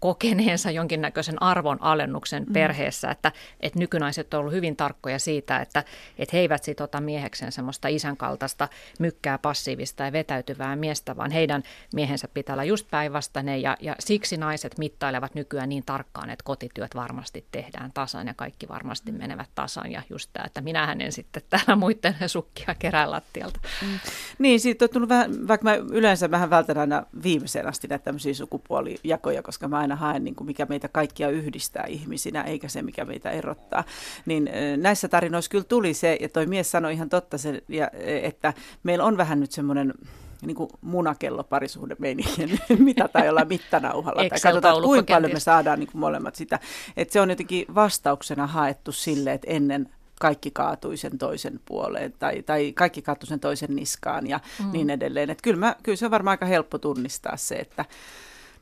kokeneensa 0.00 0.70
jonkinnäköisen 0.70 1.42
arvon 1.42 1.82
alennuksen 1.82 2.42
mm. 2.42 2.52
perheessä, 2.52 3.10
että, 3.10 3.32
että 3.60 3.78
nykynaiset 3.78 4.34
on 4.34 4.40
ollut 4.40 4.52
hyvin 4.52 4.76
tarkkoja 4.76 5.18
siitä, 5.18 5.58
että, 5.58 5.84
että 6.18 6.36
he 6.36 6.40
eivät 6.40 6.64
sit 6.64 6.80
ota 6.80 7.00
miehekseen 7.00 7.52
semmoista 7.52 7.88
isän 7.88 8.16
kaltaista 8.16 8.68
mykkää 8.98 9.38
passiivista 9.38 10.02
ja 10.02 10.12
vetäytyvää 10.12 10.76
miestä, 10.76 11.16
vaan 11.16 11.30
heidän 11.30 11.62
miehensä 11.94 12.28
pitää 12.34 12.54
olla 12.54 12.64
just 12.64 12.86
päinvastainen 12.90 13.62
ja, 13.62 13.76
ja 13.80 13.94
siksi 13.98 14.36
naiset 14.36 14.78
mittailevat 14.78 15.34
nykyään 15.34 15.68
niin 15.68 15.82
tarkkaan, 15.86 16.30
että 16.30 16.44
kotityöt 16.44 16.94
varmasti 16.94 17.44
tehdään 17.52 17.92
tasan 17.94 18.26
ja 18.26 18.34
kaikki 18.34 18.68
varmasti 18.68 19.12
mm. 19.12 19.18
menevät 19.18 19.48
tasan 19.54 19.92
ja 19.92 20.02
just 20.10 20.30
tämä, 20.32 20.44
että 20.46 20.60
minä 20.60 20.86
hänen 20.86 21.12
sitten 21.12 21.42
täällä 21.50 21.76
muiden 21.76 22.14
sukkia 22.26 22.74
kerään 22.78 23.10
lattialta. 23.10 23.60
Mm. 23.82 23.98
Niin, 24.38 24.60
siitä 24.60 24.84
on 24.84 24.88
tullut 24.88 25.08
vähän, 25.08 25.48
vaikka 25.48 25.64
mä 25.64 25.74
yleensä 25.74 26.30
vähän 26.30 26.50
vältän 26.50 26.78
aina 26.78 27.02
viimeiseen 27.22 27.66
asti 27.66 27.88
näitä 27.88 28.04
tämmöisiä 28.04 28.34
sukupuolijakoja, 28.34 29.42
koska 29.42 29.68
mä 29.68 29.87
aina 29.88 29.96
haen, 29.96 30.24
niin 30.24 30.34
kuin 30.34 30.46
mikä 30.46 30.66
meitä 30.68 30.88
kaikkia 30.88 31.28
yhdistää 31.28 31.84
ihmisinä, 31.86 32.42
eikä 32.42 32.68
se, 32.68 32.82
mikä 32.82 33.04
meitä 33.04 33.30
erottaa. 33.30 33.84
Niin 34.26 34.50
näissä 34.76 35.08
tarinoissa 35.08 35.50
kyllä 35.50 35.64
tuli 35.64 35.94
se, 35.94 36.18
ja 36.20 36.28
toi 36.28 36.46
mies 36.46 36.70
sanoi 36.70 36.92
ihan 36.92 37.08
totta, 37.08 37.38
se, 37.38 37.62
ja, 37.68 37.90
että 38.22 38.52
meillä 38.82 39.04
on 39.04 39.16
vähän 39.16 39.40
nyt 39.40 39.52
semmoinen 39.52 39.94
niin 40.42 40.56
kuin 40.56 40.70
munakello 40.80 41.44
parisuhde 41.44 41.96
mitä 42.78 43.08
tai 43.08 43.26
jollain 43.26 43.48
mittanauhalla. 43.48 44.28
tai 44.28 44.40
katsotaan, 44.42 44.82
kuinka 44.82 45.14
paljon 45.14 45.32
me 45.32 45.40
saadaan 45.40 45.78
niin 45.78 45.90
kuin 45.92 46.00
molemmat 46.00 46.34
sitä. 46.34 46.58
Että 46.96 47.12
se 47.12 47.20
on 47.20 47.30
jotenkin 47.30 47.66
vastauksena 47.74 48.46
haettu 48.46 48.92
sille, 48.92 49.32
että 49.32 49.50
ennen 49.50 49.88
kaikki 50.20 50.50
kaatui 50.50 50.96
sen 50.96 51.18
toisen 51.18 51.60
puoleen 51.64 52.14
tai, 52.18 52.42
tai 52.42 52.72
kaikki 52.72 53.02
kaatui 53.02 53.26
sen 53.26 53.40
toisen 53.40 53.76
niskaan 53.76 54.26
ja 54.26 54.40
mm. 54.64 54.72
niin 54.72 54.90
edelleen. 54.90 55.30
Että 55.30 55.42
kyllä, 55.42 55.58
mä, 55.58 55.76
kyllä 55.82 55.96
se 55.96 56.04
on 56.04 56.10
varmaan 56.10 56.32
aika 56.32 56.46
helppo 56.46 56.78
tunnistaa 56.78 57.36
se, 57.36 57.54
että 57.54 57.84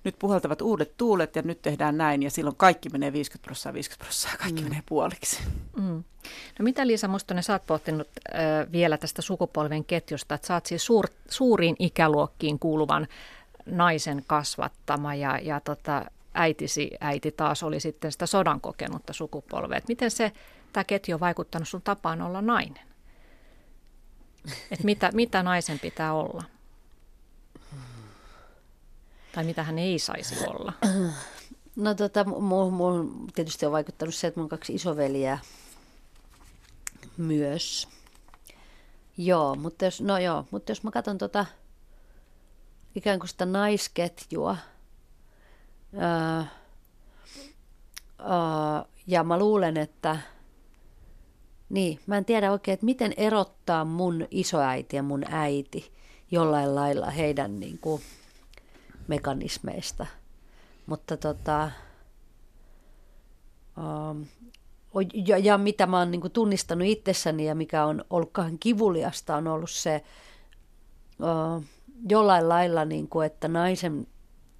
nyt 0.06 0.18
puhaltavat 0.18 0.62
uudet 0.62 0.96
tuulet 0.96 1.36
ja 1.36 1.42
nyt 1.42 1.62
tehdään 1.62 1.98
näin 1.98 2.22
ja 2.22 2.30
silloin 2.30 2.56
kaikki 2.56 2.88
menee 2.88 3.12
50 3.12 3.46
prosenttia, 3.46 3.74
50 3.74 4.04
prosenttia, 4.04 4.38
kaikki 4.38 4.60
mm. 4.60 4.68
menee 4.68 4.82
puoliksi. 4.86 5.38
Mm. 5.76 6.04
No 6.58 6.62
mitä 6.62 6.86
Liisa 6.86 7.08
Mustonen, 7.08 7.42
sä 7.42 7.52
oot 7.52 7.66
pohtinut 7.66 8.08
äh, 8.34 8.72
vielä 8.72 8.98
tästä 8.98 9.22
sukupolven 9.22 9.84
ketjusta, 9.84 10.34
että 10.34 10.46
sä 10.46 10.54
oot 10.54 10.66
siis 10.66 10.86
suur, 10.86 11.06
suuriin 11.30 11.76
ikäluokkiin 11.78 12.58
kuuluvan 12.58 13.08
naisen 13.66 14.24
kasvattama 14.26 15.14
ja, 15.14 15.38
ja 15.42 15.60
tota, 15.60 16.04
äitisi 16.34 16.90
äiti 17.00 17.32
taas 17.32 17.62
oli 17.62 17.80
sitten 17.80 18.12
sitä 18.12 18.26
sodan 18.26 18.60
kokenutta 18.60 19.12
sukupolvea. 19.12 19.78
Et 19.78 19.88
miten 19.88 20.10
se, 20.10 20.32
tämä 20.72 20.84
ketju 20.84 21.14
on 21.14 21.20
vaikuttanut 21.20 21.68
sun 21.68 21.82
tapaan 21.82 22.22
olla 22.22 22.42
nainen? 22.42 22.86
Et 24.70 24.84
mitä, 24.84 25.10
mitä 25.14 25.42
naisen 25.42 25.78
pitää 25.78 26.12
olla? 26.12 26.44
Tai 29.36 29.44
mitä 29.44 29.62
hän 29.62 29.78
ei 29.78 29.98
saisi 29.98 30.46
olla? 30.46 30.72
No 31.76 31.94
tota, 31.94 32.24
mulla 32.24 33.04
tietysti 33.34 33.66
on 33.66 33.72
vaikuttanut 33.72 34.14
se, 34.14 34.26
että 34.26 34.40
mun 34.40 34.48
kaksi 34.48 34.74
isoveliä 34.74 35.38
myös. 37.16 37.88
Joo, 39.16 39.54
mutta 39.54 39.84
jos, 39.84 40.00
no 40.00 40.18
joo, 40.18 40.44
mutta 40.50 40.72
jos 40.72 40.82
mä 40.82 40.90
katson 40.90 41.18
tota 41.18 41.46
ikään 42.94 43.18
kuin 43.18 43.28
sitä 43.28 43.46
naisketjua, 43.46 44.56
ää, 45.96 46.46
ää, 48.18 48.84
ja 49.06 49.24
mä 49.24 49.38
luulen, 49.38 49.76
että 49.76 50.18
niin, 51.68 52.00
mä 52.06 52.16
en 52.16 52.24
tiedä 52.24 52.52
oikein, 52.52 52.74
että 52.74 52.86
miten 52.86 53.14
erottaa 53.16 53.84
mun 53.84 54.28
isoäiti 54.30 54.96
ja 54.96 55.02
mun 55.02 55.24
äiti 55.30 55.92
jollain 56.30 56.74
lailla 56.74 57.10
heidän 57.10 57.60
niin 57.60 57.78
kuin, 57.78 58.02
mekanismeista. 59.08 60.06
Mutta 60.86 61.16
tota, 61.16 61.70
um, 63.78 64.26
ja, 65.26 65.38
ja 65.38 65.58
mitä 65.58 65.86
mä 65.86 65.98
oon 65.98 66.10
niin 66.10 66.30
tunnistanut 66.32 66.88
itsessäni 66.88 67.46
ja 67.46 67.54
mikä 67.54 67.84
on 67.84 68.04
ollut 68.10 68.30
kahden 68.32 68.58
kivuliasta 68.58 69.36
on 69.36 69.46
ollut 69.48 69.70
se 69.70 70.04
uh, 71.20 71.64
jollain 72.08 72.48
lailla, 72.48 72.84
niin 72.84 73.08
kuin, 73.08 73.26
että 73.26 73.48
naisen 73.48 74.06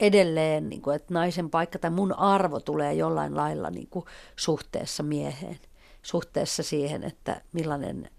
edelleen, 0.00 0.68
niin 0.68 0.82
kuin, 0.82 0.96
että 0.96 1.14
naisen 1.14 1.50
paikka 1.50 1.78
tai 1.78 1.90
mun 1.90 2.18
arvo 2.18 2.60
tulee 2.60 2.94
jollain 2.94 3.36
lailla 3.36 3.70
niin 3.70 3.88
kuin, 3.90 4.04
suhteessa 4.36 5.02
mieheen. 5.02 5.58
Suhteessa 6.02 6.62
siihen, 6.62 7.04
että 7.04 7.40
millainen, 7.52 8.10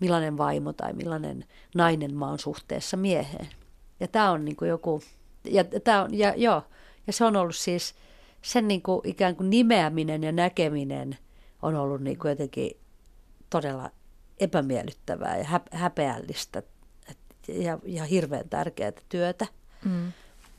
millainen 0.00 0.38
vaimo 0.38 0.72
tai 0.72 0.92
millainen 0.92 1.44
nainen 1.74 2.14
mä 2.14 2.28
oon 2.28 2.38
suhteessa 2.38 2.96
mieheen. 2.96 3.48
Ja 4.00 4.08
tämä 4.08 4.30
on 4.30 4.44
niin 4.44 4.56
kuin 4.56 4.68
joku 4.68 5.02
ja, 5.50 5.64
tää 5.84 6.02
on, 6.02 6.14
ja, 6.14 6.34
joo, 6.36 6.62
ja 7.06 7.12
se 7.12 7.24
on 7.24 7.36
ollut 7.36 7.56
siis 7.56 7.94
sen 8.42 8.68
niin 8.68 8.82
kuin 8.82 9.00
ikään 9.04 9.36
kuin 9.36 9.50
nimeäminen 9.50 10.22
ja 10.22 10.32
näkeminen 10.32 11.18
on 11.62 11.74
ollut 11.74 12.00
niin 12.00 12.18
kuin 12.18 12.30
jotenkin 12.30 12.70
todella 13.50 13.90
epämiellyttävää 14.40 15.38
ja 15.38 15.60
häpeällistä 15.72 16.62
ja, 17.48 17.78
ja 17.84 18.04
hirveän 18.04 18.48
tärkeää 18.48 18.92
työtä. 19.08 19.46
Mm. 19.84 20.12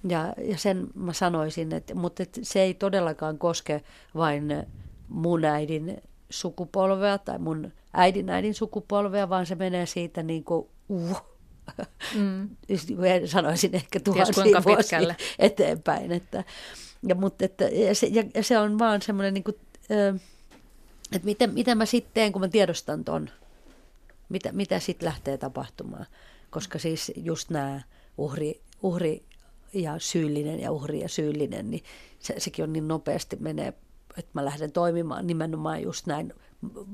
Ja, 0.09 0.33
ja 0.37 0.57
sen 0.57 0.87
mä 0.95 1.13
sanoisin, 1.13 1.73
että, 1.73 1.95
mutta 1.95 2.23
että 2.23 2.39
se 2.43 2.61
ei 2.61 2.73
todellakaan 2.73 3.37
koske 3.37 3.81
vain 4.15 4.67
mun 5.07 5.45
äidin 5.45 6.01
sukupolvea 6.29 7.17
tai 7.17 7.39
mun 7.39 7.71
äidin 7.93 8.29
äidin 8.29 8.53
sukupolvea, 8.53 9.29
vaan 9.29 9.45
se 9.45 9.55
menee 9.55 9.85
siitä 9.85 10.23
niin 10.23 10.43
kuin, 10.43 10.67
uh, 10.89 11.36
Mm. 12.15 12.49
Sanoisin 13.25 13.75
ehkä 13.75 13.99
tuhansia 13.99 14.63
vuosia 14.65 15.15
eteenpäin. 15.39 16.11
Että, 16.11 16.43
ja, 17.07 17.15
mutta 17.15 17.45
että, 17.45 17.65
ja, 17.65 17.95
se, 17.95 18.07
ja 18.07 18.43
se 18.43 18.59
on 18.59 18.79
vaan 18.79 19.01
semmoinen, 19.01 19.33
niin 19.33 19.43
kuin, 19.43 19.55
että 21.11 21.25
miten, 21.25 21.53
miten 21.53 21.77
mä 21.77 21.85
sitten 21.85 22.13
teen, 22.13 22.31
kun 22.31 22.41
mä 22.41 22.47
tiedostan 22.47 23.03
ton, 23.03 23.29
mitä, 24.29 24.51
mitä 24.51 24.79
sitten 24.79 25.05
lähtee 25.05 25.37
tapahtumaan. 25.37 26.05
Koska 26.49 26.79
siis 26.79 27.11
just 27.15 27.49
nämä 27.49 27.81
uhri, 28.17 28.61
uhri 28.83 29.23
ja 29.73 29.95
syyllinen 29.99 30.59
ja 30.59 30.71
uhri 30.71 31.01
ja 31.01 31.09
syyllinen, 31.09 31.71
niin 31.71 31.83
se, 32.19 32.35
sekin 32.37 32.63
on 32.63 32.73
niin 32.73 32.87
nopeasti 32.87 33.35
menee, 33.39 33.73
että 34.17 34.31
mä 34.33 34.45
lähden 34.45 34.71
toimimaan 34.71 35.27
nimenomaan 35.27 35.83
just 35.83 36.07
näin 36.07 36.33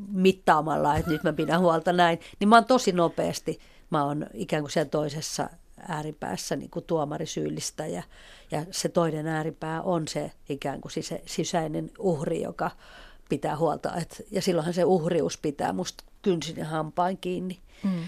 mittaamalla, 0.08 0.96
että 0.96 1.12
nyt 1.12 1.24
mä 1.24 1.34
pidän 1.34 1.60
huolta 1.60 1.94
näin, 1.94 2.20
niin 2.40 2.48
mä 2.48 2.56
oon 2.56 2.66
tosi 2.66 2.92
nopeasti– 2.92 3.60
mä 3.90 4.04
oon 4.04 4.28
ikään 4.34 4.64
kuin 4.64 4.72
siellä 4.72 4.90
toisessa 4.90 5.50
ääripäässä 5.88 6.56
niin 6.56 6.70
kuin 6.70 6.86
tuomari 6.86 7.26
syyllistä 7.26 7.88
ja, 7.88 8.04
ja 8.52 8.66
se 8.72 8.90
toinen 8.90 9.28
ääripää 9.28 9.82
on 9.82 10.08
se 10.08 10.32
ikään 10.50 10.82
kuin 10.82 10.92
se 10.92 11.22
sisäinen 11.26 11.92
uhri, 12.00 12.42
joka 12.42 12.72
pitää 13.30 13.58
huolta. 13.58 13.96
Et, 13.96 14.26
ja 14.32 14.42
silloinhan 14.42 14.74
se 14.74 14.84
uhrius 14.84 15.38
pitää 15.38 15.74
musta 15.74 16.04
kynsin 16.22 16.58
ja 16.58 16.66
hampain 16.66 17.18
kiinni. 17.18 17.60
Mm. 17.84 18.04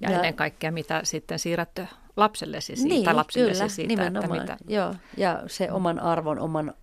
Ja, 0.00 0.10
ja 0.10 0.16
ennen 0.16 0.34
kaikkea 0.34 0.72
mitä 0.72 1.00
sitten 1.04 1.38
siirrät 1.38 1.80
lapsellesi 2.16 2.76
siitä, 2.76 2.88
niin, 2.88 3.16
lapsellesi 3.16 3.58
kyllä, 3.58 3.68
siitä, 3.68 3.88
nimenomaan, 3.88 4.40
että 4.40 4.56
mitä... 4.60 4.74
Joo, 4.74 4.94
ja 5.16 5.42
se 5.46 5.72
oman 5.72 6.00
arvon, 6.00 6.38
oman, 6.38 6.74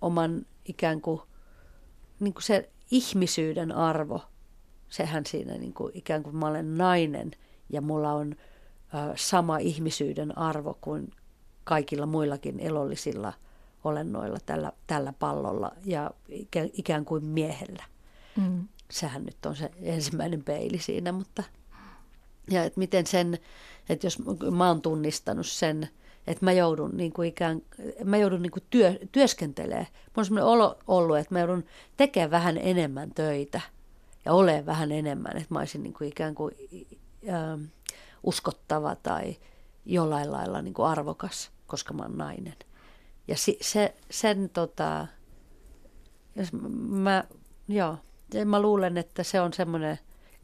oman 0.00 0.46
ikään 0.64 1.00
kuin, 1.00 1.20
niin 2.20 2.34
kuin 2.34 2.42
se 2.42 2.70
ihmisyyden 2.90 3.72
arvo, 3.72 4.22
sehän 4.88 5.26
siinä 5.26 5.54
niin 5.54 5.74
kuin, 5.74 5.92
ikään 5.94 6.22
kuin 6.22 6.36
mä 6.36 6.46
olen 6.46 6.78
nainen– 6.78 7.30
ja 7.72 7.80
mulla 7.80 8.12
on 8.12 8.36
sama 9.16 9.58
ihmisyyden 9.58 10.38
arvo 10.38 10.78
kuin 10.80 11.10
kaikilla 11.64 12.06
muillakin 12.06 12.60
elollisilla 12.60 13.32
olennoilla 13.84 14.38
tällä, 14.46 14.72
tällä 14.86 15.12
pallolla 15.18 15.72
ja 15.84 16.10
ikään 16.72 17.04
kuin 17.04 17.24
miehellä. 17.24 17.84
Mm. 18.36 18.68
Sehän 18.90 19.24
nyt 19.24 19.46
on 19.46 19.56
se 19.56 19.70
ensimmäinen 19.82 20.44
peili 20.44 20.78
siinä, 20.78 21.12
mutta 21.12 21.42
ja 22.50 22.64
että 22.64 22.78
miten 22.78 23.06
sen, 23.06 23.38
että 23.88 24.06
jos 24.06 24.18
mä 24.50 24.68
oon 24.68 24.82
tunnistanut 24.82 25.46
sen, 25.46 25.88
että 26.26 26.44
mä 26.44 26.52
joudun, 26.52 26.90
niin 26.96 27.12
kuin 27.12 27.28
ikään, 27.28 27.62
mä 28.04 28.16
joudun 28.16 28.42
niin 28.42 28.50
kuin 28.50 28.62
työ, 28.70 28.98
työskentelemään. 29.12 29.86
Mulla 29.86 30.12
on 30.16 30.24
sellainen 30.24 30.48
olo 30.48 30.78
ollut, 30.86 31.18
että 31.18 31.34
mä 31.34 31.38
joudun 31.38 31.64
tekemään 31.96 32.30
vähän 32.30 32.58
enemmän 32.58 33.10
töitä 33.14 33.60
ja 34.24 34.32
olemaan 34.32 34.66
vähän 34.66 34.92
enemmän, 34.92 35.36
että 35.36 35.54
mä 35.54 35.58
olisin 35.58 35.82
niin 35.82 35.92
kuin 35.92 36.08
ikään 36.08 36.34
kuin 36.34 36.54
ä, 37.28 37.58
uskottava 38.22 38.94
tai 38.94 39.36
jollain 39.84 40.32
lailla 40.32 40.62
niin 40.62 40.74
kuin 40.74 40.86
arvokas, 40.86 41.50
koska 41.66 41.94
mä 41.94 42.02
oon 42.02 42.18
nainen. 42.18 42.56
Ja 43.28 43.36
si, 43.36 43.58
se, 43.60 43.94
sen 44.10 44.50
tota, 44.50 45.06
jos 46.36 46.48
mä, 46.88 47.24
joo, 47.68 47.98
mä 48.44 48.62
luulen, 48.62 48.98
että 48.98 49.22
se 49.22 49.40
on 49.40 49.52
semmoinen 49.52 49.98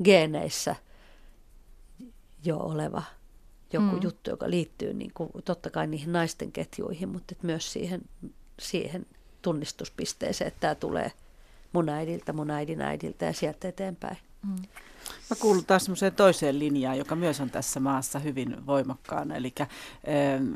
geeneissä 0.04 0.76
jo 2.44 2.58
oleva 2.58 3.02
joku 3.72 3.96
mm. 3.96 4.02
juttu, 4.02 4.30
joka 4.30 4.50
liittyy 4.50 4.94
niin 4.94 5.10
kuin, 5.14 5.30
totta 5.44 5.70
kai 5.70 5.86
niihin 5.86 6.12
naisten 6.12 6.52
ketjuihin, 6.52 7.08
mutta 7.08 7.34
myös 7.42 7.72
siihen, 7.72 8.00
siihen 8.58 9.06
tunnistuspisteeseen, 9.42 10.48
että 10.48 10.60
tämä 10.60 10.74
tulee 10.74 11.12
mun 11.72 11.88
äidiltä, 11.88 12.32
mun 12.32 12.50
äidin 12.50 12.80
äidiltä 12.80 13.24
ja 13.24 13.32
sieltä 13.32 13.68
eteenpäin. 13.68 14.18
Mm. 14.46 14.56
Mä 15.30 15.36
kuulun 15.40 15.64
taas 15.64 15.84
semmoiseen 15.84 16.14
toiseen 16.14 16.58
linjaan, 16.58 16.98
joka 16.98 17.16
myös 17.16 17.40
on 17.40 17.50
tässä 17.50 17.80
maassa 17.80 18.18
hyvin 18.18 18.66
voimakkaana. 18.66 19.36
Eli 19.36 19.54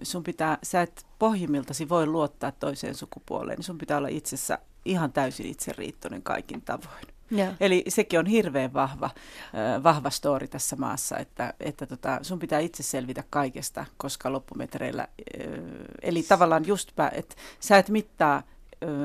sun 0.03 0.23
pitää, 0.23 0.59
sä 0.63 0.83
et 0.83 1.07
pohjimmiltasi 1.19 1.89
voi 1.89 2.07
luottaa 2.07 2.53
toiseen 2.53 2.95
sukupuoleen, 2.95 3.57
niin 3.57 3.65
sun 3.65 3.79
pitää 3.79 3.99
olla 3.99 4.09
itsessä 4.09 4.59
ihan 4.85 5.13
täysin 5.13 5.47
itseriittoinen 5.47 6.23
kaikin 6.23 6.63
tavoin. 6.63 7.07
Ja. 7.31 7.53
Eli 7.61 7.85
sekin 7.89 8.19
on 8.19 8.27
hirveän 8.27 8.73
vahva, 8.73 9.11
vahva 9.83 10.11
story 10.11 10.49
tässä 10.49 10.77
maassa, 10.77 11.17
että, 11.19 11.55
että 11.61 11.87
tota, 11.87 12.19
sun 12.23 12.39
pitää 12.39 12.59
itse 12.61 12.83
selvitä 12.83 13.25
kaikesta, 13.31 13.87
koska 13.97 14.33
loppumetreillä, 14.33 15.09
eli 16.03 16.23
tavallaan 16.23 16.67
just, 16.67 16.93
että 17.13 17.35
sä 17.61 17.79
et 17.79 17.89
mittaa 17.89 18.43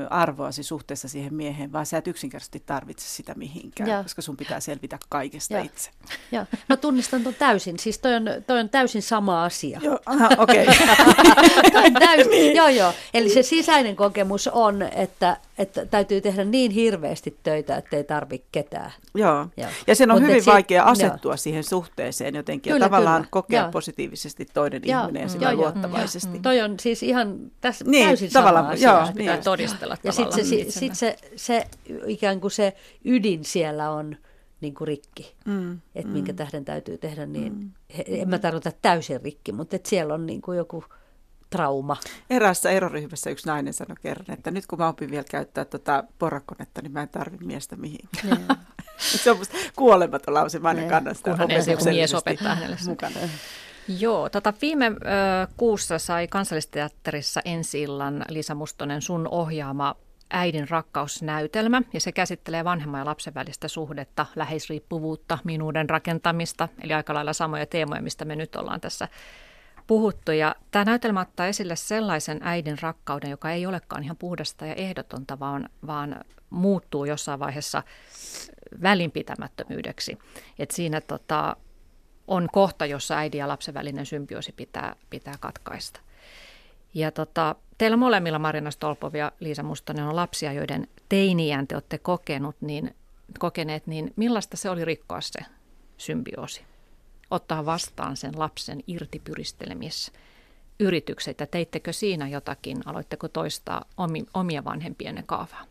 arvoasi 0.09 0.63
suhteessa 0.63 1.07
siihen 1.07 1.33
mieheen, 1.33 1.71
vaan 1.71 1.85
sä 1.85 1.97
et 1.97 2.07
yksinkertaisesti 2.07 2.63
tarvitse 2.65 3.07
sitä 3.07 3.33
mihinkään, 3.35 3.89
ja. 3.89 4.03
koska 4.03 4.21
sun 4.21 4.37
pitää 4.37 4.59
selvitä 4.59 4.99
kaikesta 5.09 5.53
ja. 5.53 5.61
itse. 5.61 5.91
Ja. 6.31 6.45
No 6.67 6.77
tunnistan 6.77 7.23
tuon 7.23 7.35
täysin, 7.35 7.79
siis 7.79 7.99
toi 7.99 8.15
on, 8.15 8.25
toi 8.47 8.59
on 8.59 8.69
täysin 8.69 9.01
sama 9.01 9.43
asia. 9.45 9.79
Joo, 9.83 9.99
okei. 10.37 10.67
Okay. 11.67 11.91
täysin, 11.91 12.31
niin. 12.31 12.55
joo 12.55 12.67
joo, 12.67 12.93
eli 13.13 13.29
se 13.29 13.43
sisäinen 13.43 13.95
kokemus 13.95 14.47
on, 14.47 14.81
että, 14.81 15.37
että 15.57 15.85
täytyy 15.85 16.21
tehdä 16.21 16.43
niin 16.43 16.71
hirveästi 16.71 17.37
töitä, 17.43 17.77
että 17.77 17.97
ei 17.97 18.03
tarvitse 18.03 18.47
ketään. 18.51 18.91
Joo, 19.15 19.47
joo. 19.57 19.69
ja 19.87 19.95
sen 19.95 20.11
on 20.11 20.21
Mut 20.21 20.29
hyvin 20.29 20.45
vaikea 20.45 20.83
si- 20.83 20.89
asettua 20.89 21.31
joo. 21.31 21.37
siihen 21.37 21.63
suhteeseen 21.63 22.35
jotenkin 22.35 22.73
kyllä, 22.73 22.85
ja 22.85 22.89
tavallaan 22.89 23.21
kyllä. 23.21 23.31
kokea 23.31 23.61
joo. 23.61 23.71
positiivisesti 23.71 24.45
toinen 24.53 24.81
joo. 24.85 25.01
ihminen 25.01 25.21
ja 25.21 25.29
sitä 25.29 25.55
luottavaisesti. 25.55 26.37
Mm. 26.37 26.41
Toi 26.41 26.61
on 26.61 26.79
siis 26.79 27.03
ihan 27.03 27.37
tässä 27.61 27.85
niin, 27.87 28.07
täysin 28.07 28.31
sama 28.31 28.49
asia. 28.49 28.91
Joo, 28.91 29.07
niin 29.15 29.43
todistella 29.43 29.97
Ja 30.03 30.11
sitten 30.11 30.45
se, 30.45 30.65
sit 30.69 30.95
se, 30.95 31.15
se, 31.35 31.67
ikään 32.07 32.41
kuin 32.41 32.51
se 32.51 32.73
ydin 33.05 33.45
siellä 33.45 33.91
on 33.91 34.15
niin 34.61 34.73
kuin 34.73 34.87
rikki, 34.87 35.35
mm, 35.45 35.79
että 35.95 36.07
mm. 36.07 36.13
minkä 36.13 36.33
tähden 36.33 36.65
täytyy 36.65 36.97
tehdä 36.97 37.25
niin. 37.25 37.53
Mm, 37.53 37.71
en 38.05 38.29
mä 38.29 38.39
tarkoita 38.39 38.71
täysin 38.81 39.21
rikki, 39.21 39.51
mutta 39.51 39.75
että 39.75 39.89
siellä 39.89 40.13
on 40.13 40.25
niin 40.25 40.41
kuin 40.41 40.57
joku 40.57 40.83
trauma. 41.49 41.97
Eräässä 42.29 42.69
eroryhmässä 42.69 43.29
yksi 43.29 43.47
nainen 43.47 43.73
sanoi 43.73 43.95
kerran, 44.01 44.37
että 44.37 44.51
nyt 44.51 44.67
kun 44.67 44.79
mä 44.79 44.87
opin 44.87 45.11
vielä 45.11 45.25
käyttää 45.31 45.65
tota 45.65 46.03
porakonetta, 46.19 46.81
niin 46.81 46.91
mä 46.91 47.01
en 47.01 47.09
tarvi 47.09 47.37
miestä 47.45 47.75
mihinkään. 47.75 48.57
se 48.97 49.31
on 49.31 49.37
musta 49.37 49.57
kuolematon 49.75 50.33
lause, 50.33 50.59
mä 50.59 50.67
aina 50.67 50.89
kannan 50.89 51.15
sitä 51.15 51.35
mies 51.85 52.13
opettaa 52.13 52.55
hänelle 52.55 52.77
mukana. 52.87 53.15
Joo, 53.99 54.29
tota 54.29 54.53
viime 54.61 54.87
ö, 54.87 54.91
kuussa 55.57 55.99
sai 55.99 56.27
kansallisteatterissa 56.27 57.41
ensi 57.45 57.81
illan 57.81 58.25
Liisa 58.29 58.55
Mustonen 58.55 59.01
sun 59.01 59.27
ohjaama 59.31 59.95
Äidin 60.29 60.69
rakkausnäytelmä, 60.69 61.81
ja 61.93 61.99
se 61.99 62.11
käsittelee 62.11 62.63
vanhemman 62.63 62.99
ja 62.99 63.05
lapsen 63.05 63.33
välistä 63.33 63.67
suhdetta, 63.67 64.25
läheisriippuvuutta, 64.35 65.37
minuuden 65.43 65.89
rakentamista, 65.89 66.67
eli 66.81 66.93
aika 66.93 67.13
lailla 67.13 67.33
samoja 67.33 67.65
teemoja, 67.65 68.01
mistä 68.01 68.25
me 68.25 68.35
nyt 68.35 68.55
ollaan 68.55 68.81
tässä 68.81 69.07
puhuttu. 69.87 70.31
Ja 70.31 70.55
tämä 70.71 70.85
näytelmä 70.85 71.21
ottaa 71.21 71.47
esille 71.47 71.75
sellaisen 71.75 72.39
äidin 72.43 72.77
rakkauden, 72.81 73.29
joka 73.29 73.51
ei 73.51 73.65
olekaan 73.65 74.03
ihan 74.03 74.17
puhdasta 74.17 74.65
ja 74.65 74.73
ehdotonta, 74.73 75.39
vaan, 75.39 75.69
vaan 75.87 76.25
muuttuu 76.49 77.05
jossain 77.05 77.39
vaiheessa 77.39 77.83
välinpitämättömyydeksi. 78.81 80.17
Et 80.59 80.71
siinä 80.71 81.01
tota, 81.01 81.55
on 82.27 82.47
kohta, 82.51 82.85
jossa 82.85 83.17
äidin 83.17 83.39
ja 83.39 83.47
lapsen 83.47 83.73
välinen 83.73 84.05
symbioosi 84.05 84.51
pitää, 84.51 84.95
pitää 85.09 85.33
katkaista. 85.39 85.99
Ja 86.93 87.11
tota, 87.11 87.55
teillä 87.77 87.97
molemmilla 87.97 88.39
Marina 88.39 88.71
Stolpov 88.71 89.15
ja 89.15 89.31
Liisa 89.39 89.63
Mustonen 89.63 90.05
on 90.05 90.15
lapsia, 90.15 90.53
joiden 90.53 90.87
teiniään 91.09 91.67
te 91.67 91.75
olette 91.75 91.97
kokenut, 91.97 92.55
niin, 92.61 92.95
kokeneet, 93.39 93.87
niin 93.87 94.13
millaista 94.15 94.57
se 94.57 94.69
oli 94.69 94.85
rikkoa 94.85 95.21
se 95.21 95.39
symbioosi? 95.97 96.61
Ottaa 97.31 97.65
vastaan 97.65 98.17
sen 98.17 98.39
lapsen 98.39 98.79
irtipyristelemis 98.87 100.11
yritykset 100.79 101.39
ja 101.39 101.47
teittekö 101.47 101.93
siinä 101.93 102.27
jotakin, 102.27 102.77
aloitteko 102.85 103.27
toistaa 103.27 103.85
omi, 103.97 104.25
omia 104.33 104.63
vanhempienne 104.63 105.23
kaavaa? 105.25 105.65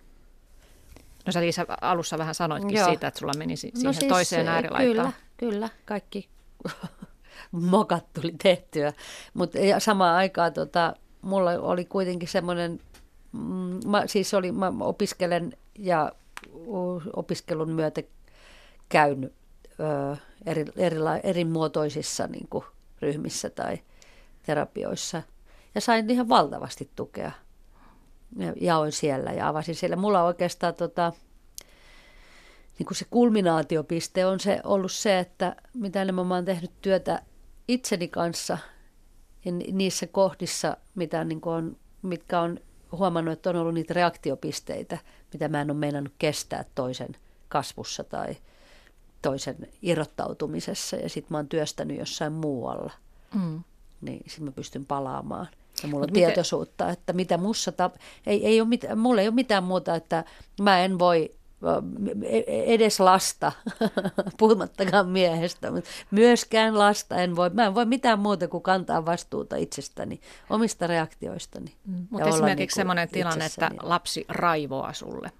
No 1.27 1.33
sä 1.33 1.41
Liisa 1.41 1.67
alussa 1.81 2.19
vähän 2.19 2.35
sanoitkin 2.35 2.77
Joo. 2.77 2.89
siitä, 2.89 3.09
että 3.09 3.21
sulla 3.21 3.33
meni 3.39 3.57
si- 3.57 3.73
no 3.75 3.79
siihen 3.81 3.95
siis, 3.95 4.09
toiseen 4.13 4.49
äärilaitaan. 4.49 4.87
Kyllä, 4.87 5.13
kyllä, 5.37 5.69
kaikki 5.85 6.29
mokat 7.53 8.13
tuli 8.13 8.35
tehtyä. 8.43 8.93
Mutta 9.35 9.59
samaan 9.79 10.17
aikaan 10.17 10.53
tota, 10.53 10.97
mulla 11.23 11.51
oli 11.51 11.85
kuitenkin 11.85 12.29
semmoinen, 12.29 12.81
mm, 13.33 13.81
siis 14.07 14.35
oli, 14.35 14.53
mä 14.53 14.73
opiskelen 14.81 15.57
ja 15.79 16.13
opiskelun 17.17 17.71
myötä 17.71 18.03
käynyt 18.89 19.33
eri, 20.47 20.65
eri, 20.77 20.97
eri 21.23 21.45
muotoisissa 21.45 22.27
niin 22.27 22.49
kuin, 22.49 22.65
ryhmissä 23.03 23.51
tai 23.51 23.79
terapioissa. 24.43 25.23
Ja 25.75 25.81
sain 25.81 26.11
ihan 26.11 26.29
valtavasti 26.29 26.91
tukea. 26.97 27.33
Ja 28.37 28.53
jaoin 28.61 28.93
siellä 28.93 29.33
ja 29.33 29.49
avasin 29.49 29.75
siellä. 29.75 29.97
Mulla 29.97 30.25
oikeastaan 30.25 30.75
tota, 30.75 31.13
niin 32.79 32.87
kuin 32.87 32.97
se 32.97 33.07
kulminaatiopiste 33.11 34.27
on 34.27 34.41
se, 34.41 34.61
ollut 34.65 34.93
se, 34.93 35.19
että 35.19 35.57
mitä 35.75 36.03
enemmän 36.03 36.27
mä 36.27 36.35
oon 36.35 36.45
tehnyt 36.45 36.73
työtä 36.83 37.23
itseni 37.69 38.09
kanssa 38.09 38.59
ja 39.45 39.53
niissä 39.53 40.07
kohdissa, 40.07 40.77
mitä 40.95 41.25
niin 41.25 41.41
kuin 41.41 41.55
on, 41.55 41.77
mitkä 42.03 42.41
on 42.41 42.59
huomannut, 42.93 43.33
että 43.33 43.51
on 43.51 43.57
ollut 43.57 43.75
niitä 43.75 43.95
reaktiopisteitä, 43.95 44.99
mitä 45.33 45.49
mä 45.49 45.61
en 45.61 45.71
ole 45.71 45.79
meinannut 45.79 46.15
kestää 46.19 46.65
toisen 46.75 47.17
kasvussa 47.49 48.05
tai 48.05 48.37
toisen 49.23 49.57
irrottautumisessa 49.83 50.97
ja 50.97 51.09
sitten 51.09 51.35
mä 51.35 51.39
oon 51.39 51.49
työstänyt 51.49 51.99
jossain 51.99 52.33
muualla, 52.33 52.93
mm. 53.35 53.63
niin 54.01 54.23
sitten 54.27 54.45
mä 54.45 54.53
pystyn 54.53 54.87
palaamaan. 54.87 55.49
Ja 55.83 55.89
mulla 55.89 56.05
on 56.05 56.11
miten... 56.11 56.27
tietoisuutta, 56.29 56.91
että 56.91 57.13
mitä 57.13 57.39
mussa 57.39 57.71
tap- 57.71 57.99
ei, 58.27 58.47
ei 58.47 58.61
ole 58.61 58.69
mit- 58.69 58.97
mulla 58.97 59.21
ei 59.21 59.29
ole 59.29 59.35
mitään 59.35 59.65
muuta, 59.65 59.95
että 59.95 60.25
mä 60.61 60.81
en 60.81 60.99
voi 60.99 61.31
edes 62.47 63.01
lasta, 63.01 63.53
puhumattakaan 64.39 65.09
miehestä, 65.09 65.71
mutta 65.71 65.91
myöskään 66.11 66.79
lasta 66.79 67.17
en 67.17 67.37
voi. 67.37 67.51
Mä 67.51 67.67
en 67.67 67.75
voi 67.75 67.87
mitään 67.87 68.19
muuta 68.19 68.49
kuin 68.49 68.63
kantaa 68.63 69.07
vastuuta 69.07 69.57
itsestäni, 69.57 70.21
omista 70.51 70.87
reaktioistani. 70.87 71.73
Mm. 71.87 72.07
Mutta 72.11 72.29
esimerkiksi 72.29 72.77
niin 72.77 72.81
semmoinen 72.81 73.09
tilanne, 73.09 73.47
että 73.47 73.71
lapsi 73.83 74.25
raivoaa 74.29 74.93
sulle. 74.93 75.33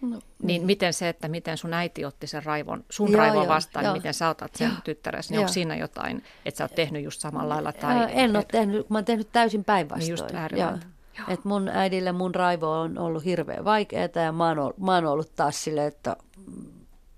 No, 0.00 0.18
niin 0.42 0.62
mm. 0.62 0.66
miten 0.66 0.92
se, 0.92 1.08
että 1.08 1.28
miten 1.28 1.58
sun 1.58 1.74
äiti 1.74 2.04
otti 2.04 2.26
sen 2.26 2.44
raivon, 2.44 2.84
sun 2.90 3.12
joo, 3.12 3.18
raivon 3.18 3.48
vastaan, 3.48 3.84
joo, 3.84 3.92
niin 3.92 4.02
miten 4.02 4.14
sä 4.14 4.28
otat 4.28 4.54
sen 4.54 4.72
tyttäresi, 4.84 5.32
niin 5.32 5.38
onko 5.38 5.52
siinä 5.52 5.76
jotain, 5.76 6.24
että 6.44 6.58
sä 6.58 6.64
oot 6.64 6.74
tehnyt 6.74 7.04
just 7.04 7.20
samalla 7.20 7.54
lailla? 7.54 7.72
Tai, 7.72 8.08
en 8.10 8.36
ole 8.36 8.44
tehnyt, 8.52 8.90
mä 8.90 8.98
oon 8.98 9.04
tehnyt 9.04 9.28
täysin 9.32 9.64
päinvastoin. 9.64 10.00
Niin 10.00 10.10
just 10.10 10.86
et 11.28 11.44
mun 11.44 11.68
äidille 11.68 12.12
mun 12.12 12.34
raivo 12.34 12.80
on 12.80 12.98
ollut 12.98 13.24
hirveän 13.24 13.64
vaikeaa 13.64 14.08
ja 14.24 14.32
mä 14.32 14.48
oon, 14.48 14.58
ollut, 14.58 14.78
mä 14.78 14.94
oon 14.94 15.06
ollut 15.06 15.34
taas 15.36 15.64
silleen, 15.64 15.88
että 15.88 16.16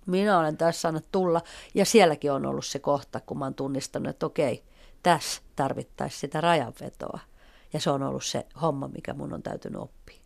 minä 0.06 0.38
olen 0.38 0.56
tässä 0.56 0.80
saanut 0.80 1.04
tulla. 1.12 1.42
Ja 1.74 1.84
sielläkin 1.84 2.32
on 2.32 2.46
ollut 2.46 2.66
se 2.66 2.78
kohta, 2.78 3.20
kun 3.20 3.38
mä 3.38 3.44
oon 3.44 3.54
tunnistanut, 3.54 4.08
että 4.08 4.26
okei, 4.26 4.62
tässä 5.02 5.42
tarvittaisiin 5.56 6.20
sitä 6.20 6.40
rajanvetoa. 6.40 7.18
Ja 7.72 7.80
se 7.80 7.90
on 7.90 8.02
ollut 8.02 8.24
se 8.24 8.46
homma, 8.62 8.88
mikä 8.88 9.14
mun 9.14 9.32
on 9.32 9.42
täytynyt 9.42 9.80
oppia. 9.80 10.17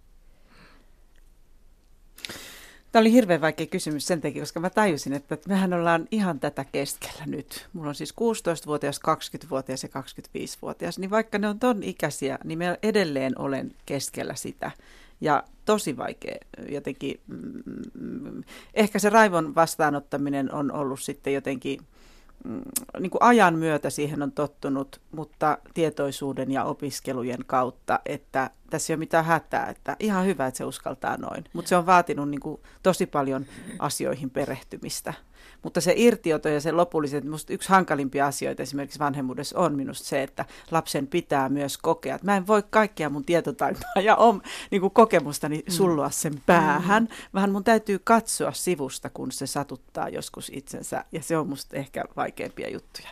Tämä 2.92 3.00
oli 3.00 3.12
hirveän 3.12 3.40
vaikea 3.40 3.66
kysymys 3.66 4.06
sen 4.06 4.20
takia, 4.20 4.42
koska 4.42 4.60
mä 4.60 4.70
tajusin, 4.70 5.12
että 5.12 5.38
mehän 5.48 5.72
ollaan 5.72 6.08
ihan 6.10 6.40
tätä 6.40 6.64
keskellä 6.64 7.26
nyt. 7.26 7.68
Mulla 7.72 7.88
on 7.88 7.94
siis 7.94 8.14
16-vuotias, 8.14 9.00
20-vuotias 9.08 9.82
ja 9.82 9.88
25-vuotias, 9.88 10.98
niin 10.98 11.10
vaikka 11.10 11.38
ne 11.38 11.48
on 11.48 11.58
ton 11.58 11.82
ikäisiä, 11.82 12.38
niin 12.44 12.58
mä 12.58 12.76
edelleen 12.82 13.38
olen 13.38 13.74
keskellä 13.86 14.34
sitä. 14.34 14.70
Ja 15.20 15.44
tosi 15.64 15.96
vaikea 15.96 16.36
jotenkin, 16.68 17.20
mm, 17.26 18.44
ehkä 18.74 18.98
se 18.98 19.10
raivon 19.10 19.54
vastaanottaminen 19.54 20.54
on 20.54 20.72
ollut 20.72 21.00
sitten 21.00 21.34
jotenkin 21.34 21.80
Mm, 21.80 22.01
niin 23.00 23.10
kuin 23.10 23.22
ajan 23.22 23.54
myötä 23.54 23.90
siihen 23.90 24.22
on 24.22 24.32
tottunut, 24.32 25.00
mutta 25.12 25.58
tietoisuuden 25.74 26.50
ja 26.50 26.64
opiskelujen 26.64 27.44
kautta, 27.46 28.00
että 28.06 28.50
tässä 28.70 28.92
ei 28.92 28.94
ole 28.94 28.98
mitään 28.98 29.24
hätää, 29.24 29.66
että 29.66 29.96
ihan 30.00 30.26
hyvä, 30.26 30.46
että 30.46 30.58
se 30.58 30.64
uskaltaa 30.64 31.16
noin. 31.16 31.44
Mutta 31.52 31.68
se 31.68 31.76
on 31.76 31.86
vaatinut 31.86 32.28
niin 32.28 32.40
kuin 32.40 32.60
tosi 32.82 33.06
paljon 33.06 33.46
asioihin 33.78 34.30
perehtymistä. 34.30 35.14
Mutta 35.62 35.80
se 35.80 35.94
irtioto 35.96 36.48
ja 36.48 36.60
se 36.60 36.72
lopulliset, 36.72 37.24
minusta 37.24 37.52
yksi 37.52 37.68
hankalimpia 37.68 38.26
asioita 38.26 38.62
esimerkiksi 38.62 38.98
vanhemmuudessa 38.98 39.58
on 39.58 39.76
minusta 39.76 40.04
se, 40.04 40.22
että 40.22 40.44
lapsen 40.70 41.06
pitää 41.06 41.48
myös 41.48 41.78
kokea, 41.78 42.14
että 42.14 42.26
mä 42.26 42.36
en 42.36 42.46
voi 42.46 42.62
kaikkia 42.70 43.10
mun 43.10 43.24
tietotaitoa 43.24 44.02
ja 44.02 44.16
om, 44.16 44.40
niin 44.70 44.80
kuin 44.80 44.90
kokemustani 44.90 45.56
mm. 45.58 45.72
sullua 45.72 46.10
sen 46.10 46.42
päähän, 46.46 47.02
mm. 47.02 47.08
vaan 47.34 47.52
mun 47.52 47.64
täytyy 47.64 47.98
katsoa 48.04 48.52
sivusta, 48.52 49.10
kun 49.10 49.32
se 49.32 49.46
satuttaa 49.46 50.08
joskus 50.08 50.50
itsensä 50.54 51.04
ja 51.12 51.22
se 51.22 51.36
on 51.36 51.48
musta 51.48 51.76
ehkä 51.76 52.04
vaikeimpia 52.16 52.70
juttuja. 52.70 53.08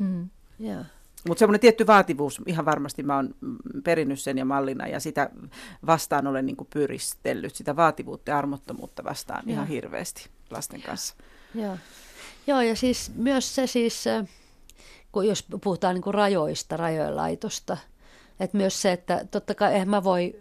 Mm. 0.00 0.28
Yeah. 0.60 0.86
Mutta 1.28 1.38
semmoinen 1.38 1.60
tietty 1.60 1.86
vaativuus, 1.86 2.40
ihan 2.46 2.64
varmasti 2.64 3.02
mä 3.02 3.16
oon 3.16 3.34
perinnyt 3.84 4.20
sen 4.20 4.38
ja 4.38 4.44
mallina 4.44 4.86
ja 4.86 5.00
sitä 5.00 5.30
vastaan 5.86 6.26
olen 6.26 6.46
niin 6.46 6.56
pyristellyt, 6.72 7.54
sitä 7.54 7.76
vaativuutta 7.76 8.30
ja 8.30 8.38
armottomuutta 8.38 9.04
vastaan 9.04 9.42
ja. 9.46 9.52
ihan 9.52 9.66
hirveästi 9.66 10.30
lasten 10.50 10.82
kanssa. 10.82 11.14
Joo. 11.54 11.76
Joo, 12.46 12.60
ja 12.60 12.76
siis 12.76 13.12
myös 13.14 13.54
se 13.54 13.66
siis, 13.66 14.04
kun 15.12 15.26
jos 15.26 15.46
puhutaan 15.64 15.94
niin 15.94 16.02
kuin 16.02 16.14
rajoista, 16.14 16.76
rajojen 16.76 17.16
laitosta, 17.16 17.76
että 18.40 18.56
myös 18.56 18.82
se, 18.82 18.92
että 18.92 19.24
totta 19.30 19.54
kai 19.54 19.76
en 19.76 19.88
mä 19.88 20.04
voi, 20.04 20.40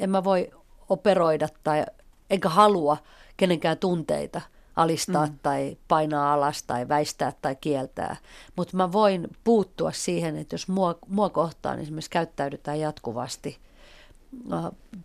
en 0.00 0.10
mä 0.10 0.24
voi 0.24 0.50
operoida 0.88 1.48
tai 1.64 1.84
enkä 2.30 2.48
halua 2.48 2.96
kenenkään 3.36 3.78
tunteita 3.78 4.40
alistaa 4.76 5.26
mm. 5.26 5.38
tai 5.42 5.76
painaa 5.88 6.32
alas 6.32 6.62
tai 6.62 6.88
väistää 6.88 7.32
tai 7.42 7.56
kieltää. 7.56 8.16
Mutta 8.56 8.76
mä 8.76 8.92
voin 8.92 9.28
puuttua 9.44 9.92
siihen, 9.92 10.36
että 10.36 10.54
jos 10.54 10.68
mua, 10.68 10.98
mua 11.08 11.30
kohtaan 11.30 11.80
esimerkiksi 11.80 12.10
käyttäydytään 12.10 12.80
jatkuvasti 12.80 13.58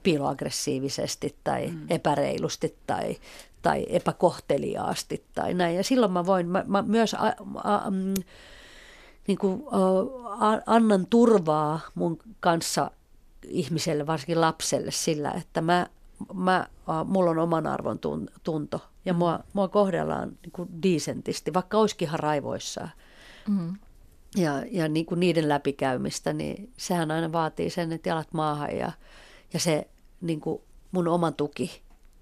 piiloaggressiivisesti 0.03 1.35
tai 1.43 1.67
mm. 1.67 1.85
epäreilusti 1.89 2.77
tai, 2.87 3.17
tai 3.61 3.85
epäkohteliaasti 3.89 5.25
tai 5.35 5.53
näin. 5.53 5.75
Ja 5.75 5.83
silloin 5.83 6.11
mä 6.11 6.25
voin 6.25 6.47
mä, 6.47 6.63
mä 6.67 6.81
myös 6.81 7.13
a, 7.13 7.33
a, 7.63 7.91
mm, 7.91 8.13
niin 9.27 9.37
kuin, 9.37 9.63
a, 9.71 10.61
annan 10.65 11.07
turvaa 11.09 11.79
mun 11.95 12.17
kanssa 12.39 12.91
ihmiselle, 13.47 14.07
varsinkin 14.07 14.41
lapselle 14.41 14.91
sillä, 14.91 15.31
että 15.31 15.61
mä, 15.61 15.87
mä, 16.33 16.67
a, 16.87 17.03
mulla 17.03 17.31
on 17.31 17.39
oman 17.39 17.67
arvon 17.67 17.99
tunto 18.43 18.79
ja 19.05 19.13
mm. 19.13 19.17
mua, 19.17 19.39
mua 19.53 19.67
kohdellaan 19.67 20.29
niin 20.29 20.51
kuin 20.51 20.69
diisentisti, 20.83 21.53
vaikka 21.53 21.77
olisikin 21.77 22.07
ihan 22.07 22.19
raivoissaan. 22.19 22.91
Mm. 23.47 23.75
Ja, 24.35 24.63
ja 24.71 24.87
niin 24.87 25.05
kuin 25.05 25.19
niiden 25.19 25.49
läpikäymistä, 25.49 26.33
niin 26.33 26.73
sehän 26.77 27.11
aina 27.11 27.31
vaatii 27.31 27.69
sen, 27.69 27.91
että 27.91 28.09
jalat 28.09 28.33
maahan 28.33 28.77
ja, 28.77 28.91
ja 29.53 29.59
se 29.59 29.87
niin 30.21 30.41
kuin 30.41 30.61
mun 30.91 31.07
oma 31.07 31.31
tuki 31.31 31.81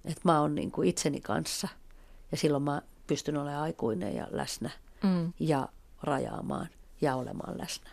että 0.10 0.22
mä 0.24 0.42
oon 0.42 0.56
niin 0.56 0.72
kuin 0.72 0.90
itseni 0.90 1.22
kanssa 1.22 1.68
ja 2.32 2.38
silloin 2.38 2.64
mä 2.64 2.82
pystyn 3.08 3.38
olemaan 3.38 3.64
aikuinen 3.64 4.16
ja 4.16 4.28
läsnä 4.32 4.70
mm. 5.04 5.34
ja 5.40 5.70
rajaamaan 6.04 6.68
ja 7.02 7.16
olemaan 7.16 7.58
läsnä. 7.58 7.90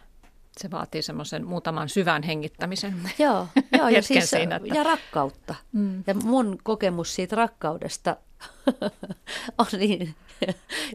Se 0.57 0.71
vaatii 0.71 1.03
semmoisen 1.03 1.47
muutaman 1.47 1.89
syvän 1.89 2.23
hengittämisen 2.23 2.95
joo, 3.19 3.47
joo, 3.79 3.89
ja, 3.89 4.03
siis, 4.03 4.31
siinä, 4.31 4.57
että... 4.57 4.75
ja 4.75 4.83
rakkautta. 4.83 5.55
Mm. 5.73 6.05
Ja 6.07 6.15
mun 6.15 6.59
kokemus 6.63 7.15
siitä 7.15 7.37
rakkaudesta 7.37 8.17
on 9.59 9.67
niin 9.79 10.15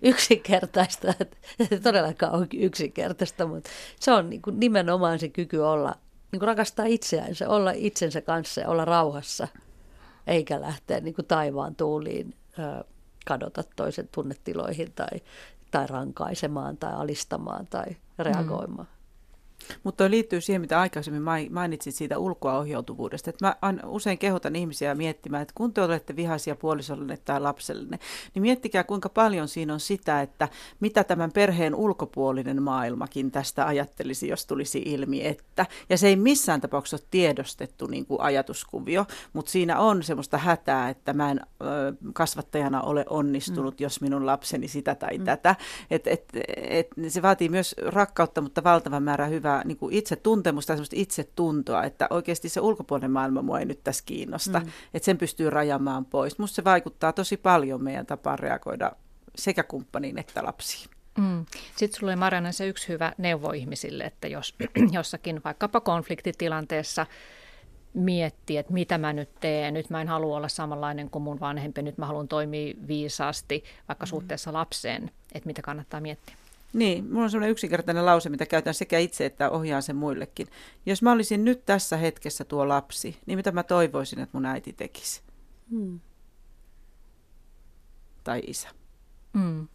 yksinkertaista, 0.02 1.14
että 1.20 1.38
se 1.70 1.80
todellakaan 1.80 2.34
on 2.34 2.48
yksinkertaista, 2.54 3.48
mutta 3.48 3.70
se 4.00 4.12
on 4.12 4.30
niin 4.30 4.42
kuin 4.42 4.60
nimenomaan 4.60 5.20
se 5.20 5.30
kyky 5.30 5.58
olla, 5.58 5.96
niin 6.32 6.40
kuin 6.40 6.48
rakastaa 6.48 6.86
itseänsä, 6.86 7.50
olla 7.50 7.72
itsensä 7.76 8.22
kanssa 8.22 8.62
ja 8.62 8.70
olla 8.70 8.86
rauhassa– 8.86 9.48
eikä 10.28 10.62
lähteä 10.62 11.00
niin 11.00 11.16
kuin 11.16 11.26
taivaan 11.26 11.76
tuuliin 11.76 12.34
kadota 13.26 13.64
toisen 13.76 14.10
tunnetiloihin 14.12 14.92
tai, 14.96 15.22
tai 15.72 15.88
rankaisemaan 15.88 16.78
tai 16.78 16.94
alistamaan 16.94 17.68
tai 17.68 17.86
reagoimaan. 18.20 18.88
Mm. 18.88 19.01
Mutta 19.84 20.10
liittyy 20.10 20.42
siihen, 20.42 20.62
mitä 20.62 20.80
aikaisemmin 20.80 21.24
mainitsit 21.50 21.96
siitä 21.96 22.18
ulkoaohjautuvuudesta. 22.18 23.30
Että 23.30 23.46
mä 23.62 23.74
usein 23.86 24.18
kehotan 24.18 24.56
ihmisiä 24.56 24.96
miettimään, 24.96 25.42
että 25.42 25.54
kun 25.56 25.74
te 25.74 25.82
olette 25.82 26.16
vihaisia 26.16 26.56
puolisollenne 26.56 27.18
tai 27.18 27.42
lapsellenne, 27.42 28.00
niin 28.34 28.42
miettikää 28.42 28.84
kuinka 28.84 29.10
paljon 29.10 29.48
siinä 29.48 29.74
on 29.74 29.80
sitä, 29.80 30.22
että 30.22 30.50
mitä 30.80 31.04
tämän 31.04 31.32
perheen 31.32 31.76
ulkopuolinen 31.76 32.64
maailmakin 32.64 33.32
tästä 33.32 33.66
ajattelisi, 33.68 34.28
jos 34.28 34.46
tulisi 34.46 34.82
ilmi, 34.86 35.28
että. 35.28 35.66
Ja 35.90 35.98
se 35.98 36.08
ei 36.08 36.16
missään 36.16 36.62
tapauksessa 36.62 36.98
ole 36.98 37.08
tiedostettu 37.12 37.88
niin 37.88 38.06
kuin 38.06 38.22
ajatuskuvio, 38.22 39.06
mutta 39.34 39.52
siinä 39.52 39.80
on 39.80 40.04
semmoista 40.04 40.38
hätää, 40.38 40.90
että 40.90 41.14
mä 41.14 41.32
en 41.32 41.40
ö, 41.40 41.94
kasvattajana 42.14 42.82
ole 42.82 43.06
onnistunut, 43.10 43.80
mm. 43.80 43.84
jos 43.84 44.02
minun 44.02 44.26
lapseni 44.26 44.68
sitä 44.68 44.96
tai 44.96 45.18
mm. 45.18 45.24
tätä. 45.24 45.56
Et, 45.92 46.08
et, 46.08 46.30
et, 46.58 46.88
se 47.08 47.22
vaatii 47.22 47.50
myös 47.50 47.76
rakkautta, 47.86 48.42
mutta 48.42 48.64
valtavan 48.64 49.04
määrä 49.04 49.26
hyvää 49.26 49.61
niin 49.66 49.78
kuin 49.78 49.94
itse 49.94 50.16
tuntemusta, 50.16 50.74
semmoista 50.74 50.96
itsetuntoa, 51.00 51.84
että 51.84 52.08
oikeasti 52.10 52.50
se 52.50 52.62
ulkopuolinen 52.62 53.12
maailma 53.12 53.42
mua 53.42 53.60
ei 53.60 53.66
nyt 53.66 53.84
tässä 53.84 54.04
kiinnosta, 54.06 54.60
mm. 54.60 54.70
että 54.94 55.06
sen 55.06 55.18
pystyy 55.18 55.50
rajamaan 55.50 56.06
pois. 56.06 56.40
Musta 56.40 56.56
se 56.56 56.64
vaikuttaa 56.64 57.14
tosi 57.14 57.38
paljon 57.38 57.84
meidän 57.84 58.06
tapaan 58.06 58.40
reagoida 58.40 58.92
sekä 59.36 59.64
kumppaniin 59.64 60.20
että 60.20 60.44
lapsiin. 60.44 60.90
Mm. 61.18 61.46
Sitten 61.76 62.00
sulla 62.00 62.12
oli 62.12 62.20
Marianne 62.20 62.52
se 62.52 62.68
yksi 62.68 62.88
hyvä 62.88 63.14
neuvo 63.18 63.52
ihmisille, 63.52 64.04
että 64.04 64.28
jos 64.28 64.56
jossakin 64.92 65.42
vaikkapa 65.46 65.80
konfliktitilanteessa 65.80 67.06
miettii, 67.94 68.58
että 68.58 68.74
mitä 68.74 68.98
mä 68.98 69.14
nyt 69.14 69.30
teen, 69.40 69.74
nyt 69.74 69.90
mä 69.90 70.02
en 70.02 70.08
halua 70.08 70.38
olla 70.38 70.48
samanlainen 70.48 71.10
kuin 71.10 71.24
mun 71.24 71.40
vanhempi, 71.40 71.82
nyt 71.82 71.98
mä 71.98 72.06
haluan 72.06 72.28
toimia 72.28 72.74
viisaasti 72.88 73.64
vaikka 73.88 74.06
mm. 74.06 74.10
suhteessa 74.10 74.54
lapseen, 74.54 75.12
että 75.34 75.48
mitä 75.48 75.62
kannattaa 75.62 76.02
miettiä. 76.02 76.36
Niin, 76.74 77.06
mulla 77.10 77.24
on 77.24 77.30
sellainen 77.30 77.52
yksinkertainen 77.52 78.06
lause, 78.06 78.30
mitä 78.30 78.46
käytän 78.46 78.74
sekä 78.74 79.00
itse 79.00 79.26
että 79.26 79.50
ohjaan 79.50 79.84
sen 79.84 79.96
muillekin. 79.96 80.48
Jos 80.86 81.02
mä 81.02 81.12
olisin 81.12 81.46
nyt 81.46 81.66
tässä 81.66 81.98
hetkessä 81.98 82.44
tuo 82.44 82.68
lapsi, 82.68 83.18
niin 83.26 83.40
mitä 83.40 83.52
mä 83.52 83.64
toivoisin, 83.64 84.20
että 84.20 84.38
mun 84.38 84.46
äiti 84.46 84.74
tekisi? 84.74 85.22
Hmm. 85.70 86.00
Tai 88.24 88.42
isä. 88.48 88.70
Hmm. 89.40 89.68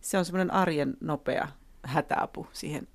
Se 0.00 0.18
on 0.18 0.24
semmoinen 0.24 0.50
arjen 0.50 0.96
nopea 1.00 1.48
hätäapu 1.82 2.46
siihen 2.52 2.88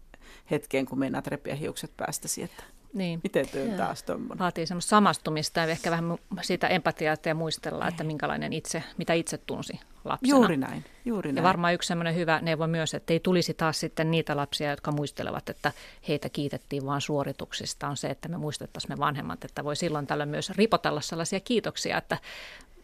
hetkeen, 0.51 0.85
kun 0.85 0.99
meinaat 0.99 1.27
repiä 1.27 1.55
hiukset 1.55 1.97
päästä 1.97 2.27
sieltä. 2.27 2.63
Niin. 2.93 3.19
Miten 3.23 3.49
työ 3.49 3.77
taas 3.77 4.03
tuommoinen? 4.03 4.39
Vaatii 4.39 4.65
semmoista 4.65 4.89
samastumista 4.89 5.59
ja 5.59 5.65
ehkä 5.65 5.91
vähän 5.91 6.17
siitä 6.41 6.67
empatiaa 6.67 7.15
ja 7.25 7.35
muistella, 7.35 7.87
että 7.87 8.03
minkälainen 8.03 8.53
itse, 8.53 8.83
mitä 8.97 9.13
itse 9.13 9.37
tunsi 9.37 9.79
lapsena. 10.05 10.37
Juuri 10.37 10.57
näin, 10.57 10.85
juuri 11.05 11.31
näin. 11.31 11.37
Ja 11.37 11.43
varmaan 11.43 11.73
yksi 11.73 11.87
semmoinen 11.87 12.15
hyvä 12.15 12.39
neuvo 12.41 12.67
myös, 12.67 12.93
että 12.93 13.13
ei 13.13 13.19
tulisi 13.19 13.53
taas 13.53 13.79
sitten 13.79 14.11
niitä 14.11 14.35
lapsia, 14.35 14.69
jotka 14.69 14.91
muistelevat, 14.91 15.49
että 15.49 15.71
heitä 16.07 16.29
kiitettiin 16.29 16.85
vain 16.85 17.01
suorituksista, 17.01 17.87
on 17.87 17.97
se, 17.97 18.07
että 18.07 18.29
me 18.29 18.37
muistettaisiin 18.37 18.91
me 18.91 18.97
vanhemmat, 18.97 19.43
että 19.43 19.63
voi 19.63 19.75
silloin 19.75 20.07
tällöin 20.07 20.29
myös 20.29 20.49
ripotella 20.49 21.01
sellaisia 21.01 21.39
kiitoksia, 21.39 21.97
että 21.97 22.17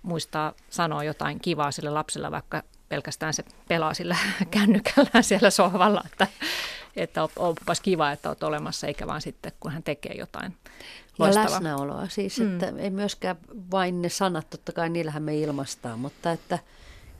muistaa 0.01 0.53
sanoa 0.69 1.03
jotain 1.03 1.39
kivaa 1.39 1.71
sille 1.71 1.89
lapselle, 1.89 2.31
vaikka 2.31 2.63
pelkästään 2.89 3.33
se 3.33 3.43
pelaa 3.67 3.93
sillä 3.93 4.17
kännykällä 4.51 5.21
siellä 5.21 5.49
sohvalla, 5.49 6.01
että, 6.05 6.27
että 6.95 7.27
onpas 7.35 7.81
kiva, 7.81 8.11
että 8.11 8.29
olet 8.29 8.43
olemassa, 8.43 8.87
eikä 8.87 9.07
vaan 9.07 9.21
sitten, 9.21 9.51
kun 9.59 9.71
hän 9.71 9.83
tekee 9.83 10.15
jotain 10.17 10.57
loistavaa. 11.19 11.49
Ja 11.49 11.53
läsnäoloa 11.53 12.07
siis, 12.07 12.39
mm. 12.39 12.53
että 12.53 12.73
ei 12.77 12.89
myöskään 12.89 13.37
vain 13.71 14.01
ne 14.01 14.09
sanat, 14.09 14.49
totta 14.49 14.71
kai 14.71 14.89
niillähän 14.89 15.23
me 15.23 15.37
ilmastaa, 15.37 15.97
mutta 15.97 16.31
että 16.31 16.59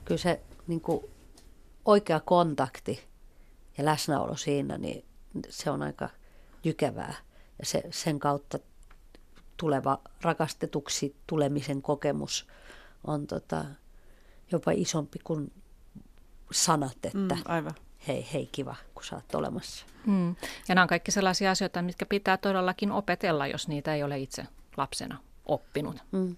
kyllä 0.06 0.22
se 0.22 0.42
niin 0.68 0.82
kuin 0.82 1.06
oikea 1.86 2.20
kontakti 2.20 3.04
ja 3.78 3.86
läsnäolo 3.86 4.36
siinä, 4.36 4.78
niin 4.78 5.06
se 5.50 5.70
on 5.70 5.82
aika 5.82 6.10
jykevää. 6.64 7.14
Ja 7.60 7.66
se, 7.66 7.84
sen 7.92 8.20
kautta 8.20 8.60
tuleva 9.58 10.00
rakastetuksi 10.22 11.16
tulemisen 11.28 11.82
kokemus 11.82 12.48
on 13.08 13.28
tota, 13.28 13.66
jopa 14.52 14.72
isompi 14.72 15.20
kuin 15.24 15.52
sanat, 16.52 16.98
että 17.04 17.36
mm, 17.36 17.42
aivan. 17.46 17.74
Hei, 18.08 18.28
hei 18.34 18.50
kiva, 18.52 18.76
kun 18.94 19.04
sä 19.04 19.16
oot 19.16 19.36
olemassa. 19.36 19.86
Mm. 20.06 20.30
Ja 20.68 20.76
nämä 20.76 20.82
on 20.82 20.88
kaikki 20.88 21.12
sellaisia 21.12 21.52
asioita, 21.52 21.82
mitkä 21.82 22.06
pitää 22.06 22.38
todellakin 22.38 22.92
opetella, 22.92 23.48
jos 23.48 23.68
niitä 23.68 23.96
ei 23.96 24.04
ole 24.04 24.20
itse 24.20 24.46
lapsena 24.78 25.18
oppinut. 25.46 25.96
Mm. 26.12 26.36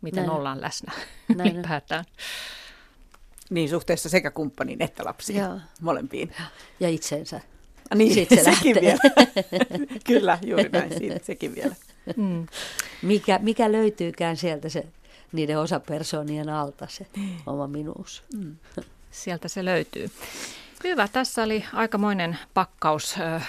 Miten 0.00 0.26
Näin. 0.26 0.36
ollaan 0.36 0.60
läsnä 0.60 0.92
Näin. 1.36 1.56
ylipäätään. 1.56 2.04
Niin, 3.50 3.68
suhteessa 3.68 4.08
sekä 4.08 4.30
kumppaniin 4.30 4.82
että 4.82 5.04
lapsiin, 5.04 5.38
Joo. 5.38 5.60
molempiin. 5.80 6.34
Ja 6.80 6.88
itsensä. 6.88 7.40
Ah, 7.90 7.98
niin, 7.98 8.14
Siitä 8.14 8.36
se 8.36 8.42
sekin 8.42 8.76
vielä. 8.80 8.98
Kyllä, 10.06 10.38
juuri 10.46 10.68
näin, 10.68 10.98
siitä, 10.98 11.18
sekin 11.22 11.54
vielä. 11.54 11.74
Mm. 12.16 12.46
Mikä, 13.02 13.38
mikä 13.42 13.72
löytyykään 13.72 14.36
sieltä 14.36 14.68
se 14.68 14.86
niiden 15.32 15.58
osapersonien 15.58 16.48
alta 16.48 16.86
se 16.90 17.06
oma 17.46 17.66
minuus. 17.66 18.22
Mm. 18.36 18.56
Sieltä 19.10 19.48
se 19.48 19.64
löytyy. 19.64 20.10
Hyvä, 20.84 21.08
tässä 21.08 21.42
oli 21.42 21.64
aikamoinen 21.72 22.38
pakkaus 22.54 23.16
äh, 23.20 23.48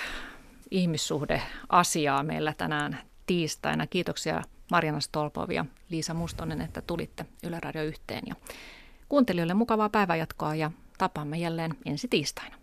ihmissuhdeasiaa 0.71 2.23
meillä 2.23 2.53
tänään 2.53 2.99
tiistaina. 3.25 3.87
Kiitoksia 3.87 4.41
Marjana 4.71 4.99
Stolpov 4.99 5.51
ja 5.51 5.65
Liisa 5.89 6.13
Mustonen, 6.13 6.61
että 6.61 6.81
tulitte 6.81 7.25
Yle 7.43 7.59
Radio 7.59 7.83
yhteen. 7.83 8.23
Ja 8.27 8.35
kuuntelijoille 9.09 9.53
mukavaa 9.53 9.89
päivänjatkoa 9.89 10.55
ja 10.55 10.71
tapaamme 10.97 11.37
jälleen 11.37 11.71
ensi 11.85 12.07
tiistaina. 12.07 12.55